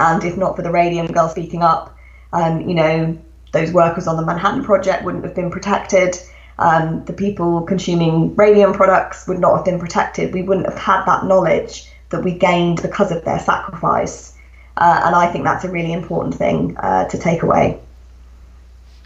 And 0.00 0.22
if 0.22 0.36
not 0.36 0.54
for 0.54 0.62
the 0.62 0.70
Radium 0.70 1.06
Girls 1.08 1.32
speaking 1.32 1.62
up, 1.62 1.96
um, 2.32 2.68
you 2.68 2.74
know, 2.74 3.18
those 3.52 3.72
workers 3.72 4.06
on 4.06 4.16
the 4.16 4.24
Manhattan 4.24 4.64
Project 4.64 5.04
wouldn't 5.04 5.24
have 5.24 5.34
been 5.34 5.50
protected. 5.50 6.16
Um, 6.58 7.04
the 7.04 7.12
people 7.12 7.62
consuming 7.62 8.34
radium 8.34 8.72
products 8.72 9.28
would 9.28 9.38
not 9.38 9.56
have 9.56 9.64
been 9.64 9.78
protected. 9.78 10.34
We 10.34 10.42
wouldn't 10.42 10.66
have 10.66 10.78
had 10.78 11.04
that 11.04 11.24
knowledge 11.24 11.88
that 12.10 12.24
we 12.24 12.32
gained 12.32 12.82
because 12.82 13.12
of 13.12 13.24
their 13.24 13.38
sacrifice. 13.38 14.34
Uh, 14.76 15.02
and 15.04 15.14
I 15.14 15.30
think 15.30 15.44
that's 15.44 15.64
a 15.64 15.70
really 15.70 15.92
important 15.92 16.34
thing 16.34 16.76
uh, 16.78 17.06
to 17.08 17.18
take 17.18 17.42
away. 17.42 17.80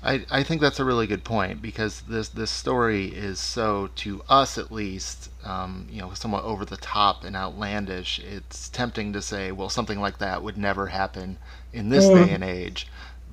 I, 0.05 0.25
I 0.31 0.43
think 0.43 0.61
that's 0.61 0.81
a 0.81 0.85
really 0.85 1.07
good 1.07 1.23
point 1.23 1.63
because 1.63 2.03
this 2.03 2.29
this 2.29 2.51
story 2.51 3.07
is 3.07 3.39
so 3.39 3.89
to 3.97 4.23
us 4.29 4.59
at 4.59 4.73
least 4.73 5.31
um, 5.45 5.87
you 5.91 6.01
know 6.01 6.13
somewhat 6.13 6.43
over 6.43 6.65
the 6.65 6.77
top 6.77 7.23
and 7.23 7.37
outlandish. 7.37 8.19
It's 8.19 8.69
tempting 8.69 9.13
to 9.13 9.23
say 9.23 9.53
well 9.53 9.69
something 9.69 10.01
like 10.01 10.19
that 10.19 10.43
would 10.43 10.59
never 10.59 10.89
happen 10.89 11.39
in 11.73 11.89
this 11.89 12.07
mm. 12.07 12.27
day 12.27 12.33
and 12.33 12.43
age, 12.43 12.89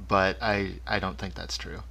but 0.07 0.37
I 0.41 0.73
I 0.85 0.99
don't 0.99 1.17
think 1.17 1.33
that's 1.33 1.57
true. 1.57 1.81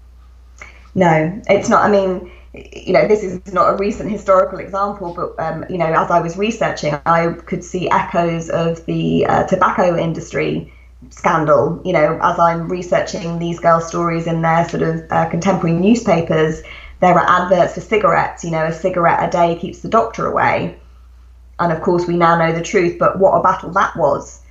No, 0.98 1.40
it's 1.48 1.68
not. 1.68 1.84
I 1.84 1.90
mean, 1.90 2.28
you 2.52 2.92
know, 2.92 3.06
this 3.06 3.22
is 3.22 3.52
not 3.52 3.72
a 3.72 3.76
recent 3.76 4.10
historical 4.10 4.58
example, 4.58 5.14
but 5.14 5.40
um, 5.40 5.64
you 5.70 5.78
know, 5.78 5.86
as 5.86 6.10
I 6.10 6.20
was 6.20 6.36
researching, 6.36 6.98
I 7.06 7.34
could 7.46 7.62
see 7.62 7.88
echoes 7.88 8.50
of 8.50 8.84
the 8.86 9.24
uh, 9.26 9.44
tobacco 9.46 9.96
industry 9.96 10.72
scandal. 11.10 11.80
You 11.84 11.92
know, 11.92 12.18
as 12.20 12.36
I'm 12.40 12.68
researching 12.68 13.38
these 13.38 13.60
girls' 13.60 13.86
stories 13.86 14.26
in 14.26 14.42
their 14.42 14.68
sort 14.68 14.82
of 14.82 15.04
uh, 15.10 15.28
contemporary 15.28 15.76
newspapers, 15.76 16.62
there 16.98 17.14
are 17.16 17.42
adverts 17.44 17.74
for 17.74 17.80
cigarettes. 17.80 18.42
You 18.42 18.50
know, 18.50 18.64
a 18.64 18.72
cigarette 18.72 19.28
a 19.28 19.30
day 19.30 19.56
keeps 19.56 19.78
the 19.78 19.88
doctor 19.88 20.26
away, 20.26 20.80
and 21.60 21.72
of 21.72 21.80
course, 21.80 22.08
we 22.08 22.16
now 22.16 22.36
know 22.36 22.52
the 22.52 22.62
truth. 22.62 22.98
But 22.98 23.20
what 23.20 23.38
a 23.38 23.42
battle 23.42 23.70
that 23.70 23.96
was! 23.96 24.42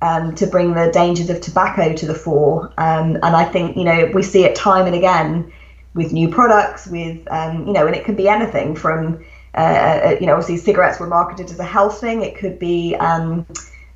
um, 0.00 0.34
to 0.36 0.46
bring 0.46 0.74
the 0.74 0.90
dangers 0.92 1.28
of 1.30 1.40
tobacco 1.40 1.92
to 1.92 2.06
the 2.06 2.14
fore. 2.14 2.66
Um, 2.78 3.16
and 3.16 3.34
I 3.34 3.44
think, 3.44 3.76
you 3.76 3.82
know, 3.84 4.10
we 4.14 4.22
see 4.22 4.44
it 4.44 4.54
time 4.54 4.86
and 4.86 4.94
again 4.94 5.52
with 5.94 6.12
new 6.12 6.28
products, 6.28 6.86
with, 6.86 7.26
um, 7.30 7.66
you 7.66 7.72
know, 7.72 7.86
and 7.86 7.96
it 7.96 8.04
could 8.04 8.16
be 8.16 8.28
anything 8.28 8.74
from, 8.74 9.24
uh, 9.54 9.58
uh, 9.60 10.16
you 10.20 10.26
know, 10.26 10.34
obviously 10.34 10.56
cigarettes 10.56 11.00
were 11.00 11.06
marketed 11.06 11.50
as 11.50 11.58
a 11.58 11.64
health 11.64 12.00
thing. 12.00 12.22
It 12.22 12.36
could 12.36 12.58
be 12.58 12.94
um, 12.96 13.46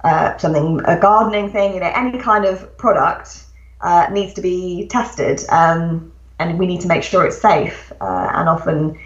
uh, 0.04 0.36
something, 0.38 0.80
a 0.84 0.98
gardening 0.98 1.50
thing, 1.50 1.74
you 1.74 1.80
know, 1.80 1.92
any 1.94 2.18
kind 2.18 2.44
of 2.44 2.76
product 2.78 3.44
uh, 3.80 4.08
needs 4.10 4.34
to 4.34 4.40
be 4.40 4.88
tested. 4.88 5.44
Um, 5.48 6.12
and 6.38 6.58
we 6.58 6.66
need 6.66 6.80
to 6.80 6.88
make 6.88 7.02
sure 7.02 7.24
it's 7.26 7.40
safe. 7.40 7.92
Uh, 8.00 8.30
and 8.34 8.48
often 8.48 8.98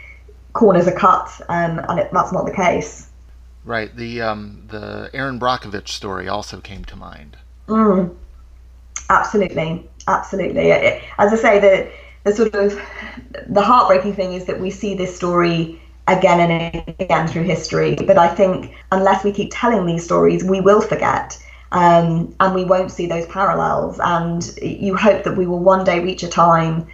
corners 0.53 0.89
are 0.89 0.93
cut, 0.97 1.29
um, 1.49 1.79
and 1.89 2.01
it, 2.01 2.11
that's 2.13 2.33
not 2.33 2.47
the 2.47 2.53
case. 2.53 3.11
Right. 3.65 3.95
The 3.95 4.23
um, 4.23 4.65
the 4.69 5.11
Erin 5.13 5.39
Brockovich 5.39 5.89
story 5.89 6.29
also 6.29 6.61
came 6.61 6.85
to 6.87 6.97
mind. 6.97 7.37
Mm. 7.67 8.15
Absolutely, 9.11 9.89
absolutely. 10.07 10.73
As 10.73 11.33
I 11.33 11.37
say, 11.37 11.59
the 11.59 11.91
the 12.27 12.35
sort 12.35 12.55
of 12.57 12.79
the 13.47 13.63
heartbreaking 13.63 14.15
thing 14.15 14.33
is 14.33 14.47
that 14.47 14.61
we 14.61 14.71
see 14.71 14.95
this 14.95 15.15
story 15.15 15.81
again 16.09 16.41
and 16.41 16.95
again 17.01 17.29
through 17.29 17.45
history. 17.45 17.95
But 17.95 18.19
I 18.19 18.27
think 18.27 18.75
unless 18.91 19.23
we 19.23 19.33
keep 19.33 19.51
telling 19.53 19.87
these 19.87 20.05
stories, 20.05 20.43
we 20.45 20.61
will 20.61 20.81
forget. 20.81 21.41
Um, 21.73 22.35
and 22.41 22.55
we 22.55 22.65
won't 22.65 22.91
see 22.91 23.07
those 23.07 23.27
parallels. 23.27 24.01
And 24.03 24.45
you 24.61 24.97
hope 24.97 25.23
that 25.25 25.37
we 25.37 25.47
will 25.47 25.61
one 25.61 25.85
day 25.85 26.01
reach 26.01 26.25
a 26.25 26.29
time 26.29 26.87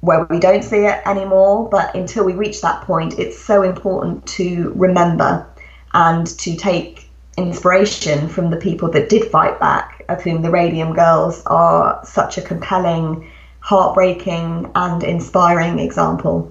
where 0.00 0.24
we 0.24 0.38
don't 0.38 0.64
see 0.64 0.86
it 0.86 1.02
anymore. 1.06 1.68
But 1.68 1.94
until 1.94 2.24
we 2.24 2.32
reach 2.32 2.62
that 2.62 2.82
point, 2.82 3.18
it's 3.18 3.38
so 3.38 3.62
important 3.62 4.26
to 4.38 4.72
remember 4.74 5.46
and 5.92 6.26
to 6.26 6.56
take 6.56 7.10
inspiration 7.36 8.28
from 8.28 8.50
the 8.50 8.56
people 8.56 8.90
that 8.92 9.10
did 9.10 9.30
fight 9.30 9.60
back, 9.60 10.04
of 10.08 10.22
whom 10.22 10.40
the 10.40 10.50
Radium 10.50 10.94
Girls 10.94 11.42
are 11.46 12.00
such 12.04 12.38
a 12.38 12.42
compelling, 12.42 13.30
heartbreaking, 13.68 14.70
and 14.74 15.02
inspiring 15.02 15.78
example. 15.78 16.50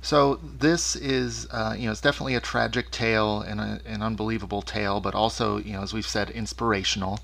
So 0.00 0.36
this 0.58 0.96
is, 0.96 1.46
uh, 1.50 1.74
you 1.76 1.84
know, 1.84 1.92
it's 1.92 2.00
definitely 2.00 2.36
a 2.36 2.40
tragic 2.40 2.90
tale 2.90 3.42
and 3.42 3.60
a, 3.60 3.80
an 3.84 4.02
unbelievable 4.02 4.62
tale, 4.62 5.00
but 5.00 5.14
also, 5.14 5.58
you 5.58 5.74
know, 5.74 5.82
as 5.82 5.92
we've 5.92 6.06
said, 6.06 6.30
inspirational. 6.30 7.20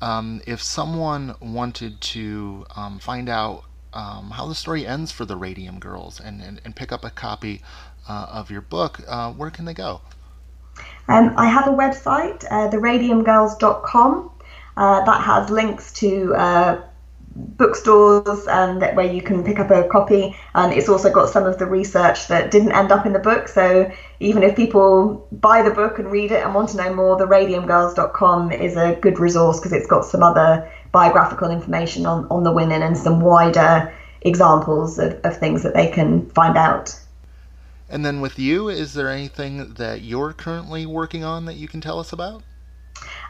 Um, 0.00 0.40
if 0.46 0.62
someone 0.62 1.34
wanted 1.40 2.00
to 2.00 2.66
um, 2.76 3.00
find 3.00 3.28
out 3.28 3.64
um, 3.92 4.30
how 4.30 4.46
the 4.46 4.54
story 4.54 4.86
ends 4.86 5.10
for 5.10 5.24
the 5.24 5.36
Radium 5.36 5.80
Girls 5.80 6.20
and, 6.20 6.40
and, 6.40 6.60
and 6.64 6.76
pick 6.76 6.92
up 6.92 7.04
a 7.04 7.10
copy 7.10 7.62
uh, 8.08 8.26
of 8.30 8.48
your 8.48 8.60
book, 8.60 9.00
uh, 9.08 9.32
where 9.32 9.50
can 9.50 9.64
they 9.64 9.74
go? 9.74 10.02
Um, 11.08 11.34
I 11.36 11.48
have 11.48 11.66
a 11.66 11.72
website, 11.72 12.44
uh, 12.44 12.70
theradiumgirls.com, 12.70 14.30
uh, 14.76 15.04
that 15.04 15.20
has 15.20 15.50
links 15.50 15.92
to 15.94 16.32
uh, 16.36 16.80
bookstores 17.36 18.46
and 18.48 18.82
that 18.82 18.96
where 18.96 19.10
you 19.10 19.22
can 19.22 19.44
pick 19.44 19.58
up 19.60 19.70
a 19.70 19.86
copy 19.88 20.36
and 20.54 20.72
it's 20.72 20.88
also 20.88 21.12
got 21.12 21.28
some 21.28 21.44
of 21.44 21.58
the 21.58 21.66
research 21.66 22.26
that 22.26 22.50
didn't 22.50 22.72
end 22.72 22.90
up 22.90 23.06
in 23.06 23.12
the 23.12 23.20
book 23.20 23.46
so 23.46 23.90
even 24.18 24.42
if 24.42 24.56
people 24.56 25.28
buy 25.30 25.62
the 25.62 25.70
book 25.70 25.98
and 25.98 26.10
read 26.10 26.32
it 26.32 26.44
and 26.44 26.54
want 26.54 26.68
to 26.68 26.76
know 26.76 26.92
more 26.92 27.16
the 27.16 27.26
radiumgirls.com 27.26 28.50
is 28.50 28.76
a 28.76 28.98
good 29.00 29.20
resource 29.20 29.60
because 29.60 29.72
it's 29.72 29.86
got 29.86 30.04
some 30.04 30.22
other 30.22 30.68
biographical 30.92 31.50
information 31.50 32.04
on, 32.04 32.26
on 32.30 32.42
the 32.42 32.52
women 32.52 32.82
and 32.82 32.96
some 32.96 33.20
wider 33.20 33.92
examples 34.22 34.98
of, 34.98 35.12
of 35.24 35.36
things 35.36 35.62
that 35.62 35.74
they 35.74 35.88
can 35.88 36.28
find 36.30 36.56
out. 36.56 36.98
And 37.88 38.04
then 38.04 38.20
with 38.20 38.38
you, 38.38 38.68
is 38.68 38.94
there 38.94 39.08
anything 39.08 39.74
that 39.74 40.02
you're 40.02 40.32
currently 40.32 40.86
working 40.86 41.24
on 41.24 41.46
that 41.46 41.56
you 41.56 41.68
can 41.68 41.80
tell 41.80 41.98
us 41.98 42.12
about? 42.12 42.42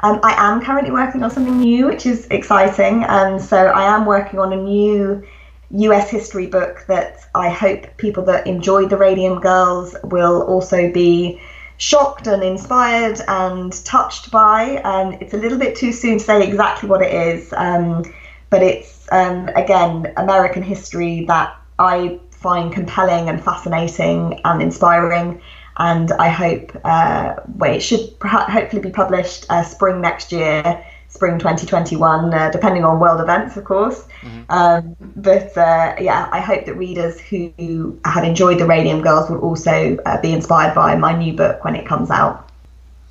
Um, 0.03 0.20
I 0.22 0.34
am 0.36 0.62
currently 0.62 0.90
working 0.90 1.22
on 1.22 1.30
something 1.30 1.59
new, 1.59 1.86
which 1.86 2.07
is 2.07 2.26
exciting. 2.30 3.05
And 3.05 3.40
so 3.40 3.66
I 3.66 3.94
am 3.94 4.07
working 4.07 4.38
on 4.38 4.53
a 4.53 4.57
new 4.57 5.22
US 5.70 6.11
history 6.11 6.46
book 6.46 6.84
that 6.88 7.18
I 7.34 7.48
hope 7.48 7.96
people 7.96 8.24
that 8.24 8.46
enjoy 8.46 8.86
the 8.86 8.96
Radium 8.96 9.40
Girls 9.40 9.94
will 10.05 10.42
also 10.42 10.90
be 10.90 11.40
shocked 11.76 12.26
and 12.26 12.42
inspired 12.42 13.20
and 13.28 13.72
touched 13.84 14.30
by. 14.30 14.78
Um, 14.78 15.12
it's 15.20 15.32
a 15.32 15.38
little 15.38 15.59
bit 15.59 15.76
too 15.76 15.92
soon 15.92 16.18
to 16.18 16.24
say 16.24 16.46
exactly 16.46 16.88
what 16.88 17.03
it 17.03 17.12
is, 17.12 17.53
um, 17.57 18.05
but 18.51 18.62
it's 18.62 19.07
um, 19.12 19.48
again 19.57 20.12
American 20.16 20.62
history 20.62 21.24
that 21.26 21.57
I 21.78 22.20
find 22.30 22.72
compelling 22.72 23.28
and 23.28 23.42
fascinating 23.42 24.40
and 24.44 24.61
inspiring. 24.61 25.40
And 25.81 26.12
I 26.12 26.28
hope, 26.28 26.78
uh, 26.85 27.37
well, 27.57 27.74
it 27.74 27.81
should 27.81 28.14
hopefully 28.22 28.83
be 28.83 28.91
published 28.91 29.47
uh, 29.49 29.64
spring 29.64 30.01
next 30.01 30.31
year 30.31 30.85
spring 31.11 31.39
2021, 31.39 32.33
uh, 32.33 32.51
depending 32.51 32.85
on 32.85 33.01
world 33.01 33.20
events, 33.20 33.57
of 33.57 33.64
course. 33.64 34.07
Mm-hmm. 34.22 34.43
Um, 34.49 34.97
but 35.16 35.57
uh, 35.57 35.97
yeah, 36.01 36.28
I 36.31 36.41
hope 36.41 36.66
that 36.66 36.74
readers 36.74 37.18
who 37.18 37.99
have 38.05 38.22
enjoyed 38.24 38.59
the 38.59 38.66
Radium 38.66 39.03
Girls 39.03 39.28
will 39.28 39.41
also 39.41 39.99
uh, 40.07 40.20
be 40.20 40.33
inspired 40.33 40.74
by 40.74 40.97
my 40.97 41.16
new 41.16 41.33
book 41.33 41.64
when 41.64 41.74
it 41.74 41.85
comes 41.85 42.11
out. 42.11 42.49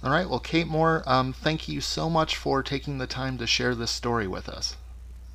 All 0.01 0.11
right. 0.11 0.29
Well, 0.29 0.39
Kate 0.39 0.67
Moore, 0.67 1.03
um, 1.05 1.33
thank 1.33 1.67
you 1.67 1.81
so 1.81 2.09
much 2.09 2.37
for 2.37 2.63
taking 2.63 2.99
the 2.99 3.07
time 3.07 3.37
to 3.37 3.45
share 3.45 3.75
this 3.75 3.91
story 3.91 4.27
with 4.27 4.47
us. 4.47 4.77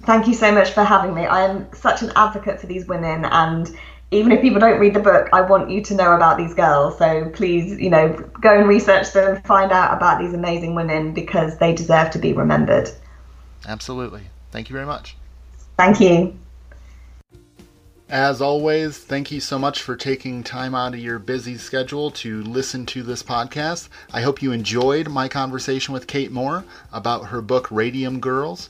Thank 0.05 0.27
you 0.27 0.35
so 0.35 0.51
much 0.51 0.71
for 0.71 0.85
having 0.85 1.15
me. 1.15 1.27
I 1.27 1.43
am 1.43 1.67
such 1.75 2.03
an 2.03 2.13
advocate 2.17 2.61
for 2.61 2.67
these 2.67 2.87
women, 2.87 3.27
and 3.27 3.75
even 4.15 4.33
if 4.33 4.41
people 4.41 4.61
don't 4.61 4.79
read 4.79 4.95
the 4.95 5.01
book, 5.01 5.29
I 5.33 5.41
want 5.41 5.71
you 5.71 5.83
to 5.83 5.95
know 5.95 6.15
about 6.15 6.37
these 6.37 6.55
girls. 6.55 6.97
So 6.99 7.31
please, 7.31 7.79
you 7.81 7.91
know, 7.91 8.13
go 8.41 8.57
and 8.57 8.69
research 8.69 9.13
them, 9.13 9.43
find 9.43 9.73
out 9.73 9.97
about 9.97 10.21
these 10.21 10.33
amazing 10.33 10.75
women 10.75 11.13
because 11.13 11.59
they 11.59 11.75
deserve 11.75 12.11
to 12.11 12.19
be 12.19 12.33
remembered. 12.33 12.91
Absolutely. 13.67 14.23
Thank 14.51 14.69
you 14.69 14.75
very 14.75 14.87
much. 14.87 15.17
Thank 15.77 16.01
you. 16.01 16.37
As 18.09 18.41
always, 18.41 18.99
thank 18.99 19.33
you 19.33 19.41
so 19.41 19.59
much 19.59 19.83
for 19.83 19.97
taking 19.97 20.45
time 20.45 20.75
out 20.75 20.93
of 20.93 21.01
your 21.01 21.19
busy 21.19 21.57
schedule 21.57 22.11
to 22.13 22.43
listen 22.43 22.87
to 22.87 23.03
this 23.03 23.23
podcast. 23.23 23.89
I 24.13 24.21
hope 24.21 24.43
you 24.43 24.53
enjoyed 24.53 25.09
my 25.09 25.27
conversation 25.27 25.95
with 25.95 26.07
Kate 26.07 26.31
Moore 26.31 26.65
about 26.93 27.27
her 27.27 27.41
book 27.41 27.67
Radium 27.71 28.21
Girls. 28.21 28.69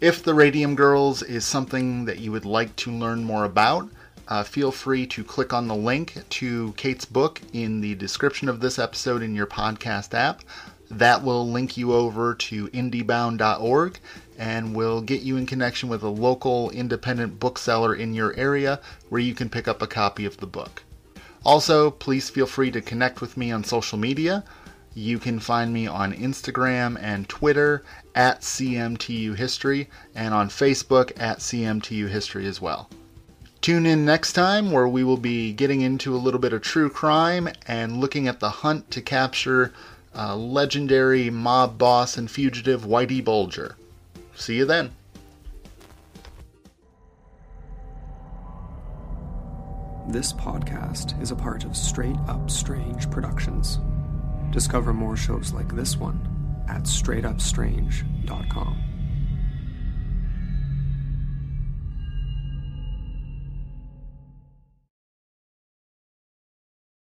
If 0.00 0.22
the 0.22 0.32
Radium 0.32 0.74
Girls 0.74 1.22
is 1.22 1.44
something 1.44 2.06
that 2.06 2.20
you 2.20 2.32
would 2.32 2.44
like 2.44 2.74
to 2.76 2.90
learn 2.90 3.24
more 3.24 3.44
about, 3.44 3.88
uh, 4.28 4.42
feel 4.42 4.70
free 4.70 5.06
to 5.06 5.24
click 5.24 5.52
on 5.52 5.68
the 5.68 5.74
link 5.74 6.14
to 6.28 6.72
Kate's 6.76 7.04
book 7.04 7.40
in 7.52 7.80
the 7.80 7.94
description 7.94 8.48
of 8.48 8.60
this 8.60 8.78
episode 8.78 9.22
in 9.22 9.34
your 9.34 9.46
podcast 9.46 10.14
app. 10.14 10.42
That 10.90 11.22
will 11.22 11.50
link 11.50 11.76
you 11.76 11.92
over 11.92 12.34
to 12.34 12.68
indiebound.org 12.68 13.98
and 14.38 14.74
will 14.74 15.00
get 15.00 15.22
you 15.22 15.36
in 15.36 15.46
connection 15.46 15.88
with 15.88 16.02
a 16.02 16.08
local 16.08 16.70
independent 16.70 17.40
bookseller 17.40 17.94
in 17.94 18.14
your 18.14 18.34
area 18.36 18.80
where 19.08 19.20
you 19.20 19.34
can 19.34 19.48
pick 19.48 19.68
up 19.68 19.82
a 19.82 19.86
copy 19.86 20.24
of 20.24 20.36
the 20.38 20.46
book. 20.46 20.82
Also, 21.44 21.90
please 21.90 22.30
feel 22.30 22.46
free 22.46 22.70
to 22.70 22.80
connect 22.80 23.20
with 23.20 23.36
me 23.36 23.50
on 23.50 23.64
social 23.64 23.98
media. 23.98 24.44
You 24.94 25.18
can 25.18 25.40
find 25.40 25.72
me 25.72 25.86
on 25.86 26.12
Instagram 26.12 26.98
and 27.00 27.28
Twitter 27.28 27.82
at 28.14 28.42
CMTU 28.42 29.36
History 29.36 29.88
and 30.14 30.34
on 30.34 30.48
Facebook 30.48 31.12
at 31.18 31.38
CMTU 31.38 32.08
History 32.08 32.46
as 32.46 32.60
well. 32.60 32.88
Tune 33.62 33.86
in 33.86 34.04
next 34.04 34.32
time 34.32 34.72
where 34.72 34.88
we 34.88 35.04
will 35.04 35.16
be 35.16 35.52
getting 35.52 35.82
into 35.82 36.16
a 36.16 36.18
little 36.18 36.40
bit 36.40 36.52
of 36.52 36.62
true 36.62 36.90
crime 36.90 37.48
and 37.68 37.98
looking 37.98 38.26
at 38.26 38.40
the 38.40 38.50
hunt 38.50 38.90
to 38.90 39.00
capture 39.00 39.72
uh, 40.16 40.34
legendary 40.34 41.30
mob 41.30 41.78
boss 41.78 42.16
and 42.16 42.28
fugitive 42.28 42.82
Whitey 42.82 43.24
Bulger. 43.24 43.76
See 44.34 44.56
you 44.56 44.64
then. 44.64 44.90
This 50.08 50.32
podcast 50.32 51.22
is 51.22 51.30
a 51.30 51.36
part 51.36 51.62
of 51.62 51.76
Straight 51.76 52.16
Up 52.26 52.50
Strange 52.50 53.08
Productions. 53.12 53.78
Discover 54.50 54.92
more 54.92 55.16
shows 55.16 55.52
like 55.52 55.72
this 55.72 55.96
one 55.96 56.18
at 56.68 56.82
straightupstrange.com. 56.82 58.91